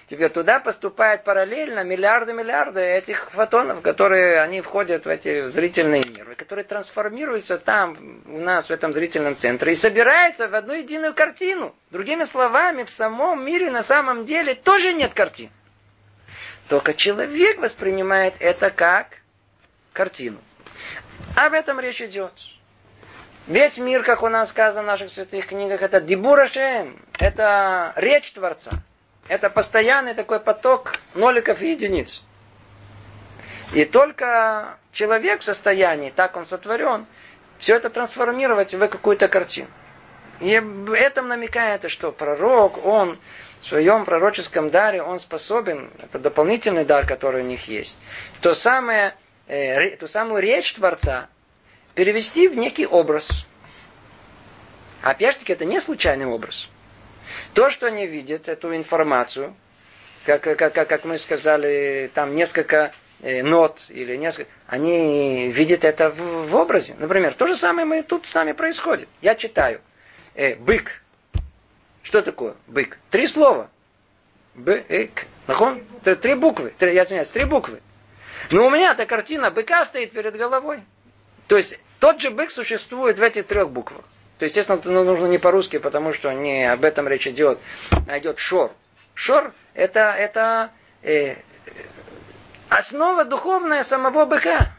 Теперь 0.10 0.32
туда 0.32 0.60
поступают 0.60 1.24
параллельно 1.24 1.84
миллиарды-миллиарды 1.84 2.82
этих 2.82 3.30
фотонов, 3.30 3.82
которые 3.84 4.42
они 4.42 4.62
входят 4.62 5.06
в 5.06 5.08
эти 5.08 5.50
зрительные 5.50 6.04
нервы, 6.04 6.34
которые 6.34 6.66
трансформируются 6.66 7.60
там, 7.60 8.24
у 8.26 8.40
нас 8.40 8.70
в 8.70 8.72
этом 8.72 8.92
зрительном 8.92 9.38
центре, 9.38 9.74
и 9.74 9.76
собираются 9.76 10.48
в 10.48 10.56
одну 10.56 10.74
единую 10.74 11.14
картину. 11.14 11.76
Другими 11.92 12.24
словами, 12.24 12.86
в 12.86 12.90
самом 12.90 13.46
мире 13.46 13.70
на 13.70 13.84
самом 13.84 14.26
деле 14.26 14.56
тоже 14.56 14.94
нет 14.94 15.14
картин. 15.14 15.52
Только 16.68 16.96
человек 16.96 17.60
воспринимает 17.60 18.34
это 18.40 18.72
как 18.72 19.10
картину. 19.94 20.40
Об 21.36 21.54
этом 21.54 21.80
речь 21.80 22.02
идет. 22.02 22.34
Весь 23.46 23.78
мир, 23.78 24.02
как 24.02 24.24
у 24.24 24.28
нас 24.28 24.50
сказано 24.50 24.82
в 24.82 24.86
наших 24.88 25.12
святых 25.12 25.46
книгах, 25.46 25.84
это 25.84 26.02
дибурашем, 26.02 27.00
это 27.20 27.94
речь 27.96 28.32
Творца. 28.32 28.82
Это 29.30 29.52
постоянный 29.52 30.16
такой 30.16 30.40
поток 30.40 30.94
ноликов 31.14 31.62
и 31.62 31.72
единиц. 31.72 32.24
И 33.74 33.86
только 33.86 34.78
человек 34.92 35.42
в 35.42 35.44
состоянии, 35.44 36.10
так 36.10 36.36
он 36.36 36.48
сотворен, 36.48 37.06
все 37.60 37.76
это 37.76 37.92
трансформировать 37.92 38.74
в 38.74 38.88
какую-то 38.88 39.28
картину. 39.28 39.68
И 40.40 40.60
в 40.60 40.94
этом 40.94 41.28
намекает, 41.28 41.90
что 41.92 42.12
пророк, 42.12 42.84
он 42.84 43.20
в 43.60 43.66
своем 43.66 44.06
пророческом 44.06 44.72
даре, 44.72 45.04
он 45.04 45.20
способен, 45.20 45.92
это 46.02 46.18
дополнительный 46.18 46.86
дар, 46.86 47.06
который 47.06 47.44
у 47.44 47.46
них 47.46 47.68
есть, 47.68 47.98
то 48.42 48.56
самое, 48.56 49.14
э, 49.48 49.96
ту 49.98 50.08
самую 50.08 50.42
речь 50.42 50.74
Творца 50.74 51.28
перевести 51.94 52.48
в 52.48 52.58
некий 52.58 52.88
образ. 52.88 53.46
Опять-таки, 55.04 55.54
это 55.54 55.66
не 55.66 55.80
случайный 55.80 56.26
образ. 56.26 56.68
То, 57.54 57.70
что 57.70 57.88
они 57.88 58.06
видят, 58.06 58.48
эту 58.48 58.76
информацию, 58.76 59.56
как, 60.26 60.42
как, 60.42 60.74
как 60.74 61.06
мы 61.06 61.18
сказали, 61.18 62.12
там 62.14 62.36
несколько 62.36 62.94
э, 63.22 63.42
нот 63.42 63.86
или 63.90 64.16
несколько, 64.16 64.50
они 64.68 65.50
видят 65.50 65.84
это 65.84 66.10
в, 66.10 66.50
в 66.50 66.56
образе. 66.56 66.96
Например, 67.00 67.34
то 67.34 67.48
же 67.48 67.56
самое 67.56 67.86
мы, 67.86 68.04
тут 68.04 68.26
с 68.26 68.34
нами 68.34 68.52
происходит. 68.52 69.10
Я 69.22 69.36
читаю. 69.36 69.82
Э, 70.36 70.56
бык. 70.56 71.02
Что 72.04 72.22
такое 72.22 72.56
бык? 72.68 72.98
Три 73.10 73.28
слова. 73.28 73.70
Бык. 74.56 75.26
Нахон? 75.48 75.82
Три 76.04 76.36
буквы. 76.36 76.74
Три, 76.78 76.94
я 76.94 77.04
извиняюсь, 77.04 77.30
три 77.30 77.46
буквы. 77.46 77.82
Но 78.52 78.68
у 78.68 78.70
меня 78.70 78.92
эта 78.92 79.06
картина 79.06 79.52
быка 79.52 79.86
стоит 79.86 80.12
перед 80.12 80.36
головой. 80.36 80.82
То 81.48 81.58
есть 81.58 81.80
тот 82.00 82.22
же 82.22 82.30
бык 82.32 82.52
существует 82.52 83.20
в 83.20 83.22
этих 83.22 83.48
трех 83.48 83.70
буквах. 83.70 84.04
То, 84.40 84.46
естественно, 84.46 84.80
ну, 84.86 85.04
нужно 85.04 85.26
не 85.26 85.38
по-русски, 85.38 85.80
потому 85.80 86.14
что 86.14 86.32
не 86.32 86.64
об 86.72 86.86
этом 86.86 87.10
речь 87.10 87.28
идет. 87.28 87.60
А 88.08 88.18
идет 88.20 88.40
шор. 88.40 88.72
Шор 89.14 89.54
это, 89.74 90.14
это 90.18 90.72
э, 91.04 91.36
основа 92.70 93.26
духовная 93.26 93.84
самого 93.84 94.26
быка. 94.26 94.72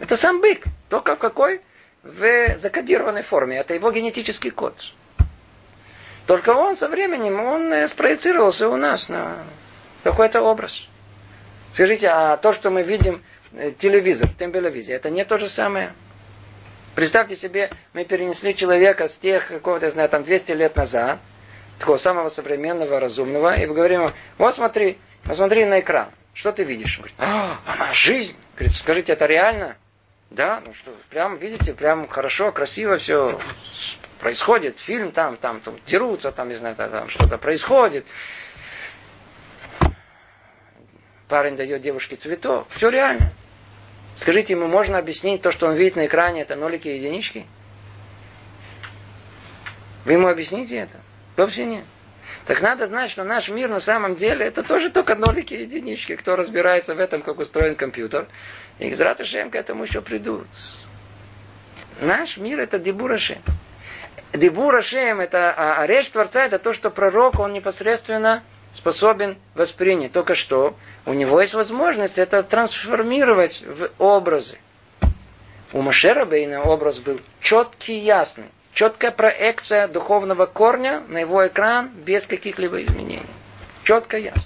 Это 0.00 0.16
сам 0.16 0.40
бык. 0.40 0.64
Только 0.88 1.14
в 1.14 1.20
какой? 1.20 1.60
В 2.02 2.58
закодированной 2.58 3.22
форме. 3.22 3.56
Это 3.58 3.74
его 3.74 3.92
генетический 3.92 4.50
код. 4.50 4.74
Только 6.26 6.50
он 6.50 6.76
со 6.76 6.88
временем, 6.88 7.38
он 7.38 7.72
э, 7.72 7.86
спроецировался 7.86 8.68
у 8.68 8.76
нас 8.76 9.08
на 9.08 9.36
какой-то 10.02 10.42
образ. 10.42 10.88
Скажите, 11.72 12.08
а 12.08 12.36
то, 12.36 12.52
что 12.52 12.70
мы 12.70 12.82
видим, 12.82 13.22
э, 13.52 13.70
телевизор, 13.70 14.28
телевизия, 14.36 14.94
это 14.94 15.10
не 15.10 15.24
то 15.24 15.38
же 15.38 15.48
самое? 15.48 15.92
Представьте 16.94 17.34
себе, 17.34 17.70
мы 17.92 18.04
перенесли 18.04 18.54
человека 18.54 19.08
с 19.08 19.16
тех, 19.16 19.48
какого-то, 19.48 19.90
знаю, 19.90 20.08
там 20.08 20.22
200 20.22 20.52
лет 20.52 20.76
назад, 20.76 21.18
такого 21.78 21.96
самого 21.96 22.28
современного, 22.28 23.00
разумного, 23.00 23.54
и 23.58 23.66
мы 23.66 23.74
говорим 23.74 24.02
ему, 24.02 24.10
вот 24.38 24.54
смотри, 24.54 24.98
посмотри 25.24 25.64
на 25.64 25.80
экран, 25.80 26.10
что 26.34 26.52
ты 26.52 26.62
видишь? 26.62 26.98
Он 26.98 27.02
говорит, 27.02 27.16
а, 27.18 27.58
она 27.66 27.92
жизнь. 27.92 28.36
Говорит, 28.54 28.76
скажите, 28.76 29.12
это 29.12 29.26
реально? 29.26 29.76
Да, 30.30 30.62
ну 30.64 30.72
что, 30.74 30.94
прям, 31.10 31.36
видите, 31.38 31.74
прям 31.74 32.06
хорошо, 32.06 32.52
красиво 32.52 32.96
все 32.96 33.40
происходит, 34.20 34.78
фильм 34.78 35.10
там, 35.10 35.36
там, 35.36 35.60
там 35.60 35.76
дерутся, 35.86 36.30
там, 36.30 36.48
не 36.48 36.54
знаю, 36.54 36.76
там 36.76 37.08
что-то 37.08 37.38
происходит. 37.38 38.06
Парень 41.28 41.56
дает 41.56 41.82
девушке 41.82 42.16
цветов, 42.16 42.66
все 42.70 42.88
реально. 42.88 43.32
Скажите 44.16 44.52
ему, 44.52 44.68
можно 44.68 44.98
объяснить 44.98 45.42
то, 45.42 45.50
что 45.50 45.66
он 45.66 45.74
видит 45.74 45.96
на 45.96 46.06
экране, 46.06 46.42
это 46.42 46.56
нолики 46.56 46.88
и 46.88 46.96
единички? 46.96 47.46
Вы 50.04 50.12
ему 50.12 50.28
объясните 50.28 50.76
это? 50.76 51.00
Вообще 51.36 51.64
нет. 51.64 51.84
Так 52.46 52.60
надо 52.60 52.86
знать, 52.86 53.10
что 53.10 53.24
наш 53.24 53.48
мир 53.48 53.70
на 53.70 53.80
самом 53.80 54.16
деле 54.16 54.46
это 54.46 54.62
тоже 54.62 54.90
только 54.90 55.14
нолики 55.14 55.54
и 55.54 55.62
единички. 55.62 56.14
Кто 56.16 56.36
разбирается 56.36 56.94
в 56.94 57.00
этом, 57.00 57.22
как 57.22 57.38
устроен 57.38 57.74
компьютер. 57.74 58.26
И 58.78 58.90
Гзраташем 58.90 59.50
к 59.50 59.54
этому 59.54 59.84
еще 59.84 60.00
придут. 60.00 60.46
Наш 62.00 62.36
мир 62.36 62.60
это 62.60 62.78
дебураши. 62.78 63.38
Дебур 64.32 64.74
Ашем, 64.74 65.20
это, 65.20 65.52
а, 65.52 65.80
а 65.80 65.86
речь 65.86 66.08
Творца, 66.08 66.44
это 66.44 66.58
то, 66.58 66.72
что 66.72 66.90
пророк, 66.90 67.38
он 67.38 67.52
непосредственно 67.52 68.42
способен 68.72 69.38
воспринять. 69.54 70.12
Только 70.12 70.34
что 70.34 70.76
у 71.06 71.12
него 71.12 71.40
есть 71.40 71.54
возможность 71.54 72.18
это 72.18 72.42
трансформировать 72.42 73.62
в 73.62 73.90
образы. 73.98 74.58
У 75.72 75.82
Машера 75.82 76.24
Бейна 76.24 76.62
образ 76.62 76.98
был 76.98 77.20
четкий, 77.40 77.98
ясный. 77.98 78.46
Четкая 78.72 79.10
проекция 79.10 79.86
духовного 79.86 80.46
корня 80.46 81.02
на 81.08 81.18
его 81.18 81.46
экран 81.46 81.88
без 81.88 82.26
каких-либо 82.26 82.82
изменений. 82.82 83.26
Четко, 83.84 84.16
ясно. 84.16 84.42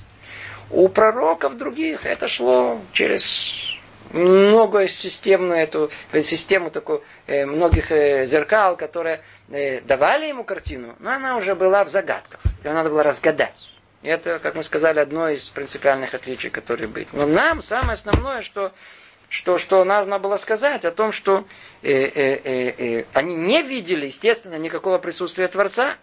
У 0.71 0.89
пророков 0.89 1.57
других 1.57 2.05
это 2.05 2.29
шло 2.29 2.81
через 2.93 3.79
много 4.13 4.89
системную 4.89 5.61
эту 5.61 5.91
систему 6.21 6.71
такую 6.71 7.03
э, 7.27 7.47
многих 7.47 7.91
э, 7.91 8.27
зеркал, 8.27 8.77
которые 8.77 9.23
э, 9.51 9.81
давали 9.83 10.27
ему 10.27 10.45
картину, 10.45 10.95
но 10.99 11.11
она 11.13 11.37
уже 11.37 11.55
была 11.55 11.85
в 11.85 11.89
загадках. 11.89 12.41
Ее 12.65 12.73
надо 12.73 12.91
было 12.91 13.03
разгадать. 13.03 13.55
Это, 14.03 14.39
как 14.39 14.55
мы 14.55 14.63
сказали, 14.63 15.01
одно 15.01 15.29
из 15.29 15.45
принципиальных 15.47 16.15
отличий, 16.15 16.51
которые 16.51 16.89
быть. 16.89 17.13
Но 17.13 17.27
нам 17.27 17.63
самое 17.63 17.95
основное, 17.95 18.43
что, 18.43 18.73
что, 19.29 19.59
что 19.59 19.85
нужно 19.85 20.19
было 20.21 20.37
сказать 20.37 20.85
о 20.85 20.93
том, 20.93 21.13
что 21.13 21.45
э, 21.83 21.91
э, 21.93 22.41
э, 22.45 22.75
э, 23.01 23.05
они 23.13 23.35
не 23.35 23.63
видели, 23.63 24.07
естественно, 24.07 24.55
никакого 24.55 24.99
присутствия 24.99 25.49
Творца, 25.49 25.97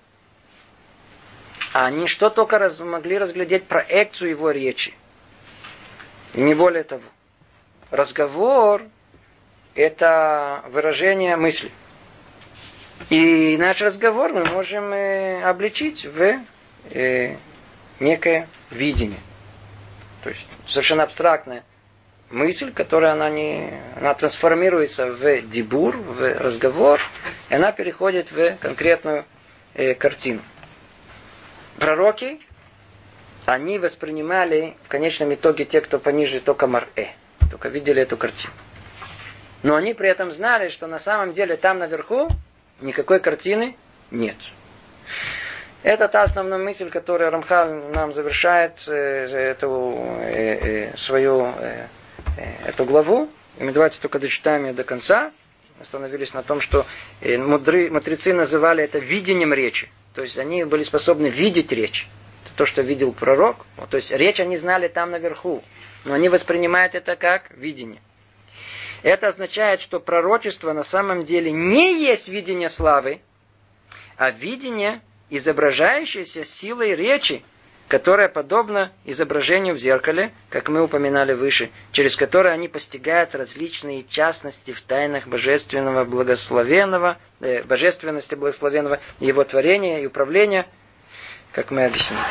а 1.73 1.85
они 1.85 2.07
что 2.07 2.29
только 2.29 2.59
раз, 2.59 2.79
могли 2.79 3.17
разглядеть 3.17 3.63
проекцию 3.65 4.31
его 4.31 4.51
речи. 4.51 4.93
И 6.33 6.41
не 6.41 6.53
более 6.53 6.83
того. 6.83 7.03
Разговор– 7.91 8.83
это 9.75 10.63
выражение 10.69 11.37
мысли. 11.37 11.71
И 13.09 13.55
наш 13.57 13.81
разговор 13.81 14.33
мы 14.33 14.45
можем 14.45 14.91
э, 14.91 15.41
обличить 15.43 16.05
в 16.05 16.39
э, 16.91 17.35
некое 17.99 18.47
видение. 18.71 19.19
То 20.23 20.29
есть 20.29 20.45
совершенно 20.67 21.03
абстрактная 21.03 21.63
мысль, 22.29 22.71
которая 22.71 23.13
она 23.13 23.29
не, 23.29 23.79
она 23.95 24.13
трансформируется 24.13 25.11
в 25.11 25.41
дебур, 25.41 25.95
в 25.97 26.21
разговор, 26.39 26.99
и 27.49 27.55
она 27.55 27.71
переходит 27.71 28.31
в 28.31 28.57
конкретную 28.57 29.25
э, 29.73 29.93
картину. 29.93 30.41
Пророки, 31.77 32.39
они 33.45 33.79
воспринимали 33.79 34.75
в 34.85 34.87
конечном 34.87 35.33
итоге 35.33 35.65
те, 35.65 35.81
кто 35.81 35.99
пониже, 35.99 36.39
только 36.39 36.67
марэ, 36.67 37.13
только 37.51 37.69
видели 37.69 38.01
эту 38.01 38.17
картину. 38.17 38.53
Но 39.61 39.75
они 39.75 39.93
при 39.93 40.09
этом 40.09 40.31
знали, 40.31 40.69
что 40.69 40.87
на 40.87 40.99
самом 40.99 41.33
деле 41.33 41.57
там 41.57 41.79
наверху 41.79 42.29
никакой 42.81 43.19
картины 43.19 43.75
нет. 44.11 44.35
Это 45.85 46.07
та 46.07 46.23
основная 46.23 46.57
мысль, 46.57 46.89
которую 46.89 47.29
Рамхал 47.29 47.71
нам 47.93 48.11
завершает 48.11 48.87
э, 48.87 49.27
эту 49.51 49.95
э, 50.19 50.89
э, 50.89 50.97
свою 50.97 51.53
эту 52.65 52.85
главу. 52.85 53.29
И 53.59 53.63
мы 53.63 53.71
давайте 53.71 53.99
только 54.01 54.17
дочитаем 54.17 54.65
ее 54.65 54.73
до 54.73 54.83
конца. 54.83 55.31
Остановились 55.79 56.33
на 56.33 56.41
том, 56.41 56.59
что 56.59 56.87
мудры, 57.21 57.91
мудрецы 57.91 58.33
называли 58.33 58.83
это 58.83 58.97
видением 58.97 59.53
речи. 59.53 59.91
То 60.15 60.23
есть 60.23 60.39
они 60.39 60.63
были 60.63 60.81
способны 60.81 61.27
видеть 61.27 61.71
речь. 61.71 62.07
Это 62.45 62.55
то, 62.55 62.65
что 62.65 62.81
видел 62.81 63.13
пророк. 63.13 63.57
То 63.91 63.97
есть 63.97 64.11
речь 64.11 64.39
они 64.39 64.57
знали 64.57 64.87
там 64.87 65.11
наверху. 65.11 65.63
Но 66.03 66.15
они 66.15 66.29
воспринимают 66.29 66.95
это 66.95 67.15
как 67.15 67.51
видение. 67.51 68.01
Это 69.03 69.27
означает, 69.27 69.81
что 69.81 69.99
пророчество 69.99 70.73
на 70.73 70.83
самом 70.83 71.25
деле 71.25 71.51
не 71.51 72.01
есть 72.01 72.27
видение 72.27 72.69
славы, 72.69 73.21
а 74.17 74.31
видение 74.31 75.01
изображающаяся 75.29 76.43
силой 76.45 76.95
речи, 76.95 77.43
которая 77.87 78.29
подобна 78.29 78.91
изображению 79.05 79.75
в 79.75 79.77
зеркале, 79.77 80.31
как 80.49 80.69
мы 80.69 80.83
упоминали 80.83 81.33
выше, 81.33 81.69
через 81.91 82.15
которое 82.15 82.53
они 82.53 82.67
постигают 82.67 83.35
различные 83.35 84.03
частности 84.03 84.71
в 84.71 84.81
тайнах 84.81 85.27
божественного 85.27 86.03
благословенного, 86.03 87.17
э, 87.41 87.63
божественности 87.63 88.35
благословенного 88.35 88.99
его 89.19 89.43
творения 89.43 89.99
и 89.99 90.07
управления, 90.07 90.65
как 91.51 91.69
мы 91.69 91.85
объяснили. 91.85 92.23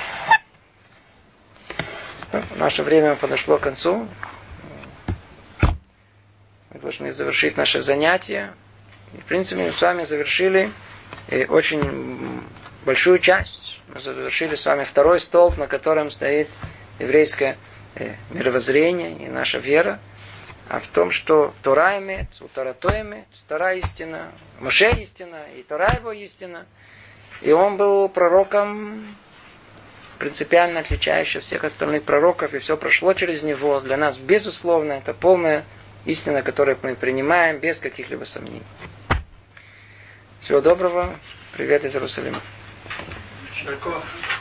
Ну, 2.32 2.42
наше 2.56 2.82
время 2.82 3.14
подошло 3.14 3.58
к 3.58 3.62
концу. 3.62 4.08
Мы 6.70 6.80
должны 6.80 7.12
завершить 7.12 7.56
наше 7.56 7.80
занятие. 7.80 8.52
И, 9.12 9.18
в 9.18 9.24
принципе, 9.24 9.62
мы 9.62 9.72
с 9.72 9.80
вами 9.80 10.02
завершили 10.02 10.72
э, 11.28 11.44
очень 11.46 12.42
большую 12.84 13.18
часть. 13.18 13.80
Мы 13.88 14.00
завершили 14.00 14.54
с 14.54 14.64
вами 14.66 14.84
второй 14.84 15.18
столб, 15.18 15.56
на 15.58 15.66
котором 15.66 16.10
стоит 16.10 16.48
еврейское 16.98 17.56
э, 17.94 18.14
мировоззрение 18.30 19.12
и 19.18 19.28
наша 19.28 19.58
вера. 19.58 19.98
А 20.68 20.80
в 20.80 20.86
том, 20.86 21.10
что 21.10 21.52
Тора 21.62 21.98
имеет, 21.98 22.28
у 22.40 22.48
Тора 22.48 22.72
то 22.72 22.88
имеет, 23.00 23.26
Тора 23.48 23.74
истина, 23.74 24.32
Моше 24.60 24.90
истина, 24.90 25.40
и 25.56 25.62
Тора 25.62 25.94
его 25.94 26.12
истина. 26.12 26.64
И 27.42 27.52
он 27.52 27.76
был 27.76 28.08
пророком 28.08 29.06
принципиально 30.18 30.80
отличающий 30.80 31.40
всех 31.40 31.64
остальных 31.64 32.04
пророков, 32.04 32.54
и 32.54 32.58
все 32.58 32.76
прошло 32.78 33.12
через 33.12 33.42
него. 33.42 33.80
Для 33.80 33.98
нас, 33.98 34.16
безусловно, 34.16 34.92
это 34.92 35.12
полная 35.12 35.64
истина, 36.06 36.42
которую 36.42 36.78
мы 36.82 36.94
принимаем 36.94 37.58
без 37.58 37.78
каких-либо 37.78 38.24
сомнений. 38.24 38.62
Всего 40.40 40.60
доброго. 40.60 41.14
Привет 41.52 41.84
из 41.84 41.94
Иерусалима. 41.94 42.40
Широков. 43.52 44.24